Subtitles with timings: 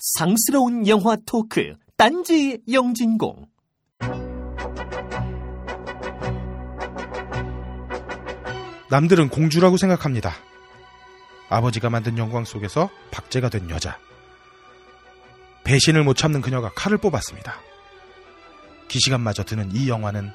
[0.00, 3.46] 상스러운 영화 토크 딴지 영진공
[8.90, 10.32] 남들은 공주라고 생각합니다.
[11.48, 13.98] 아버지가 만든 영광 속에서 박제가 된 여자.
[15.64, 17.54] 배신을 못 참는 그녀가 칼을 뽑았습니다.
[18.88, 20.32] 기시간마저 드는 이 영화는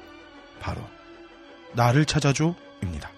[0.60, 0.80] 바로
[1.74, 3.15] 나를 찾아줘입니다.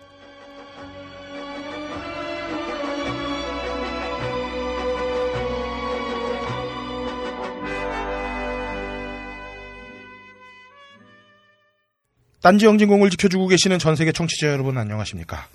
[12.48, 15.48] 딴지 영진공을 지켜주고 계시는 전 세계 청취자 여러분 안녕하십니까?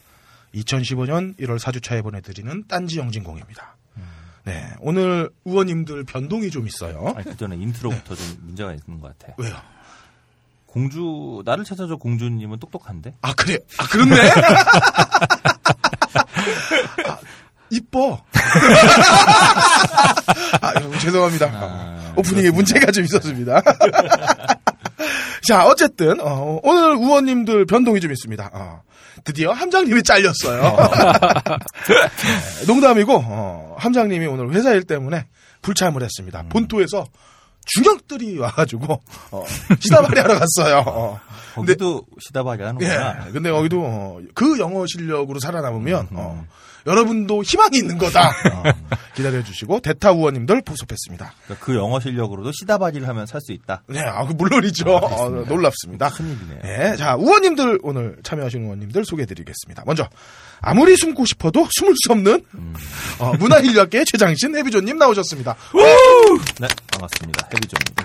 [0.53, 3.77] 2015년 1월 4주차에 보내드리는 딴지 영진공입니다.
[4.43, 7.15] 네, 오늘 의원님들 변동이 좀 있어요.
[7.15, 9.33] 아니, 그 전에 인트로부터 좀 문제가 있는 것 같아.
[9.39, 9.55] 왜요?
[10.67, 13.15] 공주, 나를 찾아줘 공주님은 똑똑한데?
[13.21, 13.57] 아, 그래.
[13.79, 14.13] 아, 그렇네?
[17.09, 17.17] 아,
[17.71, 18.23] 이뻐.
[20.61, 21.47] 아, 여러분, 죄송합니다.
[21.51, 23.63] 아, 오프닝에 문제가 좀 있었습니다.
[25.45, 28.49] 자, 어쨌든, 어, 오늘 의원님들 변동이 좀 있습니다.
[28.53, 28.81] 어,
[29.23, 30.61] 드디어 함장님이 잘렸어요.
[31.87, 35.27] 네, 농담이고, 어, 함장님이 오늘 회사 일 때문에
[35.61, 36.43] 불참을 했습니다.
[36.49, 37.05] 본토에서
[37.65, 39.45] 중역들이 와가지고, 어,
[39.79, 40.83] 시다발이 하러 갔어요.
[40.85, 41.19] 어.
[41.55, 43.25] 근데- 거기도 시다발이 하는구나.
[43.27, 43.31] 예.
[43.31, 46.43] 근데 거기도 어, 그 영어 실력으로 살아남으면 어,
[46.85, 48.27] 여러분도 희망이 있는 거다.
[48.29, 48.63] 어,
[49.15, 51.33] 기다려주시고 대타 우원님들 보섭했습니다.
[51.45, 53.83] 그러니까 그 영어 실력으로도 시다발이를 하면 살 수 있다.
[53.87, 54.89] 네, 아, 그 물론이죠.
[54.89, 56.09] 어, 놀랍습니다.
[56.11, 56.59] 큰일이네요.
[56.65, 59.83] 예, 자 우원님들 오늘 참여하시는 우원님들 소개해드리겠습니다.
[59.85, 60.07] 먼저
[60.61, 62.45] 아무리 숨고 싶어도 숨을 수 없는
[63.19, 65.55] 어, 문화인류학계 최장신 해비조님 나오셨습니다.
[66.59, 67.49] 네, 반갑습니다.
[67.53, 68.03] 해비조입니다.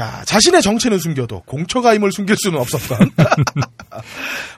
[0.00, 3.10] 자, 자신의 정체는 숨겨도 공처가임을 숨길 수는 없었던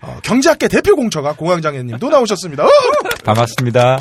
[0.03, 2.65] 어, 경제학계 대표 공처가 공황장애님도 나오셨습니다.
[2.65, 2.69] 어!
[3.25, 3.99] 반갑습니다.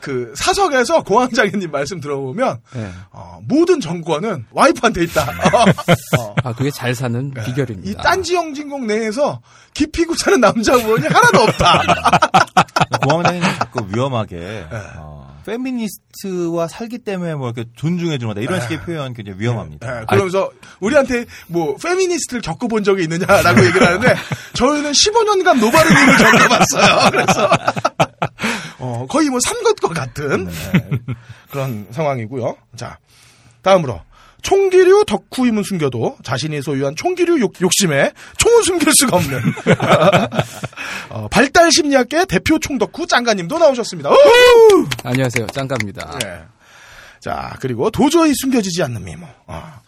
[0.00, 2.90] 그 사석에서 공황장애님 말씀 들어보면 네.
[3.10, 5.28] 어, 모든 정권은 와이프한테 있다.
[6.18, 7.90] 어, 아, 그게 잘 사는 비결입니다.
[7.90, 9.42] 이 딴지 영 진공 내에서
[9.74, 11.82] 기 펴고 사는 남자 의원이 하나도 없다.
[13.04, 14.66] 공황장애는 자꾸 위험하게 네.
[14.96, 20.00] 어, 페미니스트와 살기 때문에 뭐 이렇게 존중해 주는다 이런 식의 표현 굉장히 위험합니다.
[20.00, 24.14] 예, 그러면서 우리한테 뭐 페미니스트를 겪어본 적이 있느냐라고 얘기를 하는데
[24.54, 27.10] 저희는 15년간 노바르님을 겪어봤어요.
[27.10, 27.50] 그래서
[28.78, 30.90] 어, 거의 뭐 삼것과 같은 네,
[31.50, 32.56] 그런 상황이고요.
[32.76, 32.98] 자
[33.62, 34.00] 다음으로
[34.42, 39.40] 총기류 덕후임은 숨겨도 자신이 소유한 총기류 욕, 욕심에 총은 숨길 수가 없는
[41.10, 44.10] 어, 발달 심리학계 대표 총덕후 짱가님도 나오셨습니다.
[45.04, 45.46] 안녕하세요.
[45.48, 46.18] 짱가입니다.
[46.20, 46.42] 네.
[47.20, 49.26] 자, 그리고 도저히 숨겨지지 않는 미모.
[49.46, 49.80] 어.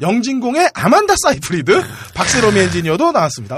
[0.00, 1.82] 영진공의 아만다 사이프리드,
[2.14, 3.56] 박세롬 엔지니어도 나왔습니다.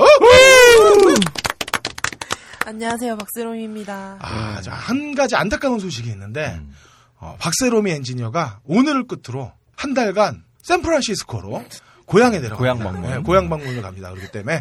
[2.64, 4.18] 안녕하세요, 박세롬입니다.
[4.20, 6.72] 아, 자, 한 가지 안타까운 소식이 있는데, 음.
[7.18, 11.64] 어, 박세롬이 엔지니어가 오늘을 끝으로 한 달간 샌프란시스코로
[12.04, 12.56] 고향에 내려갑니다.
[12.56, 13.10] 고향 방문.
[13.10, 14.10] 네, 고향 방문을 갑니다.
[14.10, 14.60] 그렇기 때문에,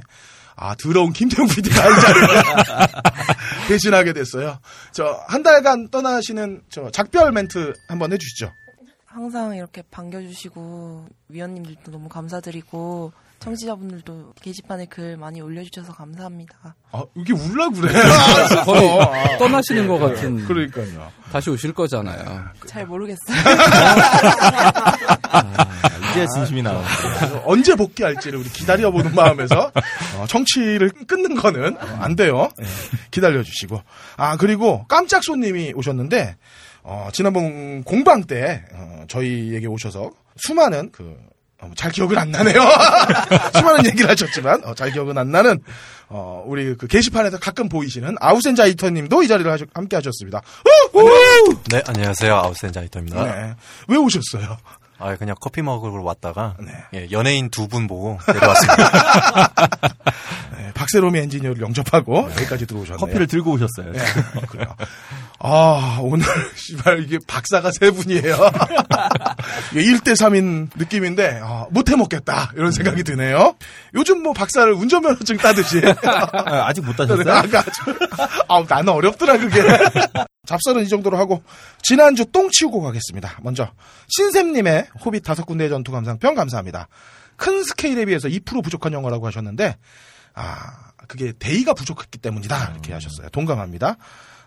[0.55, 2.28] 아, 더러운 김태훈 PD가 이 자리를
[3.67, 4.59] 대신하게 됐어요.
[4.91, 8.53] 저, 한 달간 떠나시는 저 작별 멘트 한번 해주시죠.
[9.05, 16.75] 항상 이렇게 반겨주시고 위원님들도 너무 감사드리고 청취자분들도 게시판에 글 많이 올려주셔서 감사합니다.
[16.92, 17.94] 아, 이게 울라 그래.
[18.66, 20.46] 거의 떠나시는 것 같은.
[20.46, 21.12] 그러니까요.
[21.31, 22.46] 다시 오실 거잖아요.
[22.66, 23.38] 잘 모르겠어요.
[26.12, 26.84] 이제 진심이 나오는
[27.46, 29.72] 언제 복귀할지를 우리 기다려보는 마음에서
[30.18, 32.50] 어, 청취를 끊는 거는 어, 안 돼요.
[32.62, 32.66] 예,
[33.12, 33.81] 기다려주시고.
[34.18, 36.38] 아, 그리고 깜짝 손님이 오셨는데,
[36.84, 41.16] 어, 지난번 공방 때, 어, 저희에게 오셔서 수많은 그,
[41.59, 42.59] 어, 잘 기억은 안 나네요.
[43.57, 45.59] 수많은 얘기를 하셨지만, 어, 잘 기억은 안 나는,
[46.07, 50.41] 어, 우리 그 게시판에서 가끔 보이시는 아우센자이터 님도 이 자리를 하셨- 함께 하셨습니다.
[51.72, 52.34] 네, 안녕하세요.
[52.35, 53.23] 아웃센자이터입니다.
[53.23, 53.56] 네.
[53.88, 54.57] 왜 오셨어요?
[55.00, 56.72] 아, 그냥 커피 먹으러 왔다가 네.
[56.96, 59.51] 예, 연예인 두 분 보고 내려왔습니다.
[60.57, 62.97] 네, 박세롬이 엔지니어를 영접하고 여기까지 들어오셨네요.
[62.97, 63.91] 커피를 들고 오셨어요.
[63.94, 64.00] 네,
[64.50, 64.75] 그래요.
[65.40, 66.25] 아, 오늘,
[66.56, 68.38] 씨발, 이게 박사가 세 분이에요.
[69.72, 72.52] 이게 1대 3인 느낌인데, 아, 못해 먹겠다.
[72.56, 73.56] 이런 생각이 드네요.
[73.94, 75.82] 요즘 뭐 박사를 운전면허증 따듯이.
[76.03, 77.32] 아, 아직 못 따셨어요?
[77.32, 77.64] 아까,
[78.47, 79.61] 아, 나는 어렵더라, 그게.
[80.47, 81.44] 잡설은 이 정도로 하고,
[81.84, 83.40] 지난주 똥 치우고 가겠습니다.
[83.44, 83.72] 먼저,
[84.09, 86.88] 신샘님의 호빗 다섯 군데의 전투 감상평 감사합니다.
[87.35, 89.78] 큰 스케일에 비해서 2% 부족한 영화라고 하셨는데,
[90.34, 90.56] 아,
[91.08, 92.72] 그게 대의가 부족했기 때문이다.
[92.72, 93.29] 이렇게 하셨어요.
[93.29, 93.97] 동감합니다.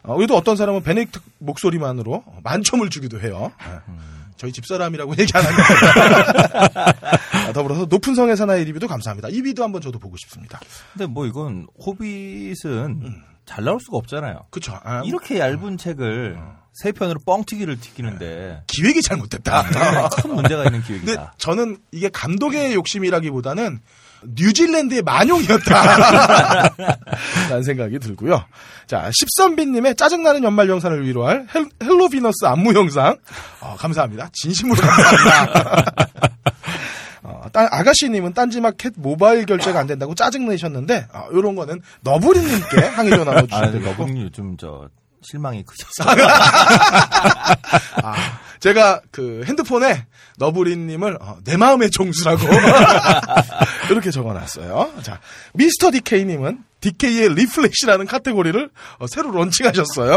[0.02, 3.52] 어, 우리도 어떤 사람은 베네딕트 목소리만으로 만점을 주기도 해요.
[3.66, 3.92] 예.
[4.36, 6.94] 저희 집사람이라고 얘기 안 합니다.
[7.46, 9.28] 아, 더불어서 높은 성의 사나이 리뷰도 감사합니다.
[9.28, 10.58] 이 비도 한번 저도 보고 싶습니다.
[10.94, 14.46] 근데 뭐 이건 호빗은 잘 나올 수가 없잖아요.
[14.50, 14.78] 그쵸.
[14.82, 16.38] 아, 이렇게 얇은 책을
[16.72, 20.08] 세 편으로 뻥튀기를 튀기는데 기획이 잘못됐다.
[20.22, 21.34] 큰 문제가 있는 근데 기획이다.
[21.36, 23.80] 저는 이게 감독의 욕심이라기보다는
[24.26, 26.78] 뉴질랜드의 만용이었다.
[27.48, 28.44] 라는 생각이 들고요.
[28.86, 33.16] 자, 십선비님의 짜증나는 연말 영상을 위로할 헬, 헬로 비너스 안무 영상.
[33.60, 34.28] 어, 감사합니다.
[34.32, 35.84] 진심으로 감사합니다.
[37.22, 43.32] 어, 딴- 아가씨님은 딴지마켓 모바일 결제가 안 된다고 짜증내셨는데, 어, 요런 거는 너부리님께 항의 전화
[43.32, 43.84] 아, 주시면 되고.
[43.90, 44.88] 너분이 요즘 저
[45.22, 46.10] 실망이 크셔서
[48.02, 48.14] 아,
[48.60, 50.06] 제가 그 핸드폰에
[50.38, 52.42] 너부리님을 어, 내 마음의 종수라고
[53.90, 55.02] 이렇게 적어놨어요.
[55.02, 55.20] 자,
[55.54, 60.14] 미스터 디케이님은 DK의 리플렉시라는 카테고리를 어, 새로 론칭하셨어요.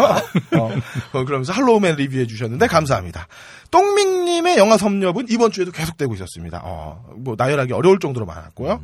[0.58, 0.72] 어,
[1.14, 3.28] 어, 그러면서 할로우맨 리뷰해 주셨는데 감사합니다.
[3.72, 6.62] 똥밍님의 영화 섭렵은 이번 주에도 계속되고 있었습니다.
[6.64, 8.82] 어, 뭐 나열하기 어려울 정도로 많았고요.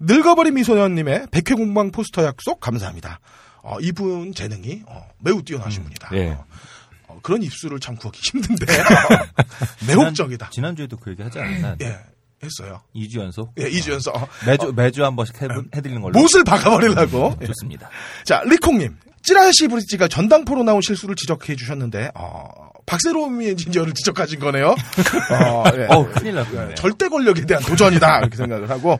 [0.00, 3.20] 늙어버린 미소년님의 백회 공방 포스터 약속 감사합니다.
[3.62, 6.10] 어, 이분 재능이 어, 매우 뛰어나신 분이다.
[6.14, 6.28] 예.
[6.28, 6.46] 어, 어,
[7.22, 9.26] 그런 입술을 참 구하기 힘든데 어,
[9.86, 10.50] 매혹적이다.
[10.50, 11.76] 지난 주에도 그 얘기 하지 않았나?
[11.82, 11.98] 예,
[12.42, 12.80] 했어요.
[12.94, 13.52] 2주 연속?
[13.60, 17.36] 예, 이주연서 어, 매주 매주 한 번씩 해, 해드리는 걸로 못을 박아버리려고.
[17.42, 17.46] 예.
[17.46, 17.90] 좋습니다.
[18.24, 18.96] 자, 리콩님.
[19.24, 22.48] 찌라시 브릿지가 전당포로 나온 실수를 지적해 주셨는데, 어,
[22.86, 24.68] 박세롬 엔지니어를 지적하신 거네요.
[25.30, 25.86] 어, 예.
[25.90, 26.74] 어우 큰일 날 뻔했네.
[26.76, 28.20] 절대 권력에 대한 도전이다.
[28.20, 28.98] 이렇게 생각을 하고,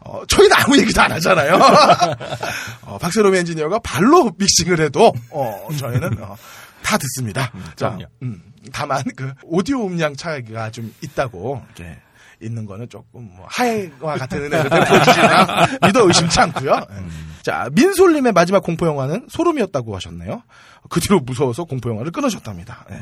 [0.00, 1.54] 어, 저희는 아무 얘기도 안 하잖아요.
[2.82, 6.36] 어, 박세롬 엔지니어가 발로 믹싱을 해도, 어, 저희는, 어,
[6.84, 7.50] 다 듣습니다.
[7.76, 8.04] 자, 그럼요.
[8.22, 8.42] 음,
[8.72, 11.98] 다만, 그, 오디오 음량 차이가 좀 있다고, 이렇게,
[12.42, 16.72] 있는 거는 조금, 뭐, 하해와 같은 은혜를 베풀어주시나 믿어 의심치 않고요.
[16.90, 16.94] 예.
[17.42, 20.42] 자, 민솔님의 마지막 공포 영화는 소름이었다고 하셨네요.
[20.90, 22.84] 그 뒤로 무서워서 공포 영화를 끊으셨답니다.
[22.90, 23.00] 예.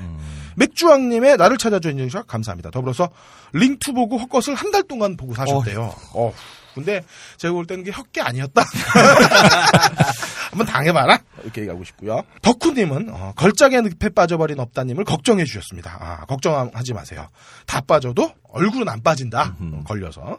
[0.56, 2.70] 맥주왕님의 나를 찾아줘 인증샷 감사합니다.
[2.70, 3.08] 더불어서
[3.52, 5.94] Ring Two 보고 헛것을 한 달 동안 보고 사셨대요.
[6.14, 6.32] 어.
[6.74, 7.04] 근데
[7.36, 8.62] 제가 볼 때는 게 헛게 아니었다.
[10.52, 11.18] 한번 당해봐라.
[11.42, 12.22] 이렇게 얘기하고 싶고요.
[12.42, 15.96] 덕후님은 어, 걸작의 늪에 빠져버린 업다님을 걱정해 주셨습니다.
[15.98, 17.26] 아, 걱정하지 마세요.
[17.66, 19.56] 다 빠져도 얼굴은 안 빠진다.
[19.58, 20.38] 어, 걸려서.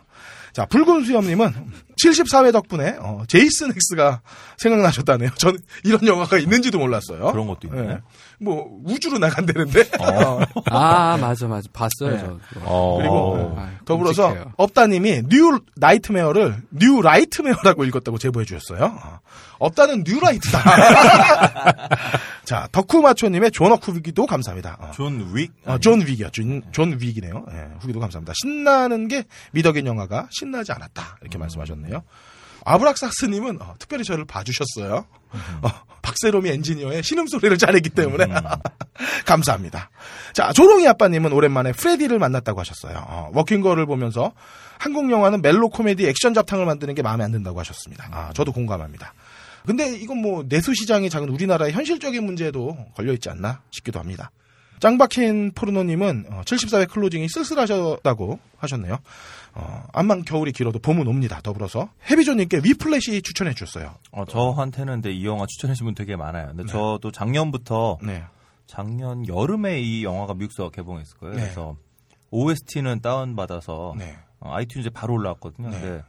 [0.53, 1.51] 자, 붉은 수염님은
[1.99, 4.21] 74회 덕분에 어, Jason X가
[4.57, 5.31] 생각나셨다네요.
[5.35, 7.31] 전 이런 영화가 있는지도 몰랐어요.
[7.31, 7.89] 그런 것도 있네.
[7.89, 7.99] 예.
[8.39, 9.81] 뭐 우주로 나간다는데.
[9.99, 10.41] 어.
[10.65, 11.67] 아, 맞아, 맞아.
[11.73, 12.19] 봤어요, 네.
[12.19, 12.37] 저.
[12.61, 12.97] 어.
[12.99, 14.53] 그리고 아, 더불어서 끔찍해요.
[14.57, 19.19] 업다님이 New Nightmare를 New Rightmare라고 읽었다고 제보해 주셨어요.
[19.63, 19.67] 어.
[19.67, 20.59] 업다는 뉴 라이트다.
[22.43, 24.77] 자 덕후마초님의 존워크 후기도 감사합니다.
[24.79, 24.91] 어.
[24.93, 25.49] 존 윅?
[25.65, 26.29] 어, 존 윅이요.
[26.31, 27.45] 존, 존 윅이네요.
[27.51, 28.33] 예, 후기도 감사합니다.
[28.35, 31.17] 신나는 게 미덕인 영화가 신나지 않았다.
[31.21, 32.03] 이렇게 말씀하셨네요.
[32.65, 35.05] 아브락사스님은 어, 특별히 저를 봐주셨어요.
[35.61, 35.69] 어,
[36.01, 38.25] 박세롬이 엔지니어의 신음소리를 잘했기 때문에
[39.25, 39.89] 감사합니다.
[40.33, 43.03] 자 조롱이 아빠님은 오랜만에 프레디를 만났다고 하셨어요.
[43.07, 44.33] 어, 워킹걸을 보면서
[44.77, 48.09] 한국 영화는 멜로 코미디 액션 잡탕을 만드는 게 마음에 안 든다고 하셨습니다.
[48.11, 49.13] 아, 저도 공감합니다.
[49.65, 54.31] 근데 이건 뭐 내수 시장이 작은 우리나라의 현실적인 문제도 걸려 있지 않나 싶기도 합니다.
[54.79, 58.99] 짱박힌 포르노님은 어, 74회 클로징이 쓸쓸하셨다고 하셨네요.
[59.53, 61.39] 어, 암만 겨울이 길어도 봄은 옵니다.
[61.41, 63.95] 더불어서 해비조님께 위플래시 추천해 주셨어요.
[64.11, 66.47] 어, 저한테는 근데 이 영화 추천해 주신 분 되게 많아요.
[66.47, 68.23] 근데 저도 작년부터 네.
[68.67, 71.35] 작년 여름에 이 영화가 미국에서 개봉했을 거예요.
[71.35, 71.41] 네.
[71.43, 71.77] 그래서
[72.31, 74.17] OST는 다운 받아서 네.
[74.39, 75.69] 어, 아이튠즈에 바로 올라왔거든요.
[75.69, 75.79] 네.
[75.79, 76.03] 근데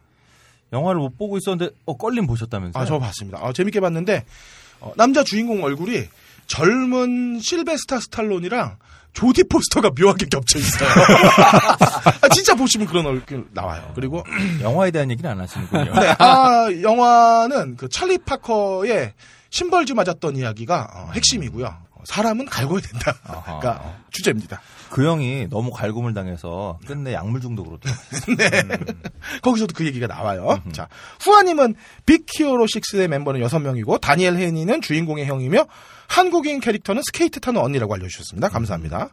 [0.74, 2.82] 영화를 못 보고 있었는데 어 껄림 보셨다면서요?
[2.82, 3.38] 아, 저 봤습니다.
[3.40, 4.24] 아, 재밌게 봤는데
[4.80, 6.04] 어, 남자 주인공 얼굴이
[6.46, 8.76] 젊은 실베스타 스탈론이랑
[9.14, 10.88] 조디 포스터가 묘하게 겹쳐 있어요.
[12.20, 13.92] 아, 진짜 보시면 그런 얼굴 나와요.
[13.94, 14.24] 그리고
[14.60, 15.94] 영화에 대한 얘기는 안 하시는군요.
[15.94, 19.14] 네, 아, 영화는 그 찰리 파커의
[19.50, 21.83] 신벌주 맞았던 이야기가 어, 핵심이고요.
[22.04, 23.16] 어, 사람은 갈고야 된다.
[23.24, 23.60] 아하.
[23.64, 24.60] 어, 주제입니다.
[24.90, 27.90] 그 형이 너무 갈굼을 당해서 끝내 약물 중독으로 또
[28.36, 28.48] 네.
[29.42, 30.62] 거기서도 그 얘기가 나와요.
[30.72, 30.88] 자,
[31.20, 31.74] 후아님은
[32.06, 35.66] 빅히어로 6의 멤버는 6명이고, 다니엘 헤니는 주인공의 형이며,
[36.06, 38.50] 한국인 캐릭터는 스케이트 타는 언니라고 알려주셨습니다.
[38.50, 39.08] 감사합니다.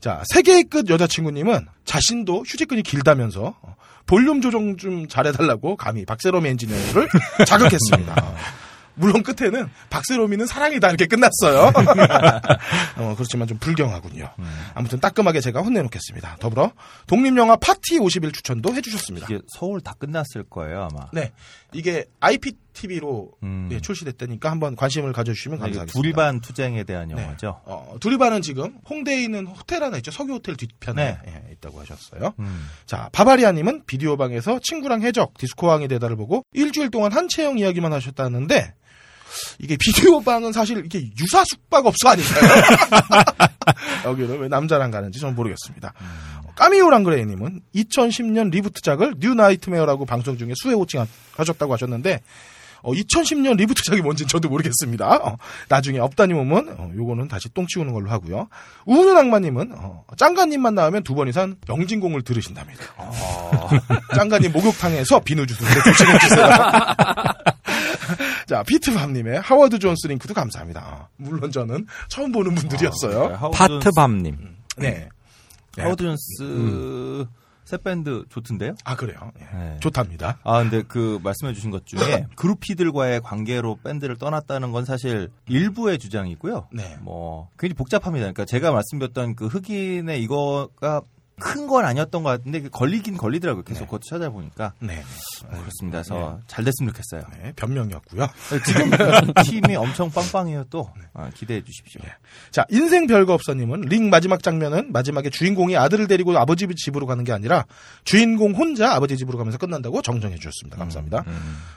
[0.00, 7.08] 자, 세계의 끝 여자친구님은 자신도 휴지끈이 길다면서, 어, 볼륨 조정 좀 잘해달라고 감히 박세롬 엔지니어를
[7.46, 8.14] 자극했습니다.
[8.92, 11.72] 어, 물론 끝에는 박세롬이는 사랑이다 이렇게 끝났어요.
[12.96, 14.28] 어, 그렇지만 좀 불경하군요.
[14.74, 16.36] 아무튼 따끔하게 제가 혼내놓겠습니다.
[16.40, 16.72] 더불어
[17.06, 19.26] 독립영화 파티 51 추천도 해주셨습니다.
[19.28, 21.08] 이게 서울 다 끝났을 거예요 아마.
[21.12, 21.32] 네,
[21.72, 23.78] 이게 IPTV로 예, 음.
[23.80, 25.92] 출시됐다니까 한번 관심을 가져주시면 감사하겠습니다.
[25.92, 27.14] 두리반 투쟁에 대한 네.
[27.14, 27.60] 영화죠.
[27.64, 30.10] 어, 두리반은 지금 홍대에 있는 호텔 하나 있죠.
[30.10, 32.34] 서교 호텔 뒤편에 예, 있다고 하셨어요.
[32.38, 32.68] 음.
[32.86, 38.74] 자, 바바리아님은 비디오 방에서 친구랑 해적 디스코왕 되다를 보고 일주일 동안 한채영 이야기만 하셨다는데
[39.58, 42.42] 이게 비디오 방은 사실 이게 유사 숙박업소 아닌가요?
[44.04, 45.92] 여기를 왜 남자랑 가는지 저는 모르겠습니다.
[46.54, 51.04] 까미오 랑 그레이님은 2010년 reboot작을 New Nightmare라고 방송 중에 수회 호칭
[51.36, 52.20] 하셨다고 하셨는데
[52.84, 55.06] 어, 2010년 리부트작이 뭔지 저도 모르겠습니다.
[55.08, 58.48] 어, 나중에 업다님 오면 어, 요거는 다시 똥 치우는 걸로 하고요.
[58.86, 62.84] 우는 악마님은 어, 짱가님만 나오면 두 번 이상 영진공을 들으신답니다.
[62.96, 63.70] 어,
[64.16, 66.48] 짱가님 목욕탕에서 비누 주스를 조심해 주세요.
[68.46, 70.80] 자, 피트밤님의 하워드 존스 링크도 감사합니다.
[70.84, 73.28] 어, 물론 저는 처음 보는 분들이었어요.
[73.28, 74.38] 네, 하워드 존스- 파트밤님.
[74.78, 75.08] 네.
[75.76, 75.82] 네.
[75.82, 77.26] 하워드 존스
[77.64, 78.74] 새 밴드 좋던데요?
[78.84, 79.32] 아, 그래요.
[79.40, 79.56] 예.
[79.56, 79.76] 네.
[79.80, 80.38] 좋답니다.
[80.42, 86.68] 아, 근데 그 말씀해주신 것 중에 그루피들과의 관계로 밴드를 떠났다는 건 사실 일부의 주장이고요.
[86.72, 86.96] 네.
[87.00, 88.24] 뭐 굉장히 복잡합니다.
[88.24, 91.00] 그러니까 제가 말씀드렸던 그 흑인의 이거가
[91.42, 93.62] 큰 건 아니었던 것 같은데 그 걸리긴 걸리더라고요.
[93.64, 95.02] 계속 그것도 찾아보니까 네.
[95.40, 95.98] 그렇습니다.
[96.02, 97.22] 그래서 잘 됐으면 좋겠어요.
[97.42, 98.26] 네, 변명이었고요.
[98.66, 98.90] 지금
[99.44, 100.64] 팀이 엄청 빵빵해요.
[100.70, 102.00] 또 아, 기대해 주십시오.
[102.50, 107.32] 자, 인생 별거 없어님은 링 마지막 장면은 마지막에 주인공이 아들을 데리고 아버지 집으로 가는 게
[107.32, 107.64] 아니라
[108.04, 110.76] 주인공 혼자 아버지 집으로 가면서 끝난다고 정정해 주셨습니다.
[110.78, 111.24] 감사합니다.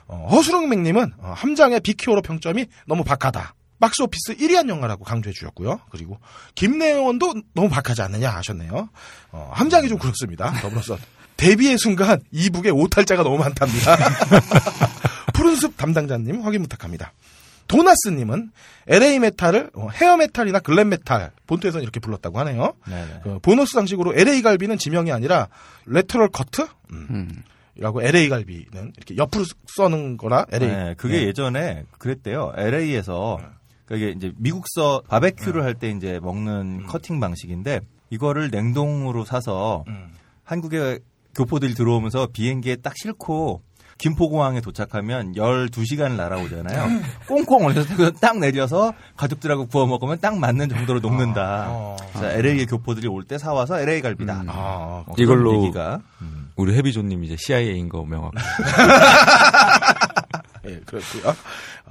[0.08, 3.54] 어, 허수롱맹님은 어, 함장의 빅 히어로 평점이 너무 박하다.
[3.86, 5.80] 박스 오피스 1위한 영화라고 강조해 주셨고요.
[5.92, 6.18] 그리고
[6.56, 8.90] 김내원도 너무 박하지 않느냐 하셨네요.
[9.32, 10.52] 어, 함장이 좀 그렇습니다.
[10.60, 10.98] 더불어서
[11.38, 13.96] 데뷔의 순간 이북에 오탈자가 너무 많답니다.
[15.36, 17.14] 푸른숲 담당자님 확인 부탁합니다.
[17.68, 18.50] 도나스님은
[18.88, 22.74] LA 메탈을 어, hair metal이나 glam metal 본토에서는 이렇게 불렀다고 하네요.
[22.88, 23.20] 네네.
[23.22, 25.48] 그 보너스 상식으로 LA 갈비는 지명이 아니라
[25.86, 26.66] 레터럴 커트?
[26.92, 27.44] 음.
[27.76, 30.70] 이라고 LA 갈비는 이렇게 옆으로 써는 거라 LA.
[30.70, 31.28] 네, 그게 네.
[31.28, 32.52] 예전에 그랬대요.
[32.58, 33.38] LA에서
[33.86, 35.66] 그게 이제 미국서 바베큐를 네.
[35.66, 40.10] 할때 이제 먹는 커팅 방식인데 이거를 냉동으로 사서 음.
[40.44, 41.00] 한국에
[41.36, 43.62] 교포들이 들어오면서 비행기에 딱 싣고
[43.98, 47.02] 김포공항에 도착하면 12시간을 날아오잖아요.
[47.28, 51.68] 꽁꽁 얼려서 딱 내려서 가족들하고 구워 먹으면 딱 맞는 정도로 녹는다.
[51.70, 54.42] 아, 그래서 LA의 교포들이 올 때 사와서 LA 갈비다.
[54.42, 54.48] 음.
[54.50, 56.02] 아, 뭐 이걸로 얘기가
[56.58, 58.34] 우리 헤비조님 이제 CIA인 거 명확.
[60.68, 61.34] 예, 그렇고요.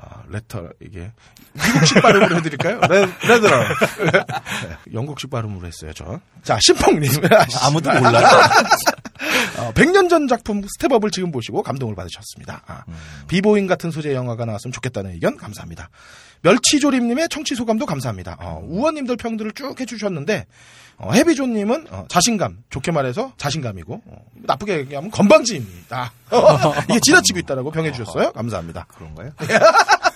[0.05, 1.13] 아, letter 이게
[1.55, 2.81] 미국식 발음으로 해드릴까요?
[2.89, 3.61] 레, 레더러.
[3.69, 6.21] 네, 영국식 발음으로 했어요, 저.
[6.43, 7.11] 자, 신펑님.
[7.63, 8.27] 아무도 몰라요.
[9.59, 12.63] 어, 100년 전 작품 스텝업을 지금 보시고 감동을 받으셨습니다.
[12.67, 12.95] 아, 음.
[13.29, 15.89] 비보잉 같은 소재의 영화가 나왔으면 좋겠다는 의견 감사합니다.
[16.45, 18.37] 멸치조림님의 청취 소감도 감사합니다.
[18.39, 20.47] 어, 우원님들 평들을 쭉 해주셨는데
[20.99, 26.13] 어, 해비조님은 어, 자신감, 좋게 말해서 자신감이고 어, 나쁘게 얘기하면 건방지입니다.
[26.91, 28.33] 이게 지나치고 있다라고 평해주셨어요.
[28.33, 28.87] 감사합니다.
[28.95, 29.33] 그런가요?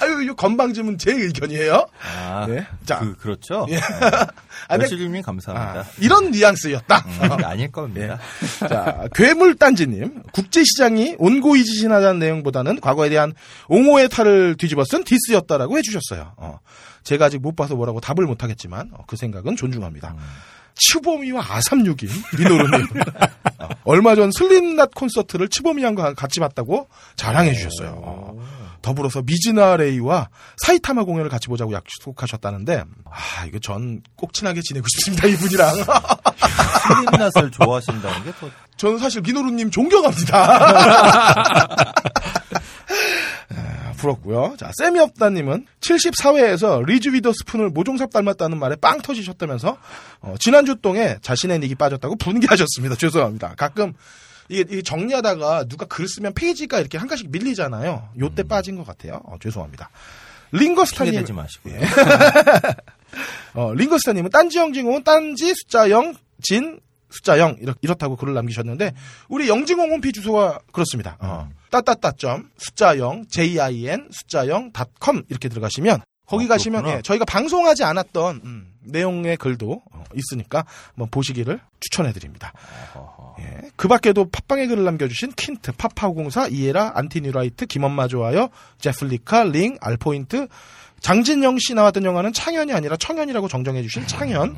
[0.00, 1.86] 아유, 이 건방짐은 제 의견이에요.
[2.02, 2.66] 아, 네.
[2.84, 3.66] 자, 그, 그렇죠.
[4.68, 4.84] 아, 네.
[4.84, 5.80] 열시주님 감사합니다.
[5.80, 6.98] 아, 이런 뉘앙스였다.
[6.98, 8.18] 음, 아닐 겁니다.
[8.60, 10.22] 자, 괴물단지님.
[10.32, 13.32] 국제시장이 온고이 지신하다는 내용보다는 과거에 대한
[13.68, 16.32] 옹호의 탈을 뒤집어 쓴 디스였다라고 해주셨어요.
[16.36, 16.58] 어,
[17.02, 20.14] 제가 아직 못 봐서 뭐라고 답을 못하겠지만 어, 그 생각은 존중합니다.
[20.76, 22.86] 치보미와 아삼육인 민호루님.
[23.58, 28.00] 어, 얼마 전 슬림낫 콘서트를 치보미양과 같이 봤다고 자랑해 주셨어요.
[28.02, 28.34] 어,
[28.84, 35.26] 더불어서 미즈나 레이와 사이타마 공연을 같이 보자고 약속하셨다는데 아 이거 전 꼭 친하게 지내고 싶습니다
[35.28, 35.74] 이분이랑.
[36.88, 38.50] 슬림낫을 좋아하신다는 게 또.
[38.76, 41.84] 저는 사실 민호루님 존경합니다.
[43.50, 44.56] 아, 부럽고요.
[44.58, 49.76] 자, 쌤이 없다님은 74회에서 리즈 위더스푼을 모종삽 닮았다는 말에 빵 터지셨다면서
[50.20, 52.96] 어, 지난주 똥에 자신의 닉이 빠졌다고 분개하셨습니다.
[52.96, 53.54] 죄송합니다.
[53.56, 53.94] 가끔
[54.48, 58.10] 이게, 정리하다가 누가 글 쓰면 페이지가 이렇게 한 칸씩 밀리잖아요.
[58.20, 59.20] 요때 빠진 것 같아요.
[59.24, 59.90] 어, 죄송합니다.
[60.52, 61.12] 링거스타님.
[61.12, 61.80] 핑계대지 마시고요.
[63.54, 68.92] 어, 링거스타님은 딴지 영진공은 딴지 숫자 0, 진 숫자 0 이렇, 이렇다고 글을 남기셨는데
[69.28, 71.16] 우리 영진공 홈페이지 주소가 그렇습니다.
[71.20, 76.86] 어, 따따따 점 숫자 0 jin 숫자 0 닷컴 이렇게 들어가시면 거기 어, 가시면.
[76.88, 82.52] 예, 저희가 방송하지 않았던 음, 내용의 글도 어, 있으니까 한번 보시기를 추천해드립니다.
[83.40, 90.48] 예, 그 밖에도 팟빵에 글을 남겨주신 킨트, 파파공사, 이에라, 안티뉴라이트, 김엄마 좋아요, 제플리카, 링, 알포인트,
[91.00, 94.56] 장진영 씨 나왔던 영화는 창현이 아니라 청현이라고 정정해주신 창현,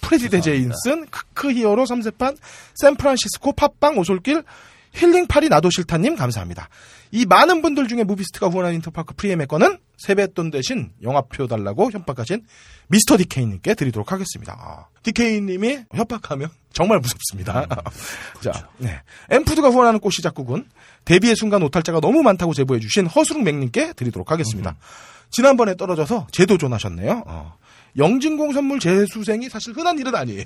[0.00, 2.38] 프레디 데제인슨, 크크 히어로 3세판,
[2.76, 4.44] 샌프란시스코, 팟빵, 오솔길,
[4.94, 6.68] 힐링 파리 나도 싫다님 감사합니다.
[7.10, 12.44] 이 많은 분들 중에 무비스트가 후원한 인터파크 프리엠의 거는 세뱃돈 대신 영화표 달라고 협박하신
[12.88, 14.56] 미스터 디케이님께 드리도록 하겠습니다.
[14.60, 17.66] 아, 디케이님이 협박하면 정말 무섭습니다.
[18.42, 19.00] 자, 네.
[19.30, 20.66] 엠푸드가 후원하는 꽃이 작국은
[21.04, 24.76] 데뷔의 순간 오탈자가 너무 많다고 제보해주신 허수릉 맥님께 드리도록 하겠습니다.
[25.30, 27.24] 지난번에 떨어져서 재도전하셨네요.
[27.26, 27.56] 어.
[27.96, 30.44] 영진공 선물 재수생이 사실 흔한 일은 아니에요.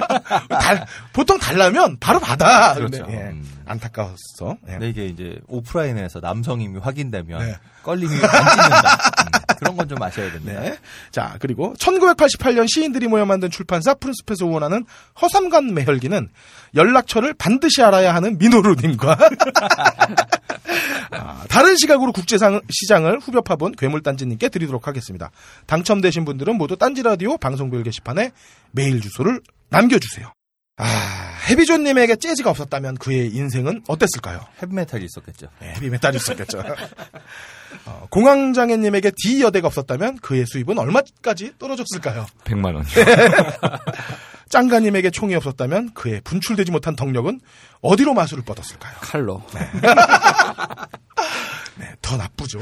[0.48, 2.74] 달- 보통 달라면 바로 받아.
[2.74, 3.04] 그렇죠.
[3.04, 3.44] 근데, 예, 음.
[3.68, 4.56] 안타까웠어.
[4.66, 4.72] 예.
[4.72, 7.56] 근데 이게 이제 오프라인에서 남성임이 확인되면 네.
[7.82, 8.92] 껄림이 안 찍는다.
[8.94, 10.60] 음, 그런 건 좀 아셔야 됩니다.
[10.60, 10.76] 네.
[11.10, 14.84] 자, 그리고 1988년 시인들이 모여 만든 출판사 프린스페서 후원하는
[15.20, 16.28] 허삼관 매혈기는
[16.74, 19.18] 연락처를 반드시 알아야 하는 민호루님과
[21.10, 25.30] 아, 다른 시각으로 국제상 시장을 후벼 파본 괴물단지님께 드리도록 하겠습니다.
[25.66, 28.32] 당첨되신 분들은 모두 딴지라디오 방송별 게시판에
[28.72, 30.30] 메일 주소를 남겨주세요.
[30.78, 34.40] 아, 해비존님에게 재즈가 없었다면 그의 인생은 어땠을까요?
[34.62, 35.48] 헤비메탈이 있었겠죠.
[35.60, 36.62] 네, 헤비메탈이 있었겠죠.
[37.84, 42.26] 어, 공황장애님에게 D 여대가 없었다면 그의 수입은 얼마까지 떨어졌을까요?
[42.44, 42.84] 100만 원.
[44.48, 47.40] 짱가님에게 총이 없었다면 그의 분출되지 못한 덕력은
[47.80, 48.94] 어디로 마술을 뻗었을까요?
[49.00, 49.42] 칼로.
[49.54, 49.68] 네,
[52.00, 52.60] 더 나쁘죠.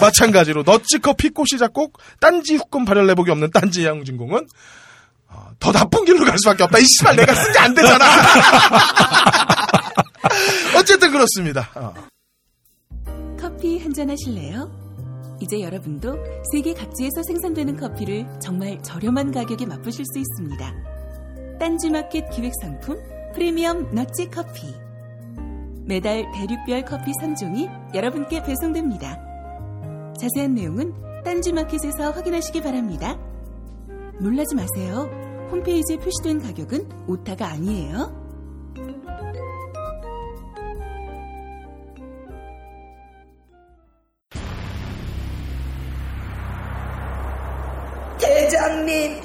[0.00, 4.42] 마찬가지로 너찌커피 꽃이 작곡 딴지 후끈 발열 내복이 없는 딴지 양진공은 어,
[5.58, 6.78] 더 나쁜 길로 갈 수밖에 없다.
[6.78, 8.04] 이 씨발 내가 쓴 게 안 되잖아.
[10.78, 11.68] 어쨌든 그렇습니다.
[11.74, 11.92] 어.
[13.40, 14.70] 커피 한 잔 하실래요?
[15.40, 16.16] 이제 여러분도
[16.52, 20.72] 세계 각지에서 생산되는 커피를 정말 저렴한 가격에 맛보실 수 있습니다.
[21.60, 22.96] 딴지마켓 기획상품
[23.34, 24.74] 프리미엄 너치 커피.
[25.84, 29.18] 매달 대륙별 커피 3종이 여러분께 배송됩니다.
[30.20, 30.92] 자세한 내용은
[31.24, 33.18] 딴지마켓에서 확인하시기 바랍니다.
[34.20, 35.08] 놀라지 마세요.
[35.50, 38.24] 홈페이지에 표시된 가격은 오타가 아니에요.
[48.18, 49.20] 대장님,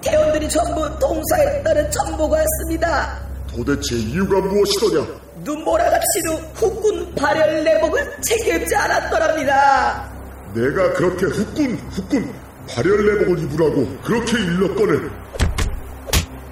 [0.00, 3.18] 대원들이 전부 동사했다는 정보가 왔습니다.
[3.48, 5.06] 도대체 이유가 무엇이더냐?
[5.44, 10.10] 눈보라가 치루 후군 발열 내복을 책임지 않았더랍니다.
[10.54, 12.32] 내가 그렇게 후끈 후끈
[12.68, 15.10] 발열 내복을 입으라고 그렇게 일렀거늘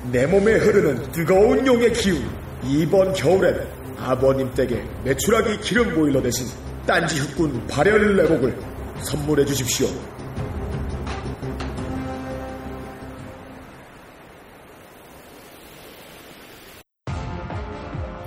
[0.04, 2.24] 내 몸에 흐르는 뜨거운 용의 기운
[2.64, 3.66] 이번 겨울엔
[3.98, 6.46] 아버님 댁에 메추라기 기름 보일러 대신
[6.86, 8.56] 딴지 후군 발열 내복을
[9.02, 9.88] 선물해 주십시오.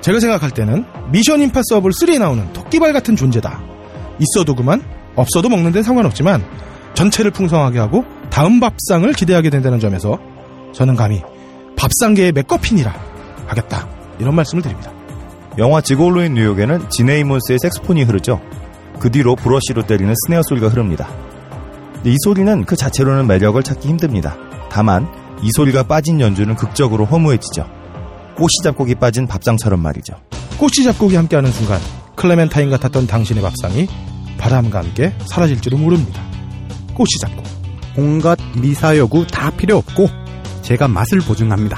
[0.01, 3.61] 제가 생각할 때는 미션 임파서블 3에 나오는 토끼발 같은 존재다.
[4.19, 4.83] 있어도 그만,
[5.15, 6.43] 없어도 먹는 데는 상관없지만
[6.93, 10.19] 전체를 풍성하게 하고 다음 밥상을 기대하게 된다는 점에서
[10.73, 11.21] 저는 감히
[11.83, 12.95] 밥상계의 맥거핀이라
[13.45, 13.89] 하겠다.
[14.17, 14.89] 이런 말씀을 드립니다.
[15.57, 18.41] 영화 지골로인 뉴욕에는 지네이몬스의 색소폰이 흐르죠.
[18.99, 21.09] 그 뒤로 브러쉬로 때리는 스네어 소리가 흐릅니다.
[22.05, 24.37] 이 소리는 그 자체로는 매력을 찾기 힘듭니다.
[24.71, 25.09] 다만
[25.41, 27.69] 이 소리가 빠진 연주는 극적으로 허무해지죠.
[28.37, 30.13] 꽃이 잡곡이 빠진 밥상처럼 말이죠.
[30.57, 31.81] 꽃이 잡곡이 함께하는 순간
[32.15, 33.89] 클레멘타인 같았던 당신의 밥상이
[34.37, 36.21] 바람과 함께 사라질지도 모릅니다.
[36.93, 37.43] 꽃이 잡곡.
[37.97, 40.22] 온갖 미사여구 다 필요 없고
[40.63, 41.77] 제가 맛을 보증합니다.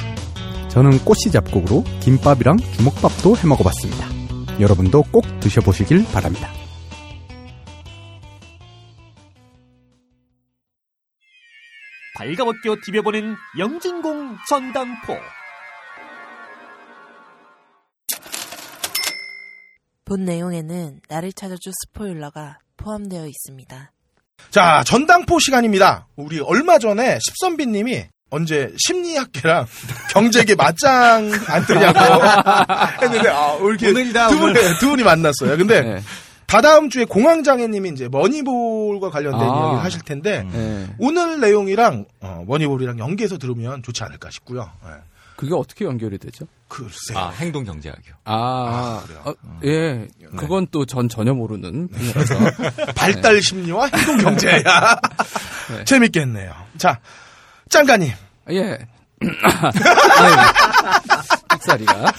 [0.70, 4.62] 저는 꽃이 잡곡으로 김밥이랑 주먹밥도 해 먹어봤습니다.
[4.62, 6.50] 여러분도 꼭 드셔보시길 바랍니다.
[12.16, 15.18] 발가벗겨 디벼보는 영진공 전당포.
[20.06, 23.92] 본 내용에는 나를 찾아줘 스포일러가 포함되어 있습니다.
[24.52, 26.08] 자, 전당포 시간입니다.
[26.16, 29.66] 우리 얼마 전에 십선비님이 언제 심리학계랑
[30.12, 32.00] 경제계 맞짱 안 뜨냐고
[33.02, 34.78] 했는데 아, 이렇게 오늘이다, 두, 분, 오늘.
[34.80, 35.58] 두 분이 만났어요.
[35.58, 36.02] 근데
[36.48, 39.46] 다다음 주에 공황장애님이 이제 머니볼과 관련된 아.
[39.46, 40.88] 이야기를 하실 텐데 네.
[41.00, 44.70] 오늘 내용이랑 어, 머니볼이랑 연계해서 들으면 좋지 않을까 싶고요.
[44.84, 44.92] 네.
[45.38, 46.46] 그게 어떻게 연결이 되죠?
[46.68, 47.14] 글쎄.
[47.16, 48.14] 아, 행동 경제학이요.
[48.26, 49.34] 아, 어,
[49.66, 50.08] 예.
[50.38, 52.36] 그건 또 전 전혀 모르는 분야라서.
[52.96, 54.62] 발달 심리와 행동 경제야.
[55.70, 55.84] 네.
[55.86, 56.54] 재밌겠네요.
[56.78, 57.00] 자,
[57.70, 58.12] 짱가님.
[58.52, 58.78] 예.
[61.50, 62.12] 삑사리가.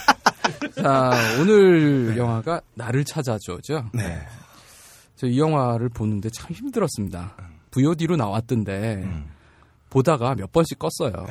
[0.74, 1.10] 자,
[1.40, 3.90] 오늘 영화가 나를 찾아줘죠.
[3.92, 4.26] 네.
[5.16, 7.34] 저 이 영화를 보는데 참 힘들었습니다.
[7.70, 9.02] VOD로 나왔던데
[9.90, 11.26] 보다가 몇 번씩 껐어요.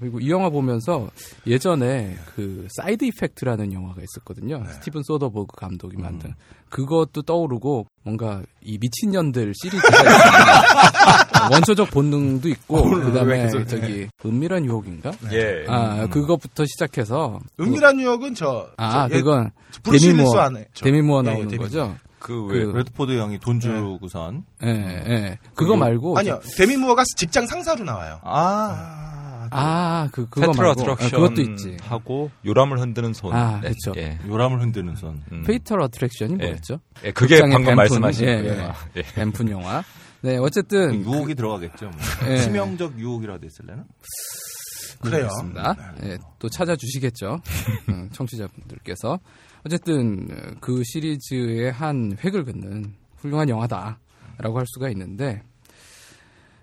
[0.00, 1.08] 그리고 이 영화 보면서
[1.46, 4.64] 예전에 그 사이드 이펙트라는 영화가 있었거든요.
[4.72, 6.34] 스티븐 소더버그 감독이 만든
[6.70, 11.48] 그것도 떠오르고 뭔가 이 미친년들 시리즈가 있습니다.
[11.52, 15.12] 원초적 본능도 있고 어, 왜 그다음에 계속- 저기 은밀한 유혹인가?
[15.32, 15.64] 예.
[15.68, 19.50] 아 그것부터 시작해서 은밀한 유혹은 저, 아저 예, 그건
[19.82, 21.96] 브루스 데미 윌리스 무어 안에 저- 데미 무어 예, 나오는 데미 거죠.
[22.18, 24.44] 그, 그- 왜, 레드포드 형이 돈 주고선.
[24.62, 25.38] 예, 예.
[25.54, 26.38] 그거 말고 아니요.
[26.56, 28.20] 데미 무어가 직장 상사로 나와요.
[28.22, 28.99] 아,
[29.50, 31.76] 아, 그 그거 말고 아, 그것도 있지.
[31.82, 33.34] 하고 요람을 흔드는 손.
[33.34, 33.92] 아, 네, 그쵸.
[33.96, 34.18] 예.
[34.26, 35.22] 요람을 흔드는 손.
[35.32, 35.42] 음.
[35.44, 36.46] Fatal Attraction이 예.
[36.46, 36.80] 뭐였죠?
[37.04, 38.58] 예, 그게 방금 뱀푼, 말씀하신 예, 그 예.
[38.58, 38.74] 영화.
[38.96, 39.02] 예.
[39.02, 39.82] 뱀푼 영화.
[40.22, 41.90] 네, 어쨌든 유혹이 들어가겠죠.
[41.90, 42.30] 뭐.
[42.30, 42.38] 예.
[42.38, 43.84] 치명적 유혹이라도 했을래나?
[45.00, 45.22] 그래요.
[45.28, 45.74] 그렇습니다.
[46.04, 47.38] 예, 또 찾아주시겠죠.
[47.88, 49.18] 음, 청취자분들께서.
[49.64, 55.42] 어쨌든 어, 그 시리즈의 한 획을 긋는 훌륭한 영화다라고 할 수가 있는데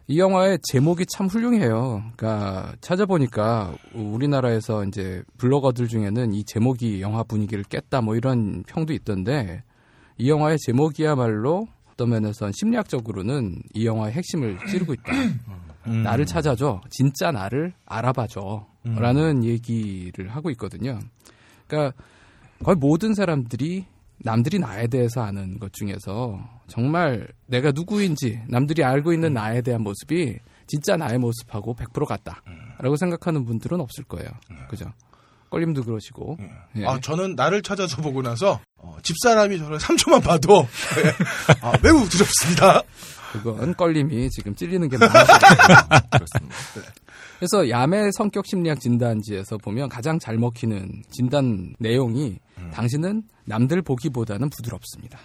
[0.10, 2.02] 이 영화의 제목이 참 훌륭해요.
[2.16, 9.64] 그러니까 찾아보니까 우리나라에서 이제 블로거들 중에는 이 제목이 영화 분위기를 깼다 뭐 이런 평도 있던데
[10.18, 15.12] 이 영화의 제목이야말로 어떤 면에선 심리학적으로는 이 영화의 핵심을 찌르고 있다.
[15.88, 16.04] 음.
[16.04, 16.82] 나를 찾아줘.
[16.90, 18.66] 진짜 나를 알아봐줘.
[18.86, 18.96] 음.
[18.96, 21.00] 라는 얘기를 하고 있거든요.
[21.68, 22.02] 그러니까
[22.64, 23.86] 거의 모든 사람들이
[24.28, 26.38] 남들이 나에 대해서 아는 것 중에서
[26.68, 30.38] 정말 내가 누구인지 남들이 알고 있는 나에 대한 모습이
[30.68, 34.30] 진짜 나의 모습하고 100% 같다라고 생각하는 분들은 없을 거예요.
[34.70, 34.92] 그죠?
[35.50, 36.38] 껄림도 그러시고.
[36.76, 36.86] 예.
[36.86, 42.82] 아, 저는 나를 찾아서 보고 나서 어, 집사람이 저를 3초만 봐도 예, 아, 매우 두렵습니다.
[43.32, 45.34] 그건 껄림이 지금 찔리는 게 많아서
[46.12, 46.56] 그렇습니다.
[47.40, 52.40] 그래서 야매 성격 심리학 진단지에서 보면 가장 잘 먹히는 진단 내용이
[52.72, 55.20] 당신은 남들 보기보다는 부드럽습니다.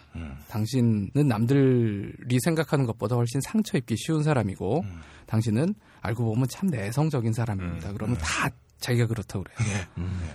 [0.49, 4.85] 당신은 남들이 생각하는 것보다 훨씬 상처 입기 쉬운 사람이고
[5.27, 7.93] 당신은 알고 보면 참 내성적인 사람입니다.
[7.93, 9.87] 그러면 다 자기가 그렇다고 그래요.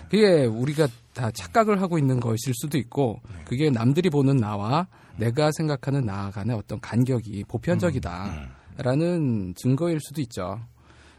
[0.10, 6.06] 그게 우리가 다 착각을 하고 있는 것일 수도 있고 그게 남들이 보는 나와 내가 생각하는
[6.06, 10.60] 나 간의 어떤 간격이 보편적이다라는 증거일 수도 있죠.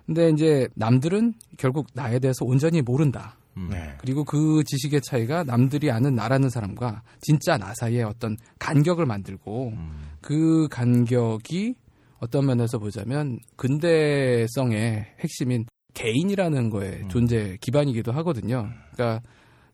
[0.06, 3.36] 근데 이제 남들은 결국 나에 대해서 온전히 모른다.
[3.70, 3.94] 네.
[3.98, 9.72] 그리고 그 지식의 차이가 남들이 아는 나라는 사람과 진짜 나 사이에 어떤 간격을 만들고
[10.20, 11.74] 그 간격이
[12.18, 18.68] 어떤 면에서 보자면 근대성의 핵심인 개인이라는 거에 존재 기반이기도 하거든요.
[18.92, 19.22] 그러니까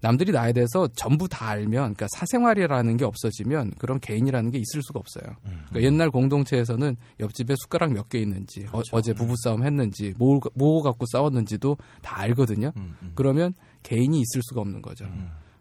[0.01, 5.01] 남들이 나에 대해서 전부 다 알면, 그러니까 사생활이라는 게 없어지면 그런 개인이라는 게 있을 수가
[5.01, 5.35] 없어요.
[5.71, 11.07] 그러니까 옛날 공동체에서는 옆집에 숟가락 몇 개 있는지, 어, 제 부부싸움 했는지, 뭐, 뭐 갖고
[11.11, 12.73] 싸웠는지도 다 알거든요.
[13.15, 15.07] 그러면 개인이 있을 수가 없는 거죠.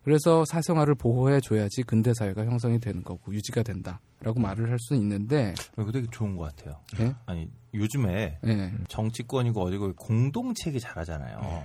[0.04, 5.54] 그래서 사생활을 보호해 줘야지 근대 사회가 형성이 되는 거고 유지가 된다라고 말을 할 수는 있는데
[5.78, 6.80] 이거 되게 좋은 것 같아요.
[7.00, 7.16] 예?
[7.26, 8.74] 아니 요즘에 예.
[8.90, 11.64] 정치권이고 어디고 공동체기 잘하잖아요.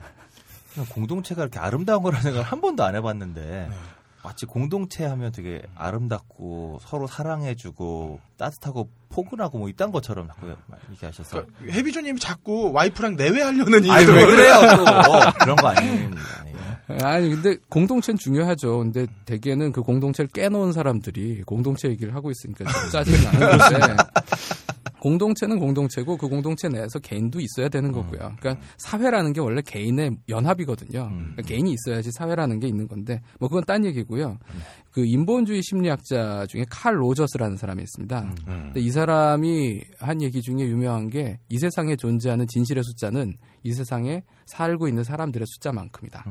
[0.72, 3.70] 그냥 공동체가 이렇게 아름다운 거라는 생각을 한 번도 안 해봤는데
[4.22, 10.54] 마치 공동체 하면 되게 아름답고 서로 사랑해주고 따뜻하고 포근하고 뭐 이딴 것처럼 자꾸
[10.92, 11.44] 얘기하셔서.
[11.70, 14.54] 해비조님이 자꾸 와이프랑 내외하려는 얘기를 왜 그래요?
[14.76, 16.22] 또 어, 그런 거 아닙니다.
[17.02, 18.78] 아니 근데 공동체는 중요하죠.
[18.78, 23.96] 근데 대개는 그 공동체를 깨놓은 사람들이 공동체 얘기를 하고 있으니까 좀 짜증이 나는 건데
[25.00, 28.36] 공동체는 공동체고 그 공동체 내에서 개인도 있어야 되는 거고요.
[28.38, 31.08] 그러니까 사회라는 게 원래 개인의 연합이거든요.
[31.08, 34.38] 그러니까 개인이 있어야지 사회라는 게 있는 건데 뭐 그건 딴 얘기고요.
[34.90, 38.34] 그 인본주의 심리학자 중에 칼 로저스라는 사람이 있습니다.
[38.44, 44.22] 근데 이 사람이 한 얘기 중에 유명한 게 이 세상에 존재하는 진실의 숫자는 이 세상에
[44.46, 46.24] 살고 있는 사람들의 숫자만큼이다.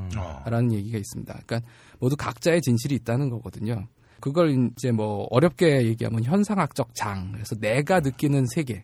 [0.45, 1.39] 라는 얘기가 있습니다.
[1.45, 3.87] 그러니까 모두 각자의 진실이 있다는 거거든요.
[4.19, 7.31] 그걸 이제 뭐 어렵게 얘기하면 현상학적 장.
[7.33, 8.83] 그래서 내가 느끼는 세계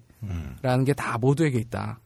[0.61, 1.99] 라는 게 다 모두에게 있다.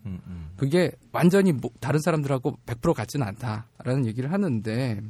[0.56, 5.02] 그게 완전히 뭐 다른 사람들하고 100% 같지는 않다라는 얘기를 하는데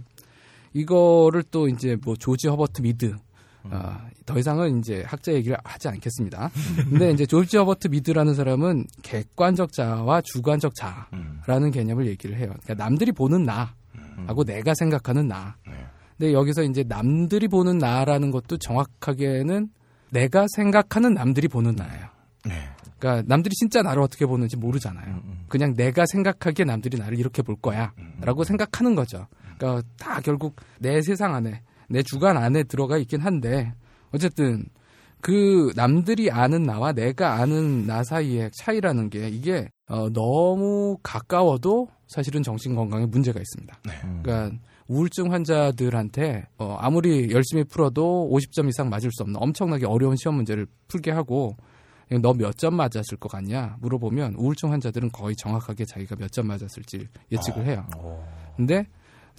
[0.73, 3.15] 이거를 또 이제 뭐 조지 허버트 미드
[3.63, 6.49] 어, 더 이상은 이제 학자 얘기를 하지 않겠습니다.
[6.89, 12.53] 근데 이제 조지 허버트 미드라는 사람은 객관적 자아와 주관적 자아라는 개념을 얘기를 해요.
[12.63, 15.55] 그러니까 남들이 보는 나하고 내가 생각하는 나.
[16.17, 19.69] 근데 여기서 이제 남들이 보는 나라는 것도 정확하게는
[20.09, 22.07] 내가 생각하는 남들이 보는 나예요.
[22.97, 25.21] 그러니까 남들이 진짜 나를 어떻게 보는지 모르잖아요.
[25.47, 29.27] 그냥 내가 생각하기에 남들이 나를 이렇게 볼 거야라고 생각하는 거죠.
[29.57, 33.73] 그러니까 다 결국 내 세상 안에 내 주관 안에 들어가 있긴 한데
[34.11, 34.65] 어쨌든
[35.21, 42.43] 그 남들이 아는 나와 내가 아는 나 사이의 차이라는 게 이게 어, 너무 가까워도 사실은
[42.43, 43.79] 정신 건강에 문제가 있습니다.
[44.23, 50.35] 그러니까 우울증 환자들한테 어, 아무리 열심히 풀어도 50점 이상 맞을 수 없는 엄청나게 어려운 시험
[50.35, 51.57] 문제를 풀게 하고
[52.21, 57.07] 너 몇 점 맞았을 것 같냐 물어보면 우울증 환자들은 거의 정확하게 자기가 몇 점 맞았을지
[57.31, 57.85] 예측을 해요.
[58.55, 58.87] 근데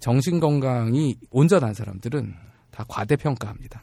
[0.00, 2.34] 정신 건강이 온전한 사람들은
[2.78, 3.82] 다 과대평가합니다.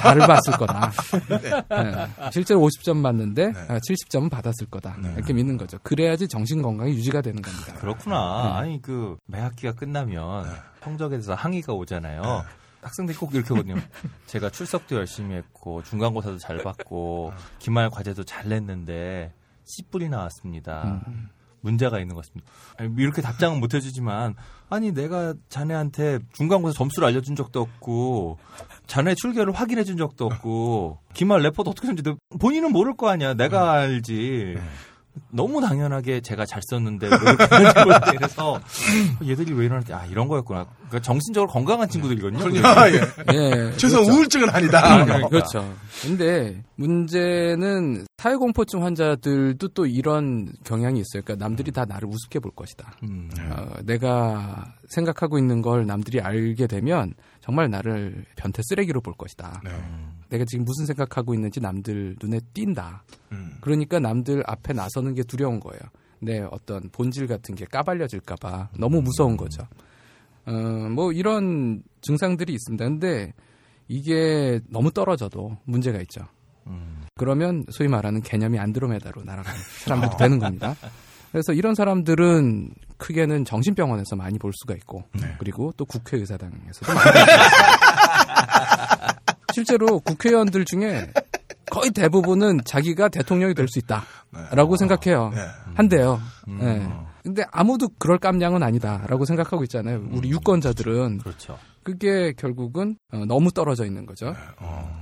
[0.00, 0.90] 잘을 봤을 거다.
[1.28, 2.30] 네.
[2.32, 4.96] 실제로 50점 맞는데 70점은 받았을 거다.
[5.14, 5.78] 이렇게 믿는 거죠.
[5.82, 7.74] 그래야지 정신 건강이 유지가 되는 겁니다.
[7.74, 8.44] 그렇구나.
[8.44, 8.50] 네.
[8.60, 10.46] 아니 그 매 학기가 끝나면
[10.82, 12.22] 성적에 대해서 항의가 오잖아요.
[12.80, 13.76] 학생들이 꼭 이렇게 하거든요.
[14.26, 19.34] 제가 출석도 열심히 했고 중간고사도 잘 받고 기말 과제도 잘 냈는데
[19.66, 21.02] C뿔이 나왔습니다.
[21.60, 22.50] 문제가 있는 것 같습니다.
[23.02, 24.34] 이렇게 답장은 못 해주지만
[24.70, 28.38] 아니 내가 자네한테 중간고사 점수를 알려준 적도 없고
[28.86, 33.34] 자네 출결을 확인해 준 적도 없고 기말 레포트 어떻게 썼는지 본인은 모를 거 아니야.
[33.34, 34.56] 내가 알지.
[35.30, 37.44] 너무 당연하게 제가 잘 썼는데 왜 이렇게
[37.80, 38.60] 하는지 그래서
[39.24, 40.66] 얘들이 왜 이러는지 아 이런 거였구나.
[40.88, 42.40] 그러니까 정신적으로 건강한 친구들이거든요.
[42.90, 43.34] 예.
[43.34, 43.72] 예.
[43.76, 44.12] 최소한 그렇죠.
[44.12, 45.04] 우울증은 아니다.
[45.04, 45.74] 네, 그렇죠.
[46.02, 51.22] 근데 문제는 사회공포증 환자들도 또 이런 경향이 있어요.
[51.24, 52.92] 그러니까 남들이 다 나를 우습게 볼 것이다.
[53.02, 59.62] 어, 내가 생각하고 있는 걸 남들이 알게 되면 정말 나를 변태 쓰레기로 볼 것이다.
[60.30, 63.04] 내가 지금 무슨 생각하고 있는지 남들 눈에 띈다.
[63.32, 63.58] 음.
[63.60, 65.80] 그러니까 남들 앞에 나서는 게 두려운 거예요.
[66.20, 69.66] 내 어떤 본질 같은 게 까발려질까봐 너무 무서운 거죠.
[70.46, 72.84] 어, 뭐 이런 증상들이 있습니다.
[72.84, 73.32] 근데
[73.88, 76.22] 이게 너무 떨어져도 문제가 있죠.
[77.16, 80.76] 그러면 소위 말하는 개념이 안드로메다로 날아가는 사람들이 되는 겁니다.
[81.32, 85.04] 그래서 이런 사람들은 크게는 정신병원에서 많이 볼 수가 있고
[85.38, 89.29] 그리고 또 국회의사당에서도 많이 볼 수가 있어요.
[89.52, 91.12] 실제로 국회의원들 중에
[91.70, 95.30] 거의 대부분은 자기가 대통령이 될 수 있다라고 생각해요.
[95.74, 96.20] 한대요.
[96.48, 96.88] 네.
[97.22, 100.02] 근데 아무도 그럴 깜냥은 아니다라고 생각하고 있잖아요.
[100.10, 101.58] 우리 유권자들은 그렇죠.
[101.82, 104.34] 그게 결국은 어, 너무 떨어져 있는 거죠.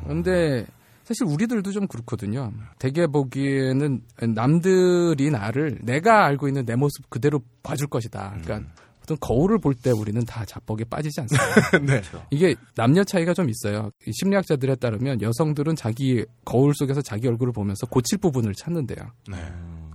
[0.05, 0.67] 그런데
[1.05, 2.53] 사실 우리들도 좀 그렇거든요.
[2.79, 4.03] 대개 보기에는
[4.35, 8.37] 남들이 나를 내가 알고 있는 내 모습 그대로 봐줄 것이다.
[8.43, 8.69] 그러니까
[9.09, 11.79] 어떤 거울을 볼 때 우리는 다 자뻑에 빠지지 않습니까?
[11.87, 12.03] 네.
[12.31, 13.91] 이게 남녀 차이가 좀 있어요.
[14.07, 18.99] 이 심리학자들에 따르면 여성들은 자기 거울 속에서 자기 얼굴을 보면서 고칠 부분을 찾는데요.
[19.31, 19.37] 네.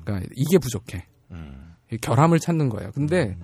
[0.03, 1.05] 그러니까 이게 부족해.
[1.91, 2.91] 이 결함을 찾는 거예요.
[2.93, 3.37] 근데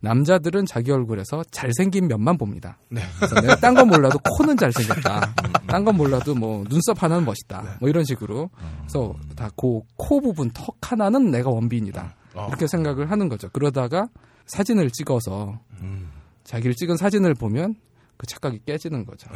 [0.00, 2.78] 남자들은 자기 얼굴에서 잘생긴 면만 봅니다.
[2.90, 3.00] 네.
[3.16, 5.34] 그래서 내가 딴 건 몰라도 코는 잘생겼다.
[5.66, 7.78] 딴 건 몰라도 뭐 눈썹 하나는 멋있다.
[7.80, 8.50] 뭐 이런 식으로.
[8.82, 12.14] 그래서 다 그 코 부분 턱 하나는 내가 원빈이다.
[12.48, 13.48] 이렇게 생각을 하는 거죠.
[13.48, 14.08] 그러다가
[14.46, 15.58] 사진을 찍어서
[16.44, 17.74] 자기를 찍은 사진을 보면
[18.16, 19.28] 그 착각이 깨지는 거죠.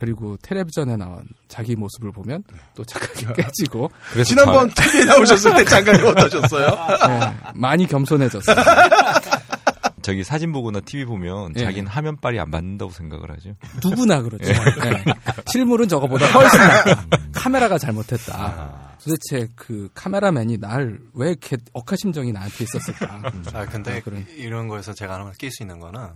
[0.00, 2.42] 그리고 텔레비전에 나온 자기 모습을 보면
[2.74, 3.90] 또 착각이 깨지고.
[4.24, 6.66] 지난번 TV에 나오셨을 때 장관이 어떠셨어요?
[7.08, 8.56] 네, 많이 겸손해졌어요.
[10.02, 11.60] 저기 사진 보거나 TV 보면 예.
[11.64, 13.54] 자기는 화면빨이 안 맞는다고 생각을 하죠.
[13.82, 14.50] 누구나 그렇죠.
[14.50, 14.90] 예.
[14.90, 15.04] 네.
[15.46, 17.06] 실물은 저거보다 훨씬 낫다.
[17.32, 18.83] 카메라가 잘못했다.
[19.02, 23.22] 도대체 그 카메라맨이 날 왜 이렇게 억하심정이 나한테 있었을까?
[23.54, 26.08] 아 근데 그런- 이런 거에서 제가 하나 낄 수 있는 거는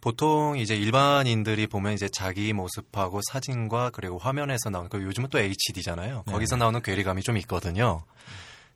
[0.00, 6.24] 보통 이제 일반인들이 보면 이제 자기 모습하고 사진과 그리고 화면에서 나오는 그 요즘은 또 HD잖아요.
[6.26, 6.32] 네.
[6.32, 8.02] 거기서 나오는 괴리감이 좀 있거든요.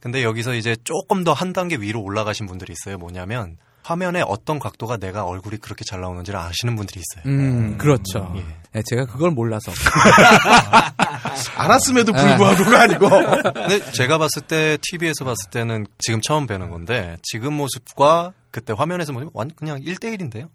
[0.00, 2.98] 근데 여기서 이제 조금 더 한 단계 위로 올라가신 분들이 있어요.
[2.98, 7.22] 뭐냐면 화면에 어떤 각도가 내가 얼굴이 그렇게 잘 나오는지를 아시는 분들이 있어요.
[7.32, 8.34] 음, 그렇죠.
[8.72, 9.70] 네, 제가 그걸 몰라서.
[11.56, 13.08] 알았음에도 불구하고가 아니고.
[13.54, 19.12] 근데 제가 봤을 때 TV에서 봤을 때는 지금 처음 뵈는 건데 지금 모습과 그때 화면에서
[19.12, 20.48] 보면 완 그냥 1대1인데요.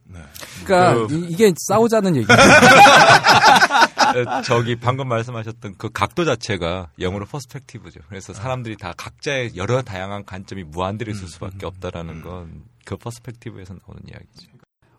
[0.65, 2.33] 그러니까 그- 이, 게 싸우자는 얘기죠.
[2.33, 8.01] 에, 저기 방금 말씀하셨던 그 각도 자체가 영어로 퍼스펙티브죠.
[8.09, 14.01] 그래서 사람들이 다 각자의 여러 다양한 관점이 무한대로 있을 수밖에 없다라는 건 그 퍼스펙티브에서 나오는
[14.07, 14.51] 이야기죠.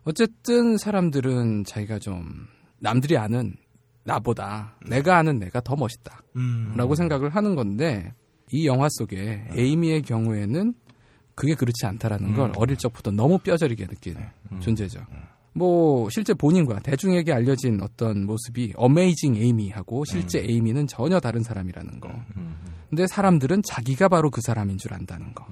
[0.03, 2.47] 어쨌든 사람들은 자기가 좀
[2.79, 3.55] 남들이 아는
[4.03, 6.21] 나보다 내가 아는 내가 더 멋있다.
[6.35, 6.73] 음.
[6.75, 8.13] 라고 생각을 하는 건데
[8.51, 10.73] 이 영화 속에 에이미의 경우에는
[11.35, 12.53] 그게 그렇지 않다라는 걸 음.
[12.57, 14.21] 어릴 적부터 너무 뼈저리게 느끼는
[14.59, 14.99] 존재죠.
[15.55, 22.09] 뭐 실제 본인과 대중에게 알려진 어떤 모습이 어메이징 에이미하고 실제 에이미는 전혀 다른 사람이라는 거.
[22.89, 25.45] 근데 사람들은 자기가 바로 그 사람인 줄 안다는 거.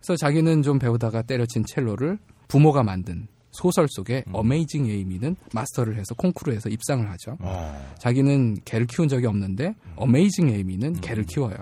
[0.00, 6.68] 그래서 자기는 좀 배우다가 때려친 첼로를 부모가 만든 소설 속에 어메이징 에이미는 마스터를 해서 콩쿠르에서
[6.68, 7.36] 입상을 하죠.
[7.98, 11.56] 자기는 개를 키운 적이 없는데 어메이징 에이미는 개를 키워요.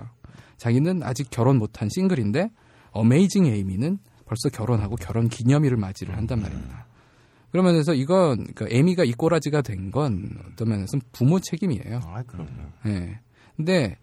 [0.57, 2.49] 자기는 아직 결혼 못한 싱글인데
[2.91, 6.85] 어메이징 에이미는 벌써 결혼하고 결혼 기념일을 맞이를 한단 말입니다.
[7.51, 12.01] 그러면서 이건 그러니까 에이미가 이 꼬라지가 된 건 어떤 면에서는 부모 책임이에요.
[12.03, 12.49] 아, 그럼요.
[12.87, 13.19] 예.
[13.55, 13.97] 근데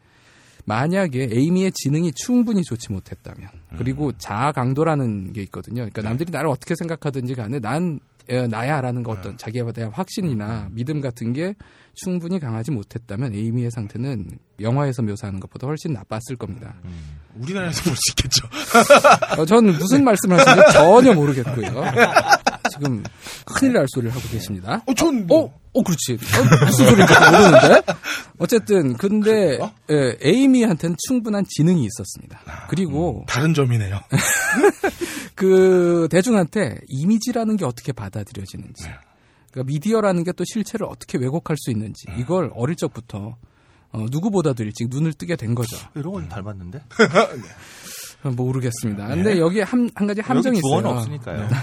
[0.65, 5.83] 만약에 에이미의 지능이 충분히 좋지 못했다면 그리고 자아 강도라는 게 있거든요.
[5.83, 11.01] 그러니까 남들이 나를 어떻게 생각하든지 간에 난 에, 나야라는 거 어떤 자기에 대한 확신이나 믿음
[11.01, 11.55] 같은 게
[11.95, 16.75] 충분히 강하지 못했다면 에이미의 상태는 영화에서 묘사하는 것보다 훨씬 나빴을 겁니다.
[17.37, 18.47] 우리나라에서 볼 수 있겠죠.
[19.41, 21.85] 어, 저는 무슨 말씀을 하시는지 전혀 모르겠고요.
[22.73, 23.03] 지금
[23.47, 24.83] 큰일 날 소리를 하고 계십니다.
[24.87, 26.15] 어, 전 어, 어, 그렇지.
[26.15, 27.83] 어, 무슨 소리인지 모르는데.
[28.39, 29.59] 어쨌든 근데
[29.91, 32.41] 예, 에이미한테는 충분한 지능이 있었습니다.
[32.69, 34.01] 그리고 다른 점이네요.
[35.35, 38.85] 그 대중한테 이미지라는 게 어떻게 받아들여지는지,
[39.55, 43.37] 그러니까 미디어라는 게 또 실체를 어떻게 왜곡할 수 있는지 이걸 어릴 적부터
[43.93, 45.77] 어, 누구보다도 일찍 눈을 뜨게 된 거죠.
[45.95, 46.83] 이런 건 닮았는데?
[48.37, 49.09] 모르겠습니다.
[49.09, 50.99] 근데 여기에 한, 한 가지 함정이 여기 주어는 있어요.
[50.99, 51.41] 없으니까요.
[51.49, 51.55] 네.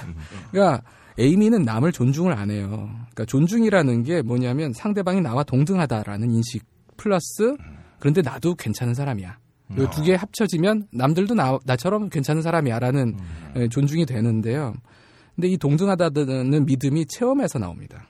[0.51, 0.83] 그러니까
[1.17, 2.89] 에이미는 남을 존중을 안 해요.
[2.95, 6.63] 그러니까 존중이라는 게 뭐냐면 상대방이 나와 동등하다라는 인식
[6.95, 7.57] 플러스
[7.99, 9.37] 그런데 나도 괜찮은 사람이야.
[9.77, 13.17] 이두 개 합쳐지면 남들도 나, 나처럼 괜찮은 사람이야라는
[13.55, 14.73] 에, 존중이 되는데요.
[15.35, 18.07] 근데 이 동등하다는 믿음이 체험에서 나옵니다.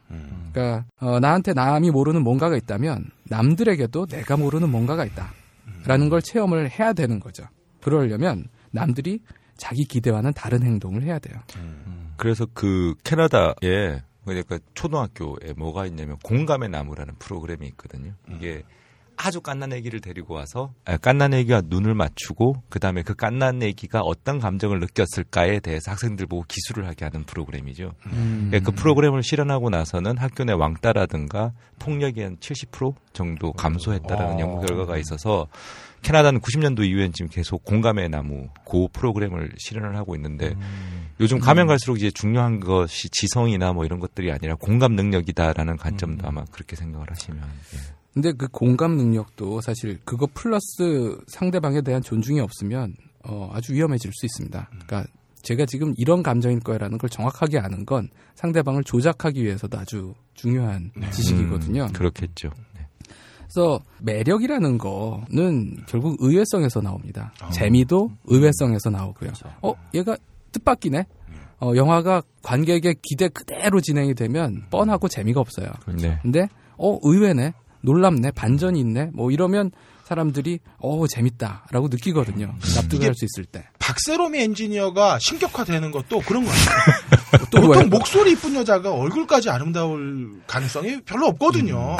[0.51, 6.93] 그러니까 어, 나한테 남이 모르는 뭔가가 있다면 남들에게도 내가 모르는 뭔가가 있다라는 걸 체험을 해야
[6.93, 7.45] 되는 거죠.
[7.81, 9.21] 그러려면 남들이
[9.57, 11.39] 자기 기대와는 다른 행동을 해야 돼요.
[12.17, 18.13] 그래서 그 캐나다에 그러니까 초등학교에 뭐가 있냐면 공감의 나무라는 프로그램이 있거든요.
[18.29, 18.63] 이게
[19.23, 24.39] 아주 깐난 애기를 데리고 와서 아, 깐난 애기와 눈을 맞추고 그다음에 그 깐난 애기가 어떤
[24.39, 27.93] 감정을 느꼈을까에 대해서 학생들 보고 기술을 하게 하는 프로그램이죠.
[28.07, 28.49] 음.
[28.53, 34.39] 예, 그 프로그램을 실현하고 나서는 학교 내 왕따라든가 폭력이 한 70% 정도 감소했다라는 어.
[34.39, 35.47] 연구 결과가 있어서
[36.01, 40.55] 캐나다는 90년도 이후엔 지금 계속 공감의 나무 고 프로그램을 실현을 하고 있는데
[41.19, 46.43] 요즘 가면 갈수록 이제 중요한 것이 지성이나 뭐 이런 것들이 아니라 공감 능력이다라는 관점도 아마
[46.45, 47.43] 그렇게 생각을 하시면
[47.75, 48.00] 예.
[48.13, 52.93] 근데 그 공감 능력도 사실 그거 플러스 상대방에 대한 존중이 없으면
[53.23, 54.69] 어, 아주 위험해질 수 있습니다.
[54.69, 55.05] 그러니까
[55.43, 61.85] 제가 지금 이런 감정일 거라는 걸 정확하게 아는 건 상대방을 조작하기 위해서도 아주 중요한 지식이거든요.
[61.85, 62.51] 음, 그렇겠죠.
[63.53, 67.33] 그래서 매력이라는 거는 결국 의외성에서 나옵니다.
[67.51, 69.31] 재미도 의외성에서 나오고요.
[69.61, 70.15] 어, 얘가
[70.53, 71.05] 뜻밖이네.
[71.59, 75.67] 어, 영화가 관객의 기대 그대로 진행이 되면 뻔하고 재미가 없어요.
[76.01, 76.17] 네.
[76.21, 76.47] 근데
[76.77, 79.09] 어 의외네, 놀랍네, 반전이 있네.
[79.13, 79.71] 뭐 이러면
[80.05, 82.53] 사람들이 어 재밌다라고 느끼거든요.
[82.75, 83.65] 납득을 할수 있을 때.
[83.79, 87.47] 박세롬이 엔지니어가 신격화되는 것도 그런 거 같아요.
[87.49, 87.83] 또 보통 왜?
[87.85, 91.95] 목소리 이쁜 여자가 얼굴까지 아름다울 가능성이 별로 없거든요.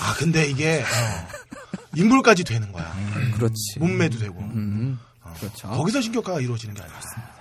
[0.00, 1.28] 아 근데 이게 어,
[1.96, 2.92] 인물까지 되는 거야.
[3.34, 3.78] 그렇지.
[3.78, 4.38] 몸매도 되고.
[4.40, 4.98] 음,
[5.38, 5.68] 그렇죠.
[5.68, 6.98] 거기서 신격화가 이루어지는 게 아니라.
[6.98, 7.37] 어,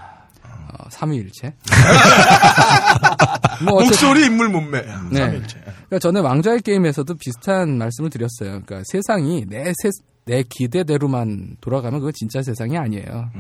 [0.89, 1.53] 삼위일체.
[3.65, 4.81] 뭐 목소리, 인물, 몸매.
[5.11, 5.19] 네.
[5.19, 5.59] 삼일체.
[5.59, 8.61] 그러니까 전에 왕좌의 게임에서도 비슷한 말씀을 드렸어요.
[8.65, 9.89] 그러니까 세상이 내, 세,
[10.25, 13.31] 내 기대대로만 돌아가면 그건 진짜 세상이 아니에요.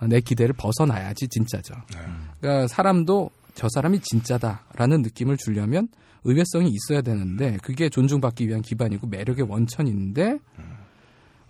[0.00, 1.74] 어, 내 기대를 벗어나야지 진짜죠.
[2.40, 5.88] 그러니까 사람도 저 사람이 진짜다라는 느낌을 주려면
[6.24, 10.38] 의외성이 있어야 되는데 그게 존중받기 위한 기반이고 매력의 원천인데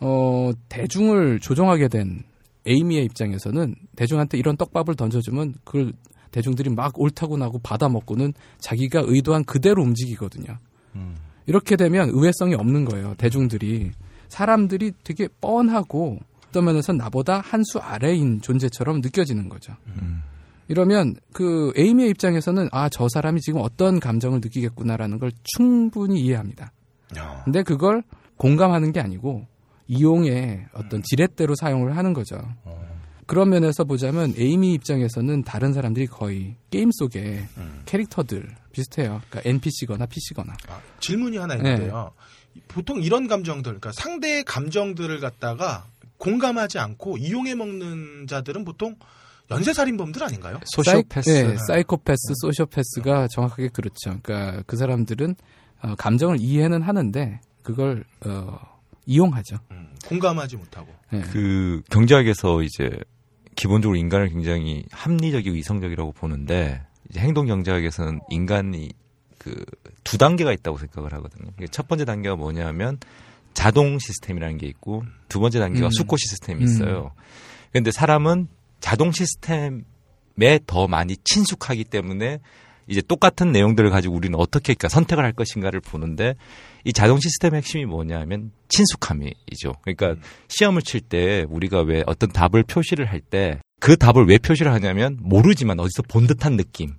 [0.01, 2.25] 어, 대중을 조종하게 된
[2.67, 5.93] 에이미의 입장에서는 대중한테 이런 떡밥을 던져주면 그걸
[6.31, 10.59] 대중들이 막 옳다고 나고 받아먹고는 자기가 의도한 그대로 움직이거든요.
[11.47, 13.15] 이렇게 되면 의외성이 없는 거예요.
[13.19, 13.91] 대중들이
[14.29, 19.75] 사람들이 되게 뻔하고 어떤 면에서 나보다 한 수 아래인 존재처럼 느껴지는 거죠.
[20.69, 26.73] 이러면 그 에이미의 입장에서는 아 저 사람이 지금 어떤 감정을 느끼겠구나라는 걸 충분히 이해합니다.
[27.45, 28.03] 근데 그걸
[28.37, 29.47] 공감하는 게 아니고
[29.87, 32.37] 이용의 어떤 지렛대로 사용을 하는 거죠.
[33.27, 37.47] 그런 면에서 보자면 에이미 입장에서는 다른 사람들이 거의 게임 속의
[37.87, 39.23] 캐릭터들 비슷해요.
[39.31, 40.55] 그러니까 NPC거나 PC거나.
[41.01, 42.13] 질문이 하나 있는데요.
[42.69, 45.87] 보통 이런 감정들, 그러니까 상대의 감정들을 갖다가
[46.19, 48.97] 공감하지 않고 이용해 먹는 자들은 보통
[49.51, 50.61] 연쇄살인범들 아닌가요?
[50.85, 54.19] 사이, 네, 사이코패스, 소시오패스가 정확하게 그렇죠.
[54.23, 55.35] 그러니까 그 사람들은
[55.83, 58.59] 어, 감정을 이해는 하는데 그걸 어,
[59.07, 59.59] 이용하죠.
[60.07, 60.93] 공감하지 못하고.
[61.11, 61.21] 네.
[61.21, 62.91] 그 경제학에서 이제
[63.57, 68.91] 기본적으로 인간을 굉장히 합리적이고 이성적이라고 보는데 이제 행동 경제학에서는 인간이
[69.39, 69.65] 그
[70.05, 71.51] 두 단계가 있다고 생각을 하거든요.
[71.71, 72.99] 첫 번째 단계가 뭐냐면
[73.55, 75.91] 자동 시스템이라는 게 있고 두 번째 단계가 음.
[75.91, 77.13] 수고 시스템이 있어요.
[77.73, 78.49] 그런데 사람은
[78.81, 82.39] 자동 시스템에 더 많이 친숙하기 때문에
[82.87, 86.35] 이제 똑같은 내용들을 가지고 우리는 어떻게 그러니까 선택을 할 것인가를 보는데
[86.85, 89.75] 이 자동 시스템의 핵심이 뭐냐면 친숙함이죠.
[89.83, 90.17] 그러니까
[90.49, 95.19] 시험을 칠 때 우리가 왜 어떤 답을 표시를 할 때 그 답을 왜 표시를 하냐면
[95.21, 96.95] 모르지만 어디서 본 듯한 느낌.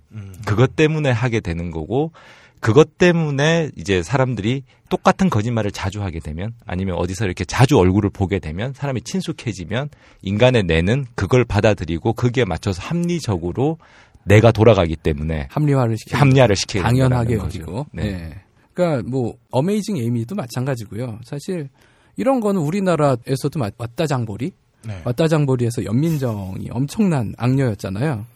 [0.46, 2.12] 그것 때문에 하게 되는 거고
[2.60, 8.38] 그것 때문에 이제 사람들이 똑같은 거짓말을 자주 하게 되면 아니면 어디서 이렇게 자주 얼굴을 보게
[8.38, 9.88] 되면 사람이 친숙해지면
[10.22, 13.78] 인간의 뇌는 그걸 받아들이고 거기에 맞춰서 합리적으로
[14.26, 17.34] 내가 돌아가기 때문에 합리화를 시키 합리화를 시키는 당연하게.
[17.36, 17.86] 여기고.
[17.92, 18.02] 네.
[18.12, 18.34] 네.
[18.74, 21.20] 그러니까 뭐 어메이징 에이미도 마찬가지고요.
[21.24, 21.68] 사실
[22.16, 24.50] 이런 거는 우리나라에서도 맞- 왔다 장보리,
[24.86, 25.00] 네.
[25.04, 28.26] 왔다 장보리에서 연민정이 엄청난 악녀였잖아요.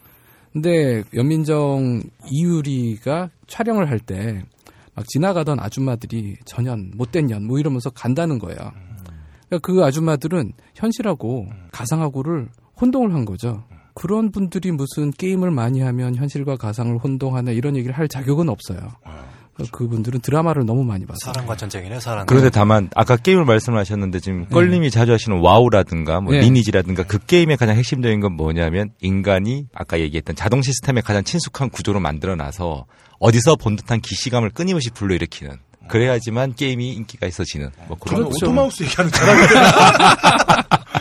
[0.52, 4.42] 근데 연민정 이유리가 촬영을 할 때
[4.94, 8.58] 막 지나가던 아줌마들이 전현 못된 년 뭐 이러면서 간다는 거예요.
[9.48, 12.48] 그러니까 그 아줌마들은 현실하고 가상하고를
[12.80, 13.64] 혼동을 한 거죠.
[13.94, 18.78] 그런 분들이 무슨 게임을 많이 하면 현실과 가상을 혼동하나 이런 얘기를 할 자격은 없어요.
[19.54, 21.18] 그러니까 그분들은 드라마를 너무 많이 봐서.
[21.26, 22.24] 사랑과 전쟁이네, 사랑.
[22.26, 26.40] 그런데 다만 아까 게임을 말씀하셨는데 지금 껄님이 자주 하시는 와우라든가 뭐 네.
[26.40, 32.00] 리니지라든가 그 게임의 가장 핵심적인 건 뭐냐면 인간이 아까 얘기했던 자동 시스템에 가장 친숙한 구조로
[32.00, 32.86] 만들어놔서
[33.18, 35.58] 어디서 본 듯한 기시감을 끊임없이 불러일으키는
[35.88, 38.36] 그래야지만 게임이 인기가 있어지는 뭐 그런 저는.
[38.36, 39.54] auto mouse 얘기하는 줄 알았는데.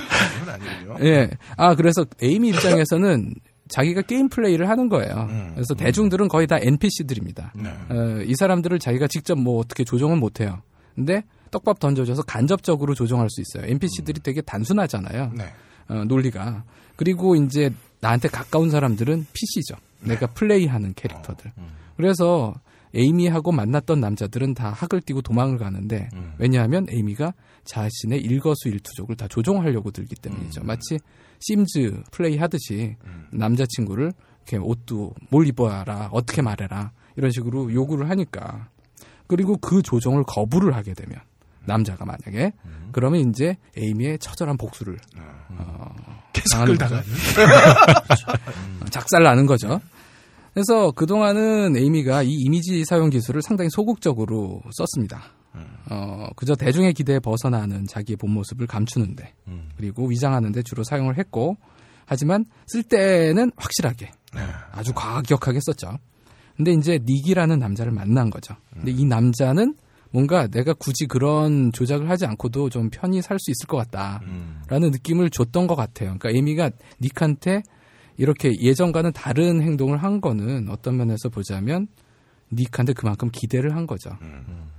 [0.96, 1.12] 아니군요.
[1.12, 1.30] 예.
[1.58, 3.34] 아, 그래서 에이미 입장에서는
[3.70, 5.28] 자기가 게임 플레이를 하는 거예요.
[5.30, 5.52] 음.
[5.54, 7.54] 그래서 대중들은 거의 다 NPC들입니다.
[7.56, 7.70] 네.
[7.70, 10.62] 어, 이 사람들을 자기가 직접 뭐 어떻게 조정은 못 해요.
[10.96, 13.70] 근데 떡밥 던져줘서 간접적으로 조정할 수 있어요.
[13.72, 15.34] NPC들이 되게 단순하잖아요.
[15.36, 15.46] 네.
[15.88, 16.64] 어, 논리가.
[16.96, 17.72] 그리고 이제
[18.02, 19.76] 나한테 가까운 사람들은 PC죠.
[20.02, 21.52] 내가 플레이하는 캐릭터들.
[21.98, 22.56] 그래서
[22.94, 26.34] 에이미하고 만났던 남자들은 다 학을 띄고 도망을 가는데 음.
[26.38, 27.34] 왜냐하면 에이미가
[27.70, 30.22] 자신의 일거수일투족을 다 조종하려고 들기 음.
[30.22, 30.64] 때문이죠.
[30.64, 31.00] 마치
[31.40, 32.96] 심즈 플레이 하듯이
[33.32, 34.12] 남자친구를
[34.42, 38.70] 이렇게 옷도 뭘 입어라 어떻게 말해라 이런 식으로 요구를 하니까
[39.28, 41.20] 그리고 그 조종을 거부를 하게 되면
[41.66, 42.90] 남자가 만약에 음.
[42.92, 44.98] 그러면 이제 에이미의 처절한 복수를
[45.52, 45.96] 어,
[46.34, 48.32] 개석을 당하는 거죠.
[48.32, 49.80] 어, 작살 나는 거죠.
[50.56, 55.22] 그래서 그동안은 에이미가 이 이미지 사용 기술을 상당히 소극적으로 썼습니다.
[55.90, 59.34] 어, 그저 대중의 기대에 벗어나는 자기의 본 모습을 감추는데,
[59.78, 61.58] 그리고 위장하는데 주로 사용을 했고,
[62.06, 64.12] 하지만 쓸 때는 확실하게,
[64.72, 65.98] 아주 과격하게 썼죠.
[66.56, 68.56] 근데 이제 닉이라는 남자를 만난 거죠.
[68.74, 69.76] 근데 이 남자는
[70.12, 75.30] 뭔가 내가 굳이 그런 조작을 하지 않고도 좀 편히 살 수 있을 것 같다라는 느낌을
[75.30, 76.16] 줬던 것 같아요.
[76.18, 77.62] 그러니까 에이미가 닉한테
[78.18, 81.88] 이렇게 예전과는 다른 행동을 한 거는 어떤 면에서 보자면
[82.52, 84.12] 닉한테 그만큼 기대를 한 거죠.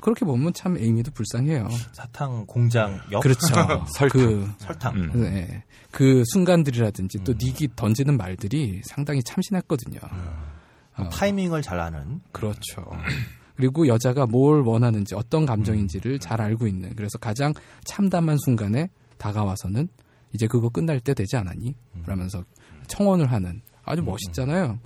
[0.01, 1.69] 그렇게 보면 참 에이미도 불쌍해요.
[1.93, 3.47] 사탕 공장 역 그렇죠.
[3.95, 5.23] 설탕 그, 설탕 음.
[5.23, 5.65] 네.
[5.91, 9.99] 그 순간들이라든지 또 닉이 던지는 말들이 상당히 참신했거든요.
[10.97, 12.91] 어, 타이밍을 잘 아는 그렇죠.
[13.57, 17.53] 그리고 여자가 뭘 원하는지 어떤 감정인지를 잘 알고 있는 그래서 가장
[17.85, 19.89] 참담한 순간에 다가와서는
[20.33, 21.75] 이제 그거 끝날 때 되지 않았니?
[22.05, 22.43] 그러면서
[22.87, 24.79] 청혼을 하는 아주 멋있잖아요.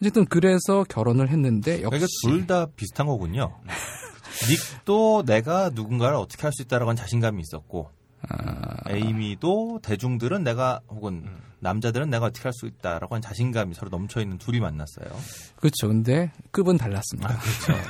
[0.00, 3.54] 어쨌든 그래서 결혼을 했는데 그러니까 역시 둘 다 비슷한 거군요.
[4.48, 7.90] 닉도 내가 누군가를 어떻게 할 수 있다라고 하는 자신감이 있었고
[8.28, 8.76] 아.
[8.88, 11.24] 에이미도 대중들은 내가 혹은
[11.60, 15.08] 남자들은 내가 어떻게 할 수 있다라고 하는 자신감이 서로 넘쳐 있는 둘이 만났어요.
[15.56, 15.88] 그렇죠.
[15.88, 17.36] 근데 급은 달랐습니다.
[17.38, 17.82] 그렇죠.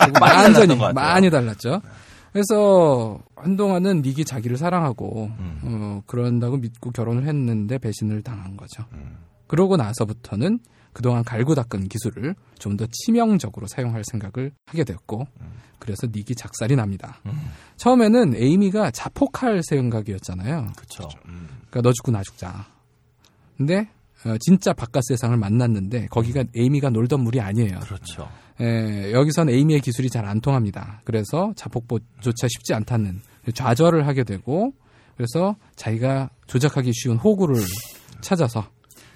[0.00, 0.76] 그리고 많이 완전히.
[0.94, 1.82] 많이 달랐죠.
[2.32, 5.60] 그래서 한동안은 닉이 자기를 사랑하고 음.
[5.62, 8.84] 어, 그런다고 믿고 결혼을 했는데 배신을 당한 거죠.
[9.46, 10.58] 그러고 나서부터는
[10.92, 15.26] 그동안 갈고 닦은 기술을 좀 더 치명적으로 사용할 생각을 하게 됐고
[15.78, 17.20] 그래서 닉이 작살이 납니다.
[17.76, 20.72] 처음에는 에이미가 자폭할 생각이었잖아요.
[20.76, 21.08] 그렇죠.
[21.24, 22.66] 그러니까 너 죽고 나 죽자.
[23.56, 23.88] 근데
[24.24, 27.80] 어, 진짜 바깥 세상을 만났는데 거기가 에이미가 놀던 물이 아니에요.
[27.80, 28.28] 그렇죠.
[28.60, 31.02] 에, 여기선 에이미의 기술이 잘 안 통합니다.
[31.04, 33.20] 그래서 자폭보조차 쉽지 않다는
[33.52, 34.72] 좌절을 하게 되고
[35.16, 37.62] 그래서 자기가 조작하기 쉬운 호구를
[38.22, 38.64] 찾아서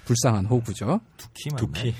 [0.09, 0.99] 불쌍한 호구죠.
[1.17, 1.59] 두키 맞네.
[1.61, 1.95] 두피.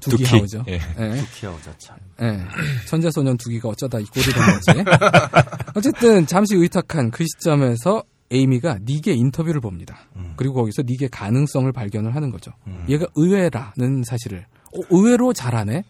[0.00, 0.24] 두기 두키.
[0.36, 0.64] 하우죠.
[0.68, 0.74] 예.
[0.74, 1.16] 예.
[1.16, 1.96] 두키 하우자 참.
[2.20, 2.38] 예.
[2.86, 4.84] 천재소년 두기가 어쩌다 이 꼴이 된 거지.
[5.74, 10.00] 어쨌든 잠시 의탁한 그 시점에서 에이미가 닉의 인터뷰를 봅니다.
[10.36, 12.50] 그리고 거기서 닉의 가능성을 발견을 하는 거죠.
[12.90, 15.84] 얘가 의외라는 사실을 어, 의외로 잘하네.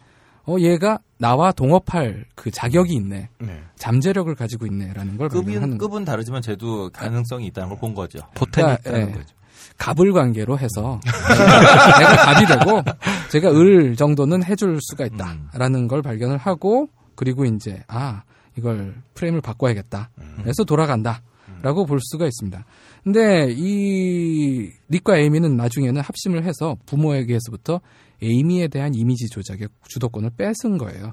[0.46, 3.28] 어, 얘가 나와 동업할 그 자격이 있네.
[3.76, 8.20] 잠재력을 가지고 있네라는 걸 급은 발견하는 급은 다르지만 쟤도 가능성이 있다는 걸 본 거죠.
[8.36, 9.12] 포텐이 그러니까, 있다는 예.
[9.12, 9.34] 거죠.
[9.78, 12.82] 갑을 관계로 해서 내가 갑이 되고
[13.30, 18.22] 제가 을 정도는 해줄 수가 있다라는 걸 발견을 하고 그리고 이제 아
[18.56, 20.10] 이걸 프레임을 바꿔야겠다.
[20.42, 21.22] 그래서 돌아간다
[21.62, 22.64] 라고 볼 수가 있습니다.
[23.04, 27.80] 근데 이 닉과 에이미는 나중에는 합심을 해서 부모에게서부터
[28.20, 31.12] 에이미에 대한 이미지 조작의 주도권을 뺏은 거예요.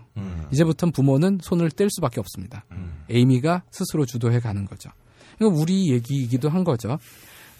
[0.51, 2.65] 이제부터는 부모는 손을 뗄 수밖에 없습니다.
[3.09, 4.89] 에이미가 스스로 주도해 가는 거죠.
[5.39, 6.97] 이거 우리 얘기이기도 한 거죠.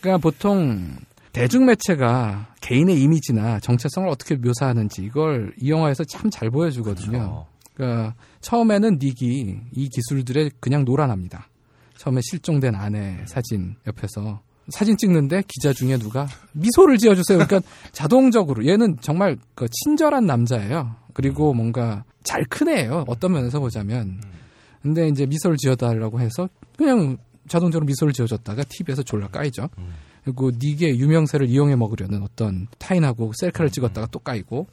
[0.06, 0.96] 그러니까 보통
[1.34, 7.46] 대중 매체가 개인의 이미지나 정체성을 어떻게 묘사하는지 이걸 이 영화에서 참 잘 보여주거든요.
[7.74, 11.48] 그러니까 처음에는 닉이 이 기술들에 그냥 놀아납니다.
[11.98, 17.40] 처음에 실종된 아내 사진 옆에서 사진 찍는데 기자 중에 누가 미소를 지어주세요.
[17.40, 20.96] 그러니까 자동적으로 얘는 정말 그 친절한 남자예요.
[21.14, 23.06] 그리고 뭔가 잘 크네요.
[23.08, 24.22] 어떤 면에서 보자면.
[24.84, 26.48] 근데 이제 미소를 지어달라고 해서
[26.78, 27.18] 그냥
[27.48, 29.70] 자동적으로 미소를 지어줬다가 TV에서 졸라 까이죠.
[30.24, 34.68] 그리고 닉의 유명세를 이용해 먹으려는 어떤 타인하고 셀카를 찍었다가 또 까이고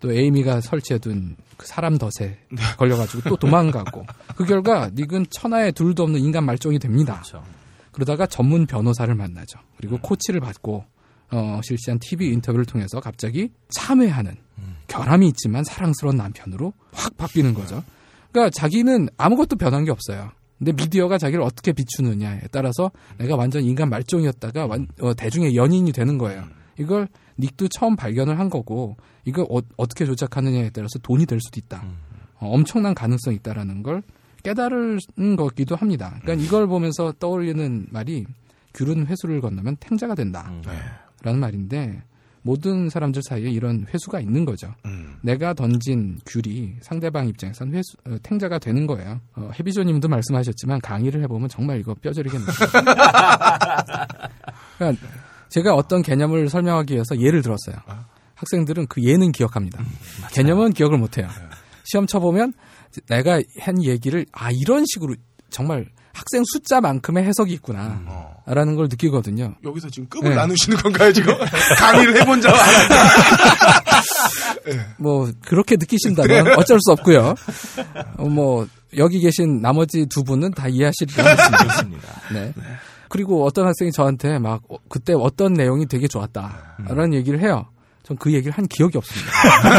[0.00, 2.38] 또 에이미가 설치해둔 그 사람 덫에
[2.78, 4.06] 걸려가지고 또 도망가고
[4.36, 7.22] 그 결과 닉은 천하에 둘도 없는 인간 말종이 됩니다.
[7.92, 9.58] 그러다가 전문 변호사를 만나죠.
[9.76, 10.84] 그리고 코치를 받고
[11.32, 14.36] 어, 실시한 TV 인터뷰를 통해서 갑자기 참회하는
[14.88, 17.82] 결함이 있지만 사랑스러운 남편으로 확 바뀌는 거죠.
[18.32, 20.30] 그러니까 자기는 아무것도 변한 게 없어요.
[20.58, 26.16] 근데 미디어가 자기를 어떻게 비추느냐에 따라서 내가 완전 인간 말종이었다가 완- 어, 대중의 연인이 되는
[26.18, 26.44] 거예요.
[26.78, 31.84] 이걸 닉도 처음 발견을 한 거고 이걸 어, 떻게 조작하느냐에 따라서 돈이 될 수도 있다.
[32.38, 34.02] 어, 엄청난 가능성이 있다라는 걸
[34.44, 34.98] 깨달은
[35.36, 36.18] 거기도 합니다.
[36.22, 38.24] 그러니까 이걸 보면서 떠올리는 말이
[38.74, 40.50] 귤은 회수를 건너면 탱자가 된다.
[41.22, 42.02] 라는 말인데
[42.46, 44.72] 모든 사람들 사이에 이런 회수가 있는 거죠.
[45.22, 49.20] 내가 던진 귤이 상대방 입장에선 회수, 어, 탱자가 되는 거예요.
[49.34, 52.46] 어, 해비조님도 말씀하셨지만 강의를 해보면 정말 이거 뼈저리겠네요.
[54.78, 55.06] 그러니까
[55.48, 57.76] 제가 어떤 개념을 설명하기 위해서 예를 들었어요.
[58.36, 59.82] 학생들은 그 예는 기억합니다.
[60.32, 61.26] 개념은 기억을 못해요.
[61.84, 62.52] 시험 쳐보면
[63.08, 65.16] 내가 한 얘기를 아 이런 식으로
[65.50, 68.25] 정말 학생 숫자만큼의 해석이 있구나.
[68.46, 69.54] 라는 걸 느끼거든요.
[69.64, 70.36] 여기서 지금 급을 네.
[70.36, 71.34] 나누시는 건가요, 지금?
[71.78, 72.54] 강의를 해본 적
[74.98, 77.34] 뭐 그렇게 느끼신다면 어쩔 수 없고요.
[78.18, 81.34] 어, 뭐 여기 계신 나머지 두 분은 다 이해하시리라
[81.64, 82.08] 믿습니다.
[82.32, 82.54] 네.
[83.08, 87.66] 그리고 어떤 학생이 저한테 막 어, 그때 어떤 내용이 되게 좋았다라는 얘기를 해요.
[88.06, 89.30] 전 그 얘기를 한 기억이 없습니다.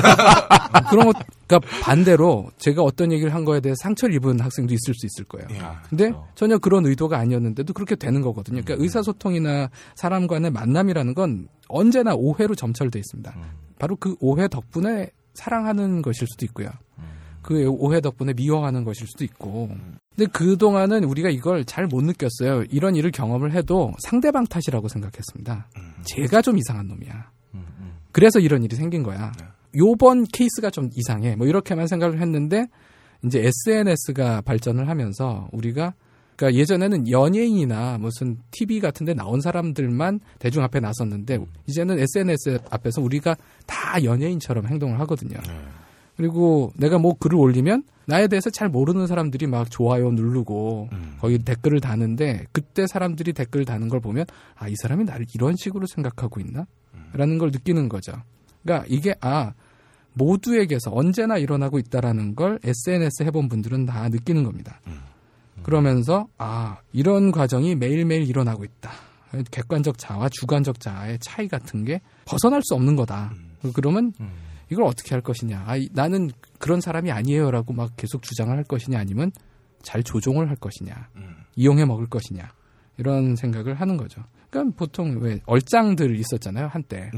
[0.89, 1.15] 그런 것,
[1.47, 5.47] 그러니까 반대로 제가 어떤 얘기를 한 거에 대해 상처를 입은 학생도 있을 수 있을 거예요.
[5.89, 8.61] 근데 전혀 그런 의도가 아니었는데도 그렇게 되는 거거든요.
[8.63, 13.33] 그러니까 의사소통이나 사람 간의 만남이라는 건 언제나 오해로 점철돼 있습니다.
[13.79, 16.69] 바로 그 오해 덕분에 사랑하는 것일 수도 있고요.
[17.41, 19.69] 그 오해 덕분에 미워하는 것일 수도 있고.
[20.15, 22.63] 근데 그동안은 우리가 이걸 잘 못 느꼈어요.
[22.69, 25.69] 이런 일을 경험을 해도 상대방 탓이라고 생각했습니다.
[26.03, 27.29] 제가 좀 이상한 놈이야.
[28.17, 29.31] 그래서 이런 일이 생긴 거야.
[29.75, 31.35] 요번 케이스가 좀 이상해.
[31.35, 32.65] 뭐 이렇게만 생각을 했는데
[33.23, 35.93] 이제 SNS가 발전을 하면서 우리가
[36.35, 41.37] 그러니까 예전에는 연예인이나 무슨 TV 같은 데 나온 사람들만 대중 앞에 나섰는데
[41.67, 43.35] 이제는 SNS 앞에서 우리가
[43.67, 45.37] 다 연예인처럼 행동을 하거든요.
[46.15, 50.89] 그리고 내가 뭐 글을 올리면 나에 대해서 잘 모르는 사람들이 막 좋아요 누르고
[51.19, 55.85] 거기 댓글을 다는데 그때 사람들이 댓글 다는 걸 보면 아 이 사람이 나를 이런 식으로
[55.85, 56.65] 생각하고 있나?
[57.13, 58.13] 라는 걸 느끼는 거죠.
[58.63, 59.53] 그러니까 이게 아
[60.13, 64.79] 모두에게서 언제나 일어나고 있다라는 걸 SNS 해본 분들은 다 느끼는 겁니다.
[65.63, 68.91] 그러면서 아 이런 과정이 매일매일 일어나고 있다.
[69.51, 73.33] 객관적 자아와 주관적 자아의 차이 같은 게 벗어날 수 없는 거다.
[73.73, 74.13] 그러면
[74.69, 75.63] 이걸 어떻게 할 것이냐.
[75.65, 76.29] 아, 이- 나는
[76.59, 79.31] 그런 사람이 아니에요라고 막 계속 주장을 할 것이냐 아니면
[79.81, 81.09] 잘 조종을 할 것이냐.
[81.55, 82.49] 이용해 먹을 것이냐.
[82.97, 84.23] 이런 생각을 하는 거죠.
[84.57, 87.09] 그러니까 보통 왜 얼짱들 있었잖아요, 한때.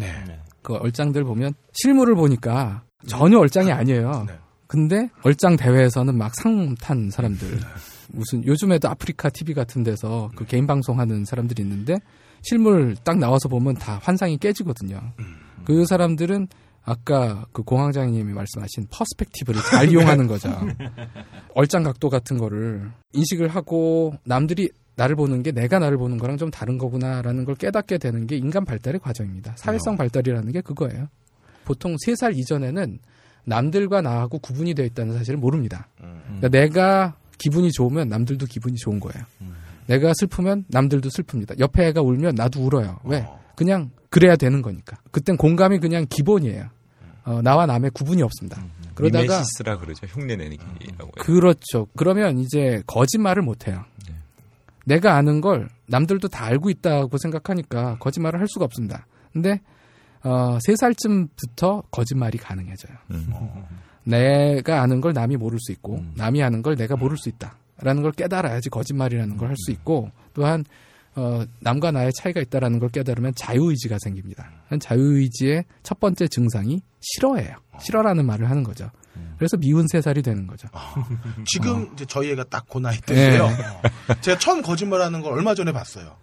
[0.61, 4.25] 그 얼짱들 보면 실물을 보니까 전혀 얼짱이 아니에요.
[4.67, 7.59] 근데 얼짱 대회에서는 막 상 탄 사람들.
[8.11, 11.95] 무슨 요즘에도 아프리카 TV 같은 데서 그 개인 방송하는 사람들이 있는데
[12.41, 14.99] 실물 딱 나와서 보면 다 환상이 깨지거든요.
[15.65, 16.47] 그 사람들은
[16.83, 20.49] 아까 그 공황장님이 말씀하신 퍼스펙티브를 잘 이용하는 거죠.
[21.53, 24.69] 얼짱 각도 같은 거를 인식을 하고 남들이
[24.99, 28.65] 나를 보는 게 내가 나를 보는 거랑 좀 다른 거구나라는 걸 깨닫게 되는 게 인간
[28.65, 29.53] 발달의 과정입니다.
[29.55, 31.07] 사회성 발달이라는 게 그거예요.
[31.63, 32.99] 보통 3살 이전에는
[33.45, 35.87] 남들과 나하고 구분이 되어 있다는 사실을 모릅니다.
[35.97, 39.25] 그러니까 내가 기분이 좋으면 남들도 기분이 좋은 거예요.
[39.87, 41.59] 내가 슬프면 남들도 슬픕니다.
[41.59, 42.99] 옆에 애가 울면 나도 울어요.
[43.05, 43.25] 왜?
[43.55, 44.97] 그냥 그래야 되는 거니까.
[45.11, 46.67] 그땐 공감이 그냥 기본이에요.
[47.23, 48.61] 어, 나와 남의 구분이 없습니다.
[48.95, 50.07] 그러다가 미메시스라 그러죠.
[50.07, 51.11] 흉내 내기라고.
[51.11, 51.87] 그렇죠.
[51.95, 53.85] 그러면 이제 거짓말을 못 해요.
[54.89, 59.05] 내가 아는 걸 남들도 다 알고 있다고 생각하니까 거짓말을 할 수가 없습니다.
[59.31, 59.61] 근데
[60.23, 62.97] 어, 3살쯤부터 거짓말이 가능해져요.
[64.03, 68.11] 내가 아는 걸 남이 모를 수 있고 남이 아는 걸 내가 모를 수 있다라는 걸
[68.11, 70.63] 깨달아야지 거짓말이라는 걸 할 수 있고 또한
[71.15, 74.49] 어, 남과 나의 차이가 있다라는 걸 깨달으면 자유의지가 생깁니다.
[74.79, 77.55] 자유의지의 첫 번째 증상이 싫어예요.
[77.79, 78.89] 싫어라는 말을 하는 거죠.
[79.37, 80.67] 그래서 미운 세 살이 되는 거죠.
[81.45, 83.47] 지금 이제 저희 애가 딱 그 나이 때인데요.
[83.47, 83.63] 네.
[84.21, 86.15] 제가 처음 거짓말하는 걸 얼마 전에 봤어요.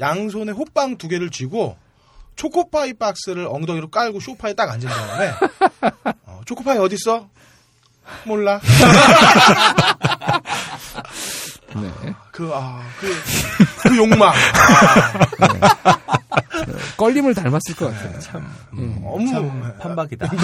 [0.00, 1.76] 양손에 호빵 두 개를 쥐고
[2.36, 5.32] 초코파이 박스를 엉덩이로 깔고 소파에 딱 앉은 다음에
[6.24, 7.28] 어, 초코파이 어디 있어?
[8.24, 8.60] 몰라.
[11.76, 12.14] 네.
[12.32, 13.14] 그, 아, 그,
[13.88, 14.32] 그 욕망.
[16.96, 18.18] 껄림을 닮았을 것 같아요.
[18.20, 19.00] 참, 음.
[19.02, 20.30] 너무 참 판박이다.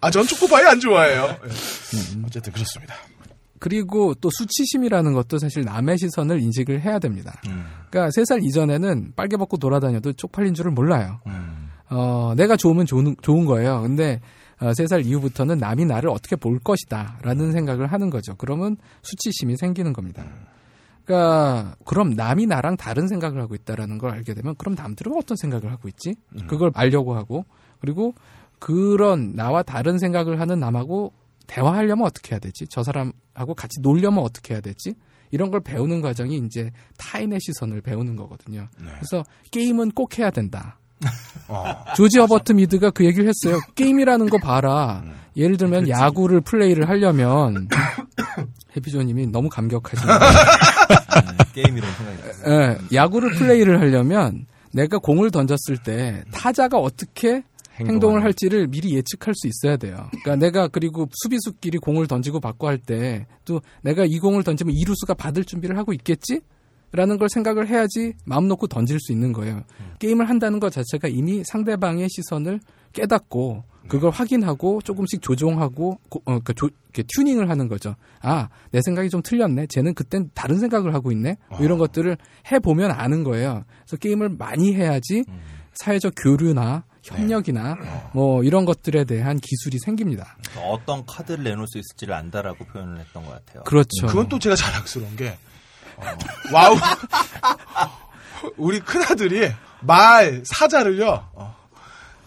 [0.00, 1.24] 아, 전 초코파이 안 좋아해요.
[1.24, 2.22] 예.
[2.24, 2.94] 어쨌든 그렇습니다.
[3.58, 7.38] 그리고 또 수치심이라는 것도 사실 남의 시선을 인식을 해야 됩니다.
[7.90, 11.20] 그러니까 세 살 이전에는 빨개 벗고 돌아다녀도 쪽팔린 줄을 몰라요.
[11.90, 13.82] 어, 내가 좋으면 좋은, 좋은 거예요.
[13.82, 14.20] 근데
[14.60, 18.34] 어, 세살 이후부터는 남이 나를 어떻게 볼 것이다 라는 생각을 하는 거죠.
[18.36, 20.24] 그러면 수치심이 생기는 겁니다.
[21.04, 25.70] 그러니까 그럼 남이 나랑 다른 생각을 하고 있다라는 걸 알게 되면 그럼 남들은 어떤 생각을
[25.72, 26.14] 하고 있지?
[26.46, 27.44] 그걸 알려고 하고
[27.80, 28.14] 그리고
[28.60, 31.12] 그런 나와 다른 생각을 하는 남하고
[31.48, 32.66] 대화하려면 어떻게 해야 되지?
[32.68, 34.94] 저 사람하고 같이 놀려면 어떻게 해야 되지?
[35.32, 38.68] 이런 걸 배우는 과정이 이제 타인의 시선을 배우는 거거든요.
[38.76, 40.78] 그래서 게임은 꼭 해야 된다.
[41.96, 43.60] 조지 허버트 미드가 그 얘기를 했어요.
[43.74, 45.02] 게임이라는 거 봐라.
[45.36, 47.68] 예를 들면 야구를 플레이를 하려면
[48.76, 50.18] 헤비조님이 너무 감격하시네요.
[51.54, 52.18] 게임이라는 생각이.
[52.92, 57.42] 예, 야구를 플레이를 하려면 내가 공을 던졌을 때 타자가 어떻게
[57.88, 60.08] 행동을 할지를 미리 예측할 수 있어야 돼요.
[60.10, 65.14] 그러니까 내가 그리고 수비수끼리 공을 던지고 받고 할 때 또 내가 이 공을 던지면 이루수가
[65.14, 66.40] 받을 준비를 하고 있겠지?
[66.92, 69.62] 라는 걸 생각을 해야지 마음 놓고 던질 수 있는 거예요.
[70.00, 72.58] 게임을 한다는 것 자체가 이미 상대방의 시선을
[72.92, 76.68] 깨닫고 그걸 확인하고 조금씩 조종하고 고- 어, 그 조-
[77.16, 77.94] 튜닝을 하는 거죠.
[78.20, 79.68] 아, 내 생각이 좀 틀렸네.
[79.68, 81.36] 쟤는 그땐 다른 생각을 하고 있네.
[81.50, 82.16] 뭐 이런 것들을
[82.50, 83.64] 해보면 아는 거예요.
[83.84, 85.22] 그래서 게임을 많이 해야지
[85.74, 87.76] 사회적 교류나 협력이나
[88.12, 90.36] 뭐 이런 것들에 대한 기술이 생깁니다.
[90.56, 93.64] 어떤 카드를 내놓을 수 있을지를 안다라고 표현을 했던 것 같아요.
[93.64, 94.06] 그렇죠.
[94.06, 95.36] 그건 또 제가 자랑스러운 게
[95.96, 96.04] 어,
[96.52, 96.76] WoW
[98.56, 101.56] 우리 큰 아들이 말 사자를요 어,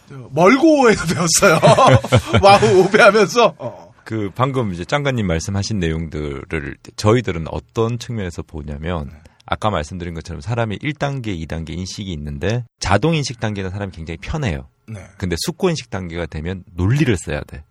[0.09, 1.59] 저 멀고어에서 배웠어요.
[2.41, 3.93] WoW 오베하면서 어.
[4.03, 9.09] 그 방금 이제 짱가님 말씀하신 내용들을 저희들은 어떤 측면에서 보냐면
[9.45, 14.69] 아까 말씀드린 것처럼 사람이 1단계, 2단계 인식이 있는데 자동 인식 단계는 사람이 굉장히 편해요.
[14.87, 15.05] 네.
[15.17, 17.63] 근데 숙고 인식 단계가 되면 논리를 써야 돼.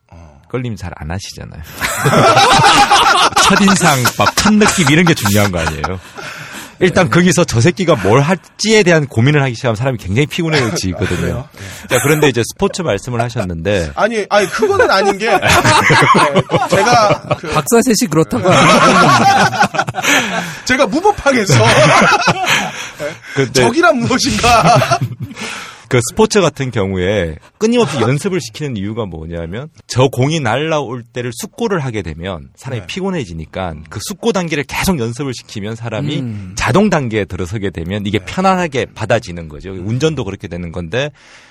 [0.49, 1.63] 걸림 잘 안 하시잖아요.
[3.43, 5.83] 첫인상, 막큰 느낌 이런 게 중요한 거 아니에요.
[6.83, 11.49] 일단 거기서 저 새끼가 뭘 할지에 대한 고민을 하기 시작하면 사람이 굉장히 피곤해지거든요.
[11.89, 15.39] 자, 그런데 이제 스포츠 말씀을 하셨는데 아니 아니 그거는 아닌 게 네,
[16.71, 18.51] 제가 그, 박사셋이 그렇다고
[20.67, 21.55] 제가 무법하겠어.
[23.35, 24.99] 근데 적이란 무엇인가?
[25.93, 32.01] 그 스포츠 같은 경우에 끊임없이 연습을 시키는 이유가 뭐냐면 저 공이 날라올 때를 숙고를 하게
[32.01, 32.87] 되면 사람이 네.
[32.87, 36.53] 피곤해지니까 그 숙고 단계를 계속 연습을 시키면 사람이 음.
[36.57, 39.71] 자동 단계에 들어서게 되면 이게 편안하게 받아지는 거죠.
[39.73, 41.11] 운전도 그렇게 되는 건데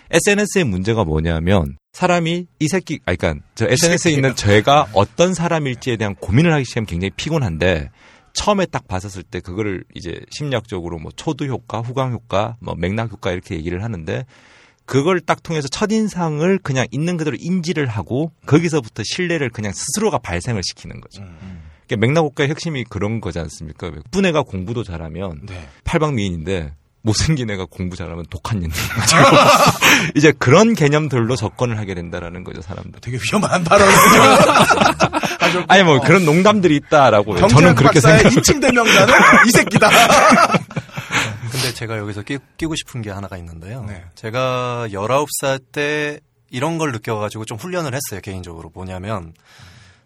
[0.10, 6.16] SNS의 문제가 뭐냐면 사람이 이 새끼, 아, 그러니까 저 SNS에 있는 제가 어떤 사람일지에 대한
[6.16, 7.92] 고민을 하기 시작하면 굉장히 피곤한데
[8.34, 13.32] 처음에 딱 봤었을 때 그거를 이제 심리학적으로 뭐 초두 효과, 후광 효과, 뭐 맥락 효과
[13.32, 14.26] 이렇게 얘기를 하는데
[14.86, 21.00] 그걸 딱 통해서 첫인상을 그냥 있는 그대로 인지를 하고 거기서부터 신뢰를 그냥 스스로가 발생을 시키는
[21.00, 21.24] 거죠.
[21.88, 23.92] 그러니까 맥락 효과의 핵심이 그런 거지 않습니까?
[24.12, 25.68] 쁜 애가 공부도 잘하면 네.
[25.84, 26.74] 팔방미인인데
[27.04, 29.18] 못생긴 애가 공부 잘하면 독한 년인 거죠.
[30.16, 33.02] 이제 그런 개념들로 접근을 하게 된다라는 거죠, 사람들.
[33.02, 34.02] 되게 위험한 발언이죠.
[35.68, 38.36] 아니 뭐 그런 농담들이 있다라고 저는 그렇게 생각합니다.
[38.36, 39.14] 인칭 대명사는
[39.48, 39.90] 이 새끼다.
[41.52, 43.84] 근데 제가 여기서 끼, 끼고 싶은 게 하나가 있는데요.
[43.88, 44.06] 네.
[44.16, 48.72] 제가 19살 때 이런 걸 느껴가지고 좀 훈련을 했어요, 개인적으로.
[48.74, 49.34] 뭐냐면,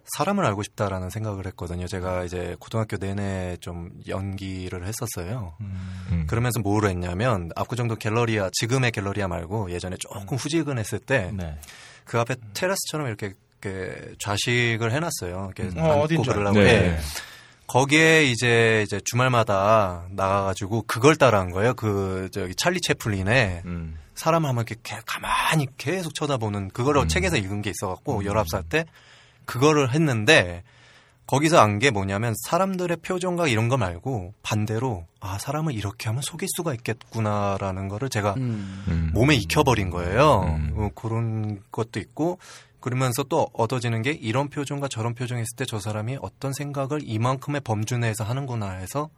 [0.06, 1.86] 사람을 알고 싶다라는 생각을 했거든요.
[1.86, 5.54] 제가 이제 고등학교 내내 좀 연기를 했었어요.
[5.60, 6.24] 음.
[6.28, 11.58] 그러면서 뭘 했냐면, 압구정동 갤러리아, 지금의 갤러리아 말고 예전에 조금 후지근했을 때, 네.
[12.04, 15.50] 그 앞에 테라스처럼 이렇게, 이렇게 좌식을 해놨어요.
[15.56, 16.58] 이렇게 어, 앉고 그러려고.
[16.60, 16.90] 네.
[16.92, 16.98] 해.
[17.66, 21.74] 거기에 이제 이제 주말마다 나가가지고 그걸 따라한 거예요.
[21.74, 23.98] 그 저기 찰리 채플린의 음.
[24.14, 27.08] 사람 하면 이렇게 개- 가만히 계속 쳐다보는 그거를 음.
[27.08, 28.84] 책에서 읽은 게 있어갖고 19살 때
[29.46, 30.62] 그거를 했는데
[31.26, 36.46] 거기서 안 게 뭐냐면 사람들의 표정과 이런 거 말고 반대로 아 사람을 이렇게 하면 속일
[36.56, 39.10] 수가 있겠구나라는 거를 제가 음.
[39.12, 40.42] 몸에 익혀버린 거예요.
[40.42, 40.72] 음.
[40.76, 42.38] 어, 그런 것도 있고
[42.78, 47.60] 그러면서 또 얻어지는 게 이런 표정과 저런 표정 했을 때 저 사람이 어떤 생각을 이만큼의
[47.62, 49.10] 범주 내에서 하는구나 해서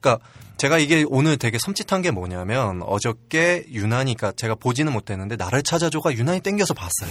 [0.00, 0.24] 그러니까
[0.56, 6.12] 제가 이게 오늘 되게 섬찟한 게 뭐냐면 어저께 유난히 그러니까 제가 보지는 못했는데 나를 찾아줘가
[6.14, 7.10] 유난히 땡겨서 봤어요.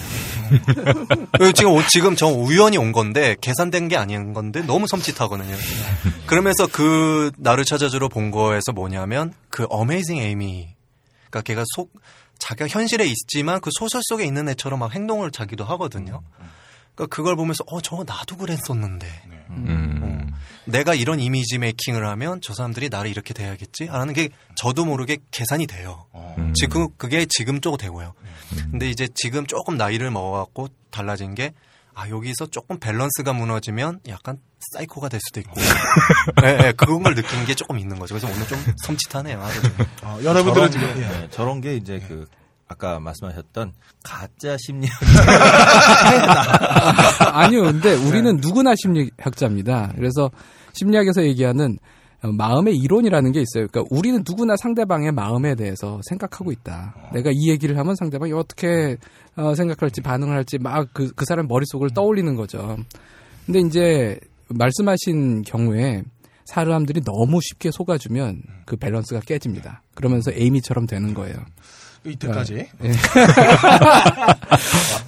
[1.55, 5.55] 지금 오- 지금 저 우연히 온 건데 계산된 게 아닌 건데 너무 섬찟하거든요.
[6.25, 10.75] 그러면서 그 나를 찾아주러 본 거에서 뭐냐면 그 어메이징 에이미
[11.29, 11.91] 그러니까 걔가 속
[12.39, 16.21] 자기가 현실에 있지만 그 소설 속에 있는 애처럼 막 행동을 자기도 하거든요.
[16.97, 19.07] 그러니까 그걸 보면서 어 저거 나도 그랬었는데
[19.51, 20.33] 음.
[20.65, 23.85] 내가 이런 이미지 메이킹을 하면 저 사람들이 나를 이렇게 대하겠지?
[23.85, 26.07] 라는 게 저도 모르게 계산이 돼요.
[26.37, 26.53] 음.
[26.55, 28.13] 지금 그게 지금 쪼고 되고요.
[28.71, 31.53] 근데 이제 지금 조금 나이를 먹어갖고 달라진 게
[31.93, 34.39] 아, 여기서 조금 밸런스가 무너지면 약간
[34.73, 35.53] 사이코가 될 수도 있고.
[36.43, 38.13] 예, 예, 그런 걸 느끼는 게 조금 있는 거죠.
[38.13, 39.39] 그래서 오늘 좀 섬찟하네요.
[40.03, 41.07] 어, 여러분들은 저런, 지금 예.
[41.07, 42.27] 네, 저런 게 이제 그
[42.67, 44.87] 아까 말씀하셨던 가짜 심리
[47.31, 49.93] 아니요, 근데 우리는 누구나 심리학자입니다.
[49.95, 50.29] 그래서
[50.73, 51.77] 심리학에서 얘기하는
[52.23, 53.67] 어, 마음의 이론이라는 게 있어요.
[53.67, 57.11] 그러니까 우리는 누구나 상대방의 마음에 대해서 생각하고 있다.
[57.13, 58.97] 내가 이 얘기를 하면 상대방이 어떻게
[59.35, 62.77] 어, 생각할지 반응을 할지 막그그 사람 머릿속을 떠올리는 거죠.
[63.45, 66.03] 근데 이제 말씀하신 경우에
[66.45, 69.83] 사람들이 너무 쉽게 속아주면 그 밸런스가 깨집니다.
[69.93, 71.35] 그러면서 에이미처럼 되는 거예요.
[72.05, 72.91] 이때까지 예.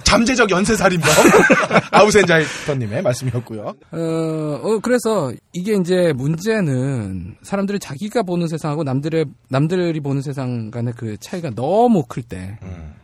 [0.04, 1.08] 잠재적 연쇄살인범
[1.92, 3.74] 아우센자이터님의 말씀이었고요.
[3.92, 10.94] 어, 어, 그래서 이게 이제 문제는 사람들이 자기가 보는 세상하고 남들의, 남들이 보는 세상 간의
[10.96, 12.58] 그 차이가 너무 클 때,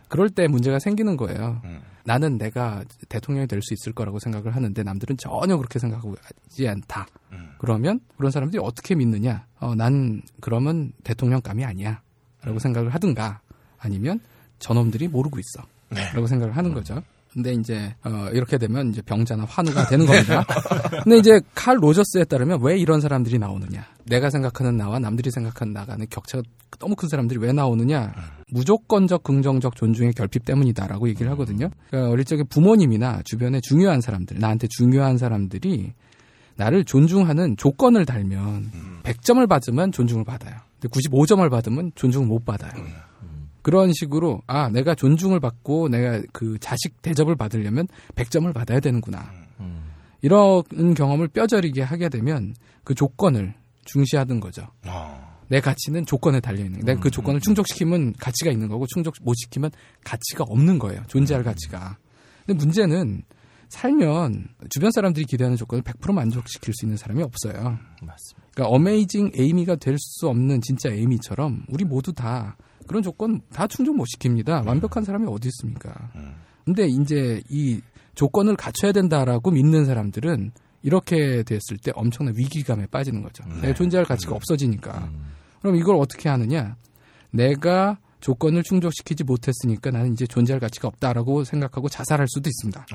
[0.09, 1.61] 그럴 때 문제가 생기는 거예요.
[2.05, 6.14] 나는 내가 대통령이 될 수 있을 거라고 생각을 하는데 남들은 전혀 그렇게 생각하고
[6.49, 7.07] 있지 않다.
[7.59, 9.45] 그러면 그런 사람들이 어떻게 믿느냐?
[9.61, 12.01] 어, 난 그러면 대통령감이 아니야.
[12.43, 13.41] 라고 생각을 하든가
[13.79, 14.20] 아니면
[14.59, 15.66] 저놈들이 모르고 있어.
[16.14, 17.03] 라고 생각을 하는 거죠.
[17.33, 20.45] 근데 이제 어, 이렇게 되면 이제 병자나 환우가 되는 겁니다.
[21.05, 23.85] 근데 이제 칼 로저스에 따르면 왜 이런 사람들이 나오느냐?
[24.07, 26.43] 내가 생각하는 나와 남들이 생각하는 나가는 격차가
[26.79, 28.14] 너무 큰 사람들이 왜 나오느냐?
[28.49, 31.68] 무조건적 긍정적 존중의 결핍 때문이다라고 얘기를 하거든요.
[31.91, 35.93] 그러니까 어릴 적에 부모님이나 주변에 중요한 사람들, 나한테 중요한 사람들이
[36.57, 38.70] 나를 존중하는 조건을 달면
[39.03, 40.55] 100점을 받으면 존중을 받아요.
[40.81, 42.72] 근데 95점을 받으면 존중을 못 받아요.
[43.66, 49.28] 그런 식으로 아 내가 존중을 받고 내가 그 자식 대접을 받으려면 100점을 받아야 되는구나.
[50.22, 50.62] 이런
[50.94, 52.54] 경험을 뼈저리게 하게 되면
[52.84, 53.54] 그 조건을
[53.84, 54.68] 중시하던 거죠.
[55.48, 56.78] 내 가치는 조건에 달려 있는.
[56.82, 59.72] 내가 그 조건을 충족시키면 가치가 있는 거고 충족 못 시키면
[60.04, 61.02] 가치가 없는 거예요.
[61.08, 61.98] 존재할 가치가.
[62.46, 63.24] 근데 문제는
[63.68, 67.80] 살면 주변 사람들이 기대하는 조건을 100% 만족시킬 수 있는 사람이 없어요.
[68.00, 68.48] 맞습니다.
[68.54, 72.56] 그러니까 어메이징 에이미가 될 수 없는 진짜 에이미처럼 우리 모두 다
[72.87, 74.66] 그런 조건 다 충족 못 시킵니다.
[74.66, 75.93] 완벽한 사람이 어디 있습니까?
[76.64, 77.80] 근데 이제 이
[78.14, 83.45] 조건을 갖춰야 된다라고 믿는 사람들은 이렇게 됐을 때 엄청난 위기감에 빠지는 거죠.
[83.61, 85.11] 내가 존재할 가치가 없어지니까.
[85.61, 86.76] 그럼 이걸 어떻게 하느냐?
[87.30, 92.87] 내가 조건을 충족시키지 못했으니까 나는 이제 존재할 가치가 없다라고 생각하고 자살할 수도 있습니다.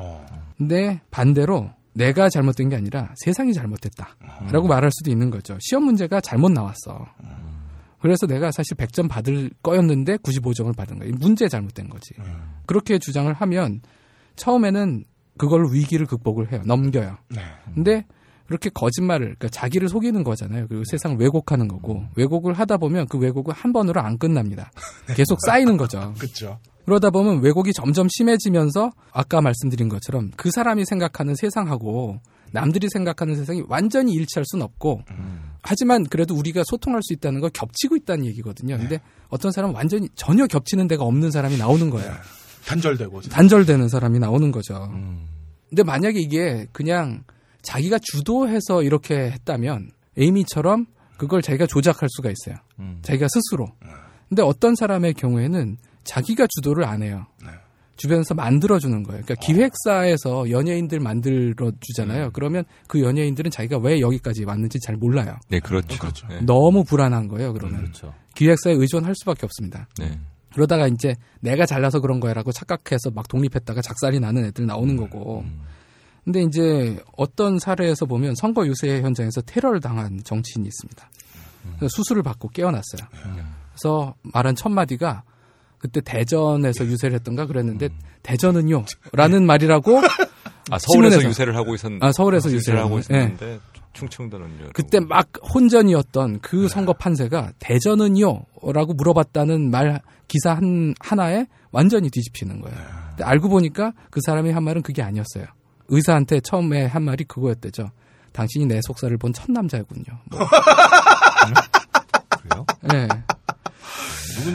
[0.58, 5.58] 근데 반대로 내가 잘못된 게 아니라 세상이 잘못됐다라고 말할 수도 있는 거죠.
[5.62, 7.06] 시험 문제가 잘못 나왔어.
[8.02, 11.14] 그래서 내가 사실 100점 받을 거였는데 95점을 받은 거예요.
[11.20, 12.14] 문제 잘못된 거지.
[12.66, 13.82] 그렇게 주장을 하면
[14.36, 15.06] 처음에는
[15.38, 16.62] 그걸로 위기를 극복을 해요.
[16.66, 17.18] 넘겨요.
[17.74, 18.06] 근데
[18.48, 20.68] 그렇게 거짓말을 그러니까 자기를 속이는 거잖아요.
[20.68, 24.72] 그리고 세상을 왜곡하는 거고 왜곡을 하다 보면 그 왜곡은 한 번으로 안 끝납니다.
[25.16, 26.14] 계속 쌓이는 거죠.
[26.18, 26.60] 그렇죠.
[26.86, 32.20] 그러다 보면 왜곡이 점점 심해지면서 아까 말씀드린 것처럼 그 사람이 생각하는 세상하고
[32.52, 35.04] 남들이 생각하는 세상이 완전히 일치할 수는 없고
[35.62, 38.78] 하지만 그래도 우리가 소통할 수 있다는 걸 겹치고 있다는 얘기거든요.
[38.78, 39.00] 근데
[39.30, 42.14] 어떤 사람은 완전히 전혀 겹치는 데가 없는 사람이 나오는 거예요.
[42.66, 44.92] 단절되고 단절되는 사람이 나오는 거죠.
[45.70, 47.24] 근데 만약에 이게 그냥
[47.62, 50.88] 자기가 주도해서 이렇게 했다면 에이미처럼
[51.18, 52.56] 그걸 자기가 조작할 수가 있어요.
[53.04, 53.72] 자기가 스스로.
[54.30, 57.28] 근데 어떤 사람의 경우에는 자기가 주도를 안 해요.
[58.02, 59.22] 주변에서 만들어주는 거예요.
[59.24, 62.32] 그러니까 기획사에서 연예인들 만들어 주잖아요.
[62.34, 65.36] 그러면 그 연예인들은 자기가 왜 여기까지 왔는지 잘 몰라요.
[65.50, 65.96] 네, 그렇죠.
[66.28, 66.42] 네.
[66.42, 67.54] 너무 불안한 거예요.
[67.54, 68.14] 그러면 그렇죠.
[68.34, 69.88] 기획사에 의존할 수밖에 없습니다.
[70.00, 70.20] 네.
[70.54, 75.46] 그러다가 이제 내가 잘나서 그런 거야라고 착각해서 막 독립했다가 작살이 나는 애들 나오는 거고.
[76.26, 81.10] 근데 이제 어떤 사례에서 보면 선거 유세 현장에서 테러를 당한 정치인이 있습니다.
[81.78, 83.08] 그래서 수술을 받고 깨어났어요.
[83.70, 85.24] 그래서 말한 첫 마디가
[85.82, 87.90] 그때 대전에서 유세를 했던가 그랬는데
[88.24, 89.98] 대전은요 라는 말이라고
[90.70, 91.24] 아 서울에서 신문에서.
[91.30, 93.60] 유세를 하고 있었 아 서울에서 유세를 유세를 하고 있었는데
[93.94, 94.70] 충청도는요.
[94.74, 102.78] 그때 막 혼전이었던 그 선거 판세가 대전은요라고 물어봤다는 말 기사 한 하나에 완전히 뒤집히는 거예요.
[103.10, 105.46] 근데 알고 보니까 그 사람이 한 말은 그게 아니었어요.
[105.90, 107.90] 의사한테 처음에 한 말이 그거였대죠.
[108.32, 110.06] 당신이 내 속살을 본 첫 남자군요.
[110.30, 110.40] 뭐.
[112.42, 112.66] 그래요?
[112.84, 113.08] 네.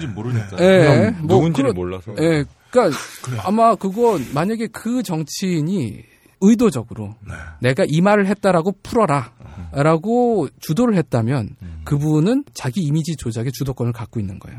[0.00, 0.56] 누군지 모르니까.
[0.60, 2.14] 예, 그럼 누군지를 몰라서.
[2.20, 2.98] 예, 그러니까
[3.44, 6.04] 아마 그거 만약에 그 정치인이
[6.40, 7.14] 의도적으로
[7.60, 9.32] 내가 이 말을 했다라고 풀어라
[9.72, 14.58] 라고 주도를 했다면 그분은 자기 이미지 조작의 주도권을 갖고 있는 거예요.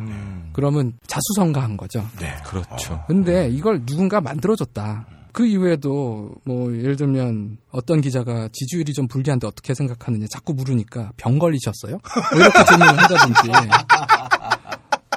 [0.53, 2.03] 그러면 자수성가한 거죠.
[2.19, 2.33] 네.
[2.45, 3.03] 그렇죠.
[3.07, 5.05] 근데 이걸 누군가 만들어줬다.
[5.33, 11.37] 그 이후에도 뭐 예를 들면 어떤 기자가 지지율이 좀 불리한데 어떻게 생각하느냐 자꾸 물으니까 병
[11.37, 11.99] 걸리셨어요?
[12.31, 13.41] 뭐 이렇게 질문을 한다든지.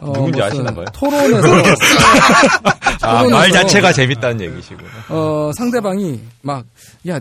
[0.00, 0.84] 어, 누군지 아시나 봐요?
[0.92, 1.48] 토론에서
[3.02, 4.88] 아, 말 자체가 재밌다는 얘기시구나.
[5.08, 6.64] 어, 상대방이 막,
[7.08, 7.20] 야,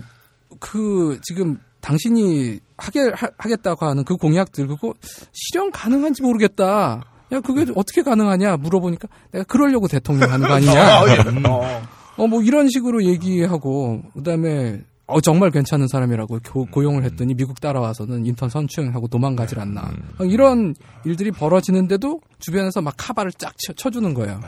[0.59, 4.93] 그, 지금 당신이 하게, 하, 하겠다고 하는 그 공약들, 그거
[5.33, 7.03] 실현 가능한지 모르겠다.
[7.31, 11.01] 야, 그게 어떻게 가능하냐 물어보니까 내가 그러려고 대통령 하는 거 아니냐.
[12.17, 17.59] 어, 뭐 이런 식으로 얘기하고, 그 다음에, 어, 정말 괜찮은 사람이라고 고, 고용을 했더니 미국
[17.59, 19.91] 따라와서는 인턴 선출하고 도망가질 않나.
[20.19, 24.39] 어, 이런 일들이 벌어지는데도 주변에서 막 카바를 쫙 쳐, 쳐주는 거예요.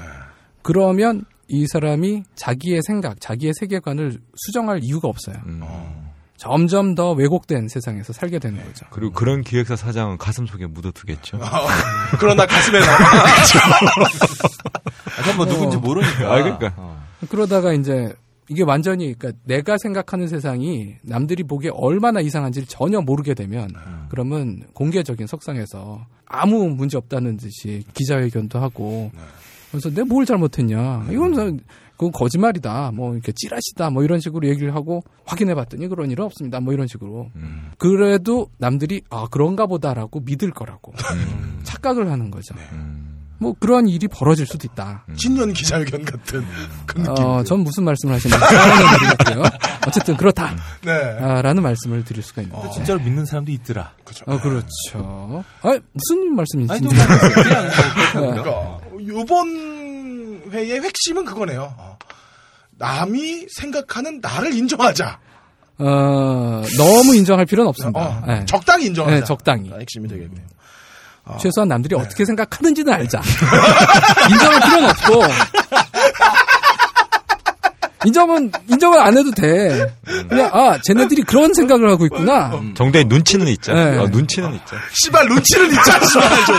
[0.62, 5.36] 그러면 이 사람이 자기의 생각, 자기의 세계관을 수정할 이유가 없어요.
[6.38, 8.86] 점점 더 왜곡된 세상에서 살게 되는 거죠.
[8.90, 11.40] 그리고 그런 기획사 사장은 가슴 속에 묻어두겠죠.
[12.20, 12.86] 그러나 가슴에 나.
[15.32, 16.34] 아, 뭐 누군지 모르니까.
[16.34, 16.74] 아, 그러니까.
[16.78, 17.04] 어.
[17.30, 18.16] 그러다가 이제
[18.52, 23.70] 이게 완전히 그러니까 내가 생각하는 세상이 남들이 보기에 얼마나 이상한지를 전혀 모르게 되면
[24.10, 29.10] 그러면 공개적인 석상에서 아무 문제 없다는 듯이 기자회견도 하고
[29.72, 31.62] 그래서 내가 뭘 잘못했냐 이건
[31.94, 32.92] 그건 거짓말이다.
[32.96, 33.92] 뭐 이렇게 찌라시다.
[33.92, 36.60] 뭐 이런 식으로 얘기를 하고 확인해 봤더니 그런 일은 없습니다.
[36.60, 37.30] 뭐 이런 식으로.
[37.78, 40.94] 그래도 남들이 아 그런가 보다라고 믿을 거라고
[41.62, 42.56] 착각을 하는 거죠.
[43.42, 45.04] 뭐 그러한 일이 벌어질 수도 있다.
[45.18, 46.46] 신년 기자회견 같은
[46.86, 47.26] 그 느낌.
[47.26, 49.44] 어, 전 무슨 말씀을 하시는지 모르겠고요.
[49.88, 50.56] 어쨌든 그렇다.
[50.84, 50.92] 네.
[51.20, 52.78] 아, 라는 말씀을 드릴 수가 있는 근데 거죠.
[52.78, 53.94] 진짜로 믿는 사람도 있더라.
[54.28, 55.44] 어, 그렇죠.
[55.64, 56.72] 아, 무슨 말씀이신지.
[56.72, 56.88] 아니,
[58.14, 61.74] 그러니까 이번 회의 핵심은 그거네요.
[61.80, 61.98] 어.
[62.78, 65.20] 남이 생각하는 나를 인정하자.
[65.80, 68.00] 어, 너무 인정할 필요는 없습니다.
[68.00, 68.46] 어, 네.
[68.46, 69.16] 적당히 인정하자.
[69.16, 69.74] 네, 적당히.
[69.74, 70.46] 아, 핵심이 되겠네요.
[71.40, 73.22] 최소한 남들이 어떻게 생각하는지는 알자.
[74.30, 75.24] 인정할 필요는 없고.
[78.04, 79.94] 인정은, 인정을 안 해도 돼.
[80.28, 82.52] 그냥, 아, 쟤네들이 그런 생각을 하고 있구나.
[82.74, 83.74] 정도의 눈치는 있죠.
[83.74, 83.98] 네.
[84.00, 84.76] 어, 눈치는 있죠.
[84.94, 86.56] 씨발 눈치를 있자 씨발 좀.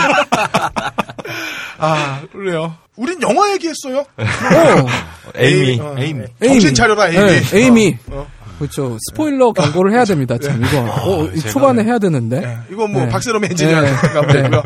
[1.79, 2.75] 아 그래요.
[2.95, 3.99] 우린 영화 얘기했어요.
[4.17, 4.87] 어,
[5.35, 5.79] 에이미.
[5.81, 6.25] 어, 에이미.
[6.41, 7.25] 정신 차려라 에이미.
[7.25, 7.97] 네, 에이미.
[8.09, 8.27] 어, 어.
[8.59, 8.97] 그렇죠.
[9.09, 10.37] 스포일러 경고를 해야 됩니다.
[10.37, 10.79] 참, 이거.
[10.81, 12.39] 어, 제가- 초반에 해야 되는데.
[12.39, 13.09] 네, 이건 뭐 네.
[13.09, 14.13] 박세롬 엔지니어한테 네.
[14.13, 14.63] 가면 되고요.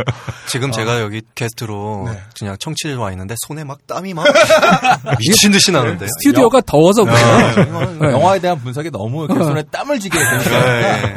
[0.48, 2.22] 지금 제가 여기 게스트로 네.
[2.38, 4.26] 그냥 청취를 와 있는데 손에 막 땀이 막
[5.20, 6.06] 미친 듯이 나는데.
[6.20, 7.98] 스튜디오가 더워서 그래요.
[8.02, 8.12] 네.
[8.12, 11.14] 영화에 대한 분석이 너무 이렇게 손에 땀을 쥐게 되니까 네.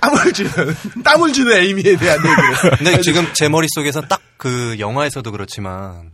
[0.00, 0.50] 땀을 쥐는
[1.04, 2.76] 땀을 쥐는 에이미에 대한 얘기를.
[2.78, 6.12] 근데 지금 제 머릿속에서 딱 그 영화에서도 그렇지만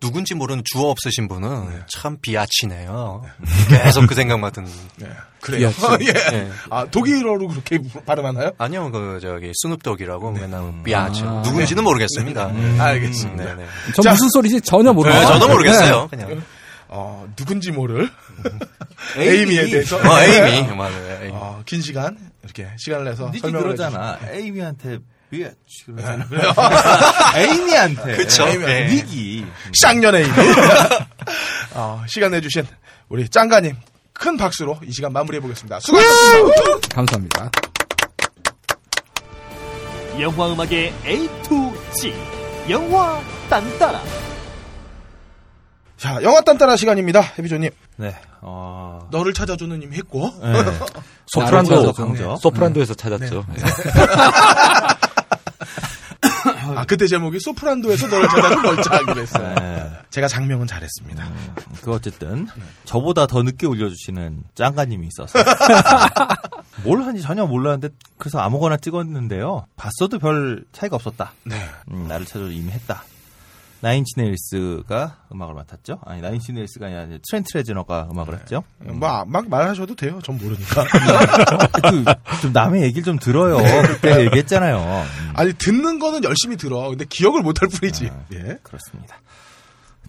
[0.00, 3.24] 누군지 모르는 주어 없으신 분은 참 비아치네요.
[3.68, 4.68] 계속 그 생각만 드는.
[4.96, 5.08] 네,
[5.40, 5.72] 그래요.
[6.00, 6.12] 예.
[6.12, 6.50] 네.
[6.70, 8.52] 아 독일어로 그렇게 발음하나요?
[8.58, 11.22] 아니요, 그 저기 스눕독이라고 맨날 비아치.
[11.24, 12.52] 아, 누군지는 모르겠습니다.
[12.78, 13.44] 알겠습니다.
[13.44, 13.66] 네, 네.
[13.94, 14.10] 전 자.
[14.10, 15.22] 무슨 소리인지 전혀 모르겠어요.
[15.22, 16.08] 네, 저도 모르겠어요.
[16.08, 16.42] 그냥.
[16.88, 18.08] 어 누군지 모를
[19.16, 20.68] 에이미 에 대해서 어, 에이미.
[20.76, 21.22] 맞아요.
[21.22, 21.32] 에이미.
[21.34, 24.18] 어, 긴 시간 이렇게 시간을 내서 니지 설명을 그러잖아.
[24.30, 24.98] 에이미한테
[25.38, 26.24] 비치 그러잖아.
[27.36, 28.16] 에이미한테.
[28.16, 28.46] 그쵸.
[28.46, 28.88] 네.
[28.88, 29.44] 니기.
[29.80, 30.32] 쌍년 에이미.
[31.74, 32.66] 어, 시간 내주신
[33.08, 33.74] 우리 짱가님
[34.12, 35.80] 큰 박수로 이 시간 마무리해 보겠습니다.
[35.80, 36.88] 수고하셨습니다.
[36.94, 37.50] 감사합니다.
[40.20, 42.14] 영화 음악의 A to Z
[42.70, 43.20] 영화
[43.50, 44.00] 딴따라
[45.96, 47.20] 자 영화 딴따라 시간입니다.
[47.38, 48.14] 해비조님 네.
[48.40, 49.08] 어.
[49.10, 50.52] 너를 찾아주는 님 했고 네.
[51.26, 52.36] 소프란도, 찾아줘.
[52.36, 53.44] 소프란도에서 찾았죠.
[53.48, 53.62] 네.
[56.76, 59.54] 아 그때 제목이 소프란도에서 너를 찾아준 멀쩡하기로 했어요.
[59.56, 59.92] 네.
[60.10, 61.28] 제가 장명은 잘했습니다.
[61.82, 62.46] 그 어쨌든
[62.84, 65.38] 저보다 더 늦게 올려주시는 짱가님이 있어서
[66.84, 69.66] 뭘 하는지 전혀 몰랐는데 그래서 아무거나 찍었는데요.
[69.76, 71.32] 봤어도 별 차이가 없었다.
[71.44, 71.56] 네.
[71.90, 73.04] 음, 나를 찾아 이미 했다.
[73.84, 76.00] 나인치네일스가 음악을 맡았죠.
[76.06, 78.64] 아니 나인치네일스가 아니라 트렌트 레즈너가 음악을 했죠.
[78.78, 80.20] 뭐막 말하셔도 돼요.
[80.22, 80.84] 전 모르니까.
[81.90, 83.58] 그, 좀 남의 얘기를 좀 들어요.
[83.86, 84.78] 그때 얘기했잖아요.
[84.80, 86.88] 음, 아니 듣는 거는 열심히 들어.
[86.88, 88.10] 근데 기억을 못할 뿐이지.
[88.32, 88.58] 예.
[88.62, 89.20] 그렇습니다.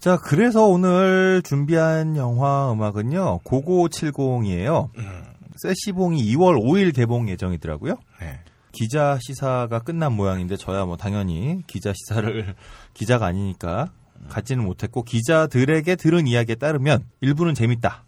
[0.00, 3.40] 자, 그래서 오늘 준비한 영화 음악은요.
[3.44, 4.88] 고고 70이에요.
[5.56, 7.96] 세시봉이 2월 5일 개봉 예정이더라고요.
[8.20, 8.40] 네.
[8.76, 12.54] 기자 시사가 끝난 모양인데 저야 뭐 당연히 기자 시사를
[12.92, 13.90] 기자가 아니니까
[14.28, 18.04] 갖지는 못했고 기자들에게 들은 이야기에 따르면 일부는 재밌다.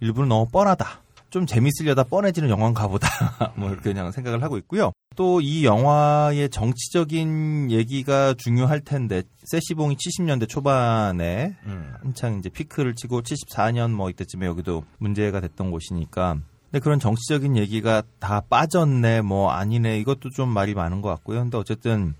[0.00, 1.02] 일부는 너무 뻔하다.
[1.30, 3.08] 좀 재밌으려다 뻔해지는 영화인가 보다.
[3.54, 4.92] 뭐 이렇게 그냥 생각을 하고 있고요.
[5.16, 11.56] 또 이 영화의 정치적인 얘기가 중요할 텐데 세시봉이 70년대 초반에
[12.02, 16.38] 한창 이제 피크를 치고 74년 뭐 이때쯤에 여기도 문제가 됐던 곳이니까
[16.70, 21.40] 근데 그런 정치적인 얘기가 다 빠졌네 뭐 아니네 이것도 좀 말이 많은 것 같고요.
[21.40, 22.14] 근데 어쨌든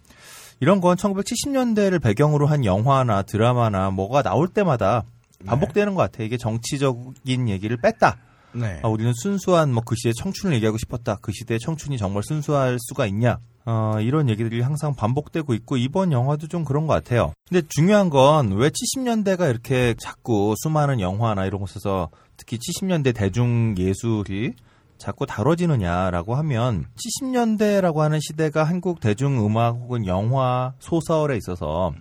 [0.58, 5.04] 이런 건 1970년대를 배경으로 한 영화나 드라마나 뭐가 나올 때마다
[5.46, 6.26] 반복되는 것 같아요.
[6.26, 8.18] 이게 정치적인 얘기를 뺐다.
[8.52, 8.80] 네.
[8.82, 11.16] 아, 우리는 순수한 뭐 그 시대의 청춘을 얘기하고 싶었다.
[11.22, 13.38] 그 시대의 청춘이 정말 순수할 수가 있냐?
[13.64, 17.32] 어, 이런 얘기들이 항상 반복되고 있고 이번 영화도 좀 그런 것 같아요.
[17.48, 24.54] 근데 중요한 건 왜 70년대가 이렇게 자꾸 수많은 영화나 이런 곳에서 특히 70년대 대중 예술이
[24.96, 31.92] 자꾸 다뤄지느냐라고 하면 70년대라고 하는 시대가 한국 대중 음악 혹은 영화 소설에 있어서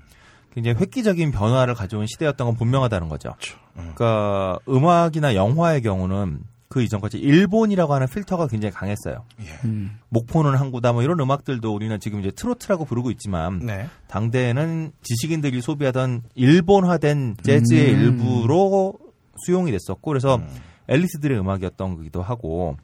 [0.53, 3.33] 굉장히 획기적인 변화를 가져온 시대였던 건 분명하다는 거죠.
[3.73, 9.25] 그러니까 음악이나 영화의 경우는 그 이전까지 일본이라고 하는 필터가 굉장히 강했어요.
[9.65, 9.99] 음.
[10.07, 13.87] 목포는 항구다 뭐 이런 음악들도 우리는 지금 이제 트로트라고 부르고 있지만 네.
[14.07, 17.99] 당대에는 지식인들이 소비하던 일본화된 재즈의 음.
[18.01, 19.08] 일부로
[19.45, 20.41] 수용이 됐었고 그래서
[20.87, 22.77] 엘리트들의 음악이었던 거기도 하고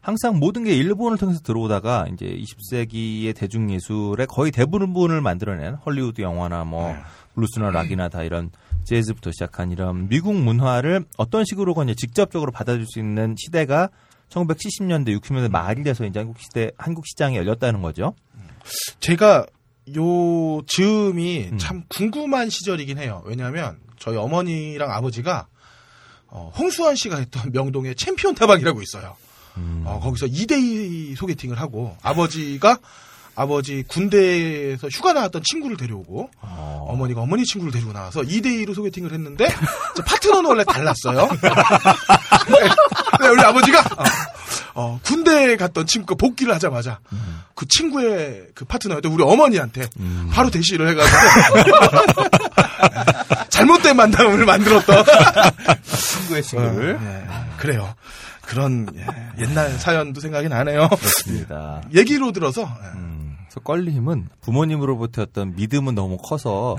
[0.00, 6.64] 항상 모든 게 일본을 통해서 들어오다가 이제 20세기의 대중 예술의 거의 대부분을 만들어낸 헐리우드 영화나
[6.64, 6.94] 뭐
[7.34, 8.50] 블루스나 락이나 다 이런
[8.84, 13.88] 재즈부터 시작한 이런 미국 문화를 어떤 식으로건 직접적으로 받아줄 수 있는 시대가
[14.28, 18.14] 1970년대, 60년대 말이 돼서 이제 한국 시대 한국 시장이 열렸다는 거죠.
[19.00, 19.46] 제가
[19.96, 21.58] 요 즈음이 음.
[21.58, 23.22] 참 궁금한 시절이긴 해요.
[23.24, 25.46] 왜냐하면 저희 어머니랑 아버지가
[26.28, 29.16] 어, 홍수환 씨가 했던 명동의 챔피언 다방이라고 있어요.
[29.84, 32.76] 어, 거기서 2대2 소개팅을 하고 아버지가
[33.36, 36.94] 아버지 군대에서 휴가 나왔던 친구를 데려오고 어.
[36.98, 39.48] 머니가 어머니 친구를 데리고 나와서 2대2로 소개팅을 했는데
[40.06, 41.28] 파트너는 원래 달랐어요.
[43.20, 44.04] 네, 우리 아버지가 어,
[44.74, 46.98] 어, 군대에 갔던 친구가 복귀를 하자마자
[47.54, 49.88] 그 친구의 그 파트너였던 우리 어머니한테
[50.32, 51.16] 바로 대시를 해가지고
[53.48, 55.04] 잘못된 만남을 만들었던
[55.84, 56.96] 친구의 친구를.
[56.96, 57.94] 어, 예, 그래요.
[58.42, 59.06] 그런 예,
[59.42, 60.88] 옛날 사연도 생각이 나네요.
[60.88, 61.80] 그렇습니다.
[61.94, 62.88] 얘기로 들어서 예.
[63.48, 66.76] 그래서 껄림은 부모님으로부터 어떤 믿음은 너무 커서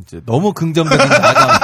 [0.00, 1.60] 이제 너무 긍정적인 자아가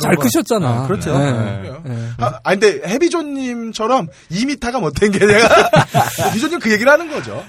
[0.00, 0.68] 잘 크셨잖아.
[0.68, 1.16] 아, 그렇죠.
[1.18, 1.32] 네.
[1.62, 1.72] 네.
[1.84, 2.08] 네.
[2.18, 5.48] 아, 아니, 근데 해비조님처럼 2미터가 못된 게 내가
[6.28, 7.42] 해비조님 그 얘기를 하는 거죠.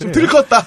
[0.00, 0.64] 좀 들컸다.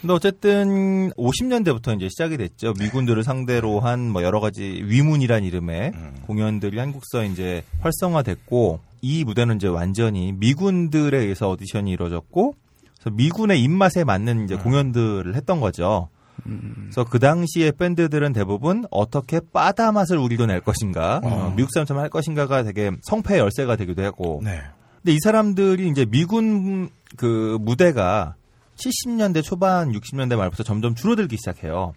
[0.00, 2.74] 근데 어쨌든 50년대부터 이제 시작이 됐죠.
[2.78, 5.92] 미군들을 상대로 한 뭐 여러 가지 위문이란 이름의
[6.26, 12.54] 공연들이 한국서 이제 활성화됐고 이 무대는 이제 완전히 미군들에 의해서 오디션이 이루어졌고
[13.00, 16.08] 그래서 미군의 입맛에 맞는 이제 공연들을 했던 거죠.
[16.44, 22.10] 그래서 그 당시에 밴드들은 대부분 어떻게 빠다 맛을 우리도 낼 것인가, 어, 미국 사람처럼 할
[22.10, 24.40] 것인가가 되게 성패 열쇠가 되기도 하고.
[24.42, 24.60] 네.
[25.02, 28.34] 근데 이 사람들이 이제 미군 그 무대가
[28.76, 31.92] 70년대 초반, 60년대 말부터 점점 줄어들기 시작해요.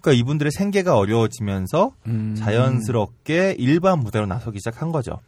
[0.00, 1.92] 그러니까 이분들의 생계가 어려워지면서
[2.36, 5.20] 자연스럽게 일반 무대로 나서기 시작한 거죠.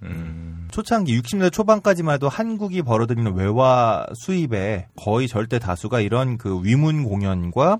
[0.70, 7.78] 초창기 60년대 초반까지만 해도 한국이 벌어들이는 외화 수입의 거의 절대 다수가 이런 그 위문 공연과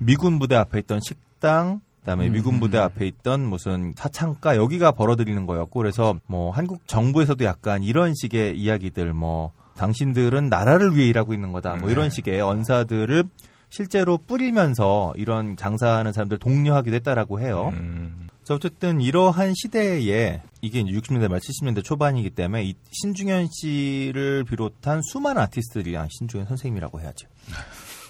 [0.00, 5.78] 미군 부대 앞에 있던 식당, 그다음에 미군 부대 앞에 있던 무슨 사창가 여기가 벌어들이는 거였고
[5.78, 11.76] 그래서 뭐 한국 정부에서도 약간 이런 식의 이야기들 뭐 당신들은 나라를 위해 일하고 있는 거다
[11.76, 13.24] 뭐 이런 식의 언사들을
[13.68, 17.72] 실제로 뿌리면서 이런 장사하는 사람들 독려하기도 했다라고 해요.
[18.40, 25.02] 그래서 어쨌든 이러한 시대에 이게 이제 60년대 말 70년대 초반이기 때문에 이 신중현 씨를 비롯한
[25.02, 27.28] 수많은 아티스트들이 아, 신중현 선생님이라고 해야죠.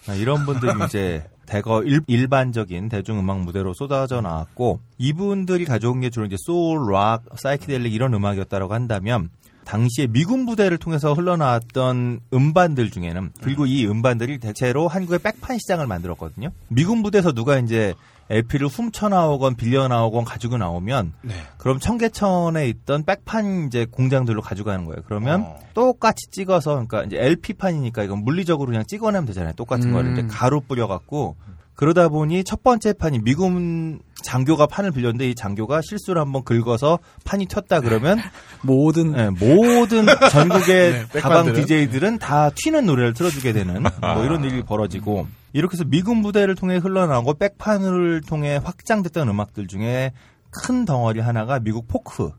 [0.08, 6.24] 아, 이런 분들이 이제 대거 일, 반적인 대중음악 무대로 쏟아져 나왔고 이분들이 가져온 게 주로
[6.24, 9.30] 이제 소울, 락, 사이키델릭 이런 음악이었다라고 한다면
[9.64, 16.50] 당시에 미군 부대를 통해서 흘러나왔던 음반들 중에는 그리고 이 음반들이 대체로 한국의 백판 시장을 만들었거든요.
[16.68, 17.94] 미군 부대에서 누가 이제
[18.30, 21.34] LP를 훔쳐 나오건 빌려 나오건 가지고 나오면 네.
[21.58, 25.02] 그럼 청계천에 있던 백판 이제 공장들로 가져가는 거예요.
[25.04, 25.58] 그러면 어.
[25.74, 29.52] 똑같이 찍어서 그러니까 이제 LP판이니까 이건 물리적으로 그냥 찍어내면 되잖아요.
[29.54, 29.92] 똑같은 음.
[29.92, 31.36] 거를 이제 가루 뿌려 갖고
[31.74, 37.46] 그러다 보니 첫 번째 판이 미군 장교가 판을 빌렸는데 이 장교가 실수를 한번 긁어서 판이
[37.46, 38.18] 튀었다 그러면
[38.62, 41.60] 모든 네, 모든 전국의 네, 다방 백반들은.
[41.62, 46.76] DJ들은 다 튀는 노래를 틀어주게 되는 뭐 이런 일이 벌어지고 이렇게 해서 미군 부대를 통해
[46.76, 50.12] 흘러나오고 백판을 통해 확장됐던 음악들 중에
[50.50, 52.30] 큰 덩어리 하나가 미국 포크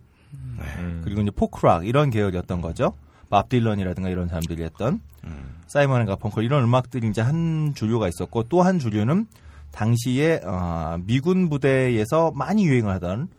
[1.04, 2.94] 그리고 이제 포크락 이런 계열이었던 거죠.
[3.32, 5.00] 밥 딜런이라든가 이런 사람들이 했던
[5.68, 9.26] 사이먼 앤 가펑클 이런 음악들이 이제 한 주류가 있었고 또 한 주류는
[9.72, 13.30] 당시에 어, 미군 부대에서 많이 유행을 하던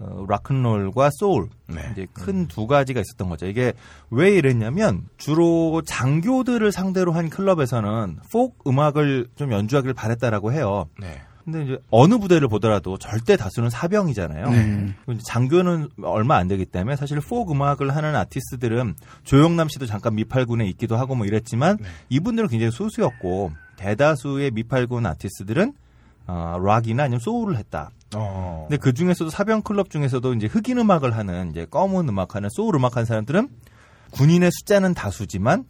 [0.00, 1.80] 어, 락큰롤과 소울 네.
[1.92, 3.46] 이제 큰 두 가지가 있었던 거죠.
[3.46, 3.72] 이게
[4.10, 10.86] 왜 이랬냐면 주로 장교들을 상대로 한 클럽에서는 포크 음악을 좀 연주하기를 바랬다라고 해요.
[10.98, 11.20] 네.
[11.44, 14.50] 근데 이제 어느 부대를 보더라도 절대 다수는 사병이잖아요.
[14.50, 14.94] 네.
[15.24, 20.96] 장교는 얼마 안 되기 때문에 사실 포크 음악을 하는 아티스트들은 조영남 씨도 잠깐 미팔군에 있기도
[20.96, 21.78] 하고 뭐 이랬지만
[22.08, 25.72] 이분들은 굉장히 소수였고 대다수의 미팔군 아티스트들은
[26.28, 27.90] 어, 락이나 아니면 소울을 했다.
[28.14, 28.66] 어.
[28.68, 33.04] 근데 그 중에서도 사병 클럽 중에서도 이제 흑인 음악을 하는 이제 검은 음악하는 소울 음악하는
[33.06, 33.48] 사람들은
[34.12, 35.64] 군인의 숫자는 다수지만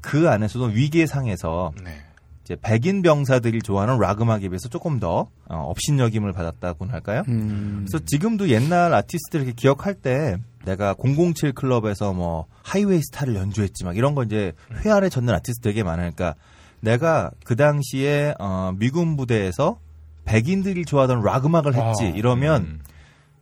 [0.00, 2.02] 그 안에서도 위계 상에서 네.
[2.44, 7.22] 이제 백인 병사들이 좋아하는 락 음악에 비해서 조금 더 어, 업신여김을 받았다고나 할까요?
[7.28, 7.86] 음.
[7.86, 13.96] 그래서 지금도 옛날 아티스트를 이렇게 기억할 때 내가 007 클럽에서 뭐 Highway Star를 연주했지 막
[13.96, 14.52] 이런 거 이제
[14.84, 16.36] 회한에 젖는 아티스트 되게 많으니까 그러니까
[16.80, 19.78] 내가 그 당시에 어, 미군 부대에서
[20.24, 22.80] 백인들이 좋아하던 락 음악을 했지 아, 이러면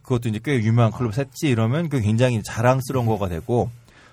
[0.02, 3.70] 그것도 이제 꽤 유명한 클럽에서 했지 이러면 그 굉장히 자랑스러운 거가 되고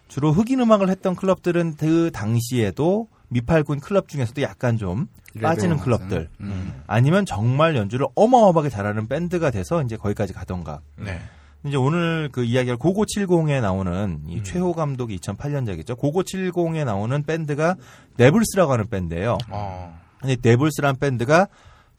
[0.07, 5.07] 주로 흑인 음악을 했던 클럽들은 그 당시에도 미팔군 클럽 중에서도 약간 좀
[5.41, 6.81] 빠지는 클럽들 음.
[6.87, 11.19] 아니면 정말 연주를 어마어마하게 잘하는 밴드가 돼서 이제 거기까지 가던가 네.
[11.65, 15.97] 이제 오늘 그 이야기를 고고 70에 나오는 이 최호 감독이 2008년작이죠.
[15.97, 17.75] 고고 70에 나오는 밴드가
[18.15, 19.37] 네블스라고 하는 밴드예요.
[19.49, 19.99] 어.
[20.19, 21.47] 근데 네블스란 밴드가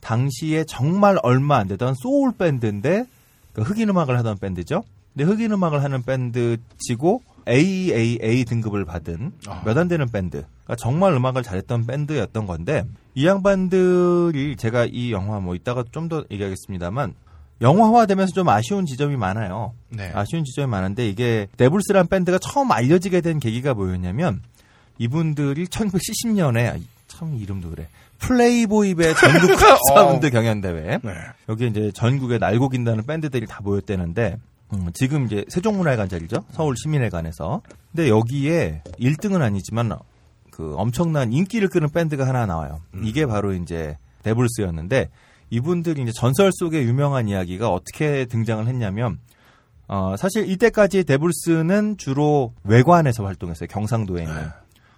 [0.01, 3.05] 당시에 정말 얼마 안 되던 소울 밴드인데
[3.53, 4.85] 그 흑인 음악을 하던 밴드죠.
[5.14, 9.62] 근데 흑인 음악을 하는 밴드치고 AAA 등급을 받은 아.
[9.64, 10.44] 몇안 되는 밴드.
[10.64, 12.84] 그러니까 정말 음악을 잘했던 밴드였던 건데
[13.14, 17.14] 이 양반들이 제가 이 영화 뭐 이따가 좀 더 얘기하겠습니다만
[17.61, 19.72] 영화화되면서 좀 아쉬운 지점이 많아요.
[19.90, 20.11] 네.
[20.14, 24.42] 아쉬운 지점이 많은데 이게 데블스란 밴드가 처음 알려지게 된 계기가 뭐였냐면
[24.99, 27.88] 이분들이 1970년에 참 이름도 그래.
[28.18, 31.01] 플레이보이의 전국 사운드 경연대회.
[31.49, 34.38] 여기 이제 전국에 날고 긴다는 밴드들이 다 모였대는데
[34.75, 36.45] 음, 지금 이제 세종문화회관자리죠.
[36.53, 37.62] 서울 시민회관에서.
[37.93, 39.93] 근데 여기에 1등은 아니지만
[40.51, 42.81] 그 엄청난 인기를 끄는 밴드가 하나 나와요.
[43.03, 45.09] 이게 바로 이제 데블스였는데
[45.51, 49.19] 이분들이 이제 전설 속의 유명한 이야기가 어떻게 등장을 했냐면
[49.87, 53.69] 어, 사실 이때까지 데블스는 주로 외관에서 활동했어요.
[53.69, 54.49] 경상도에 있는.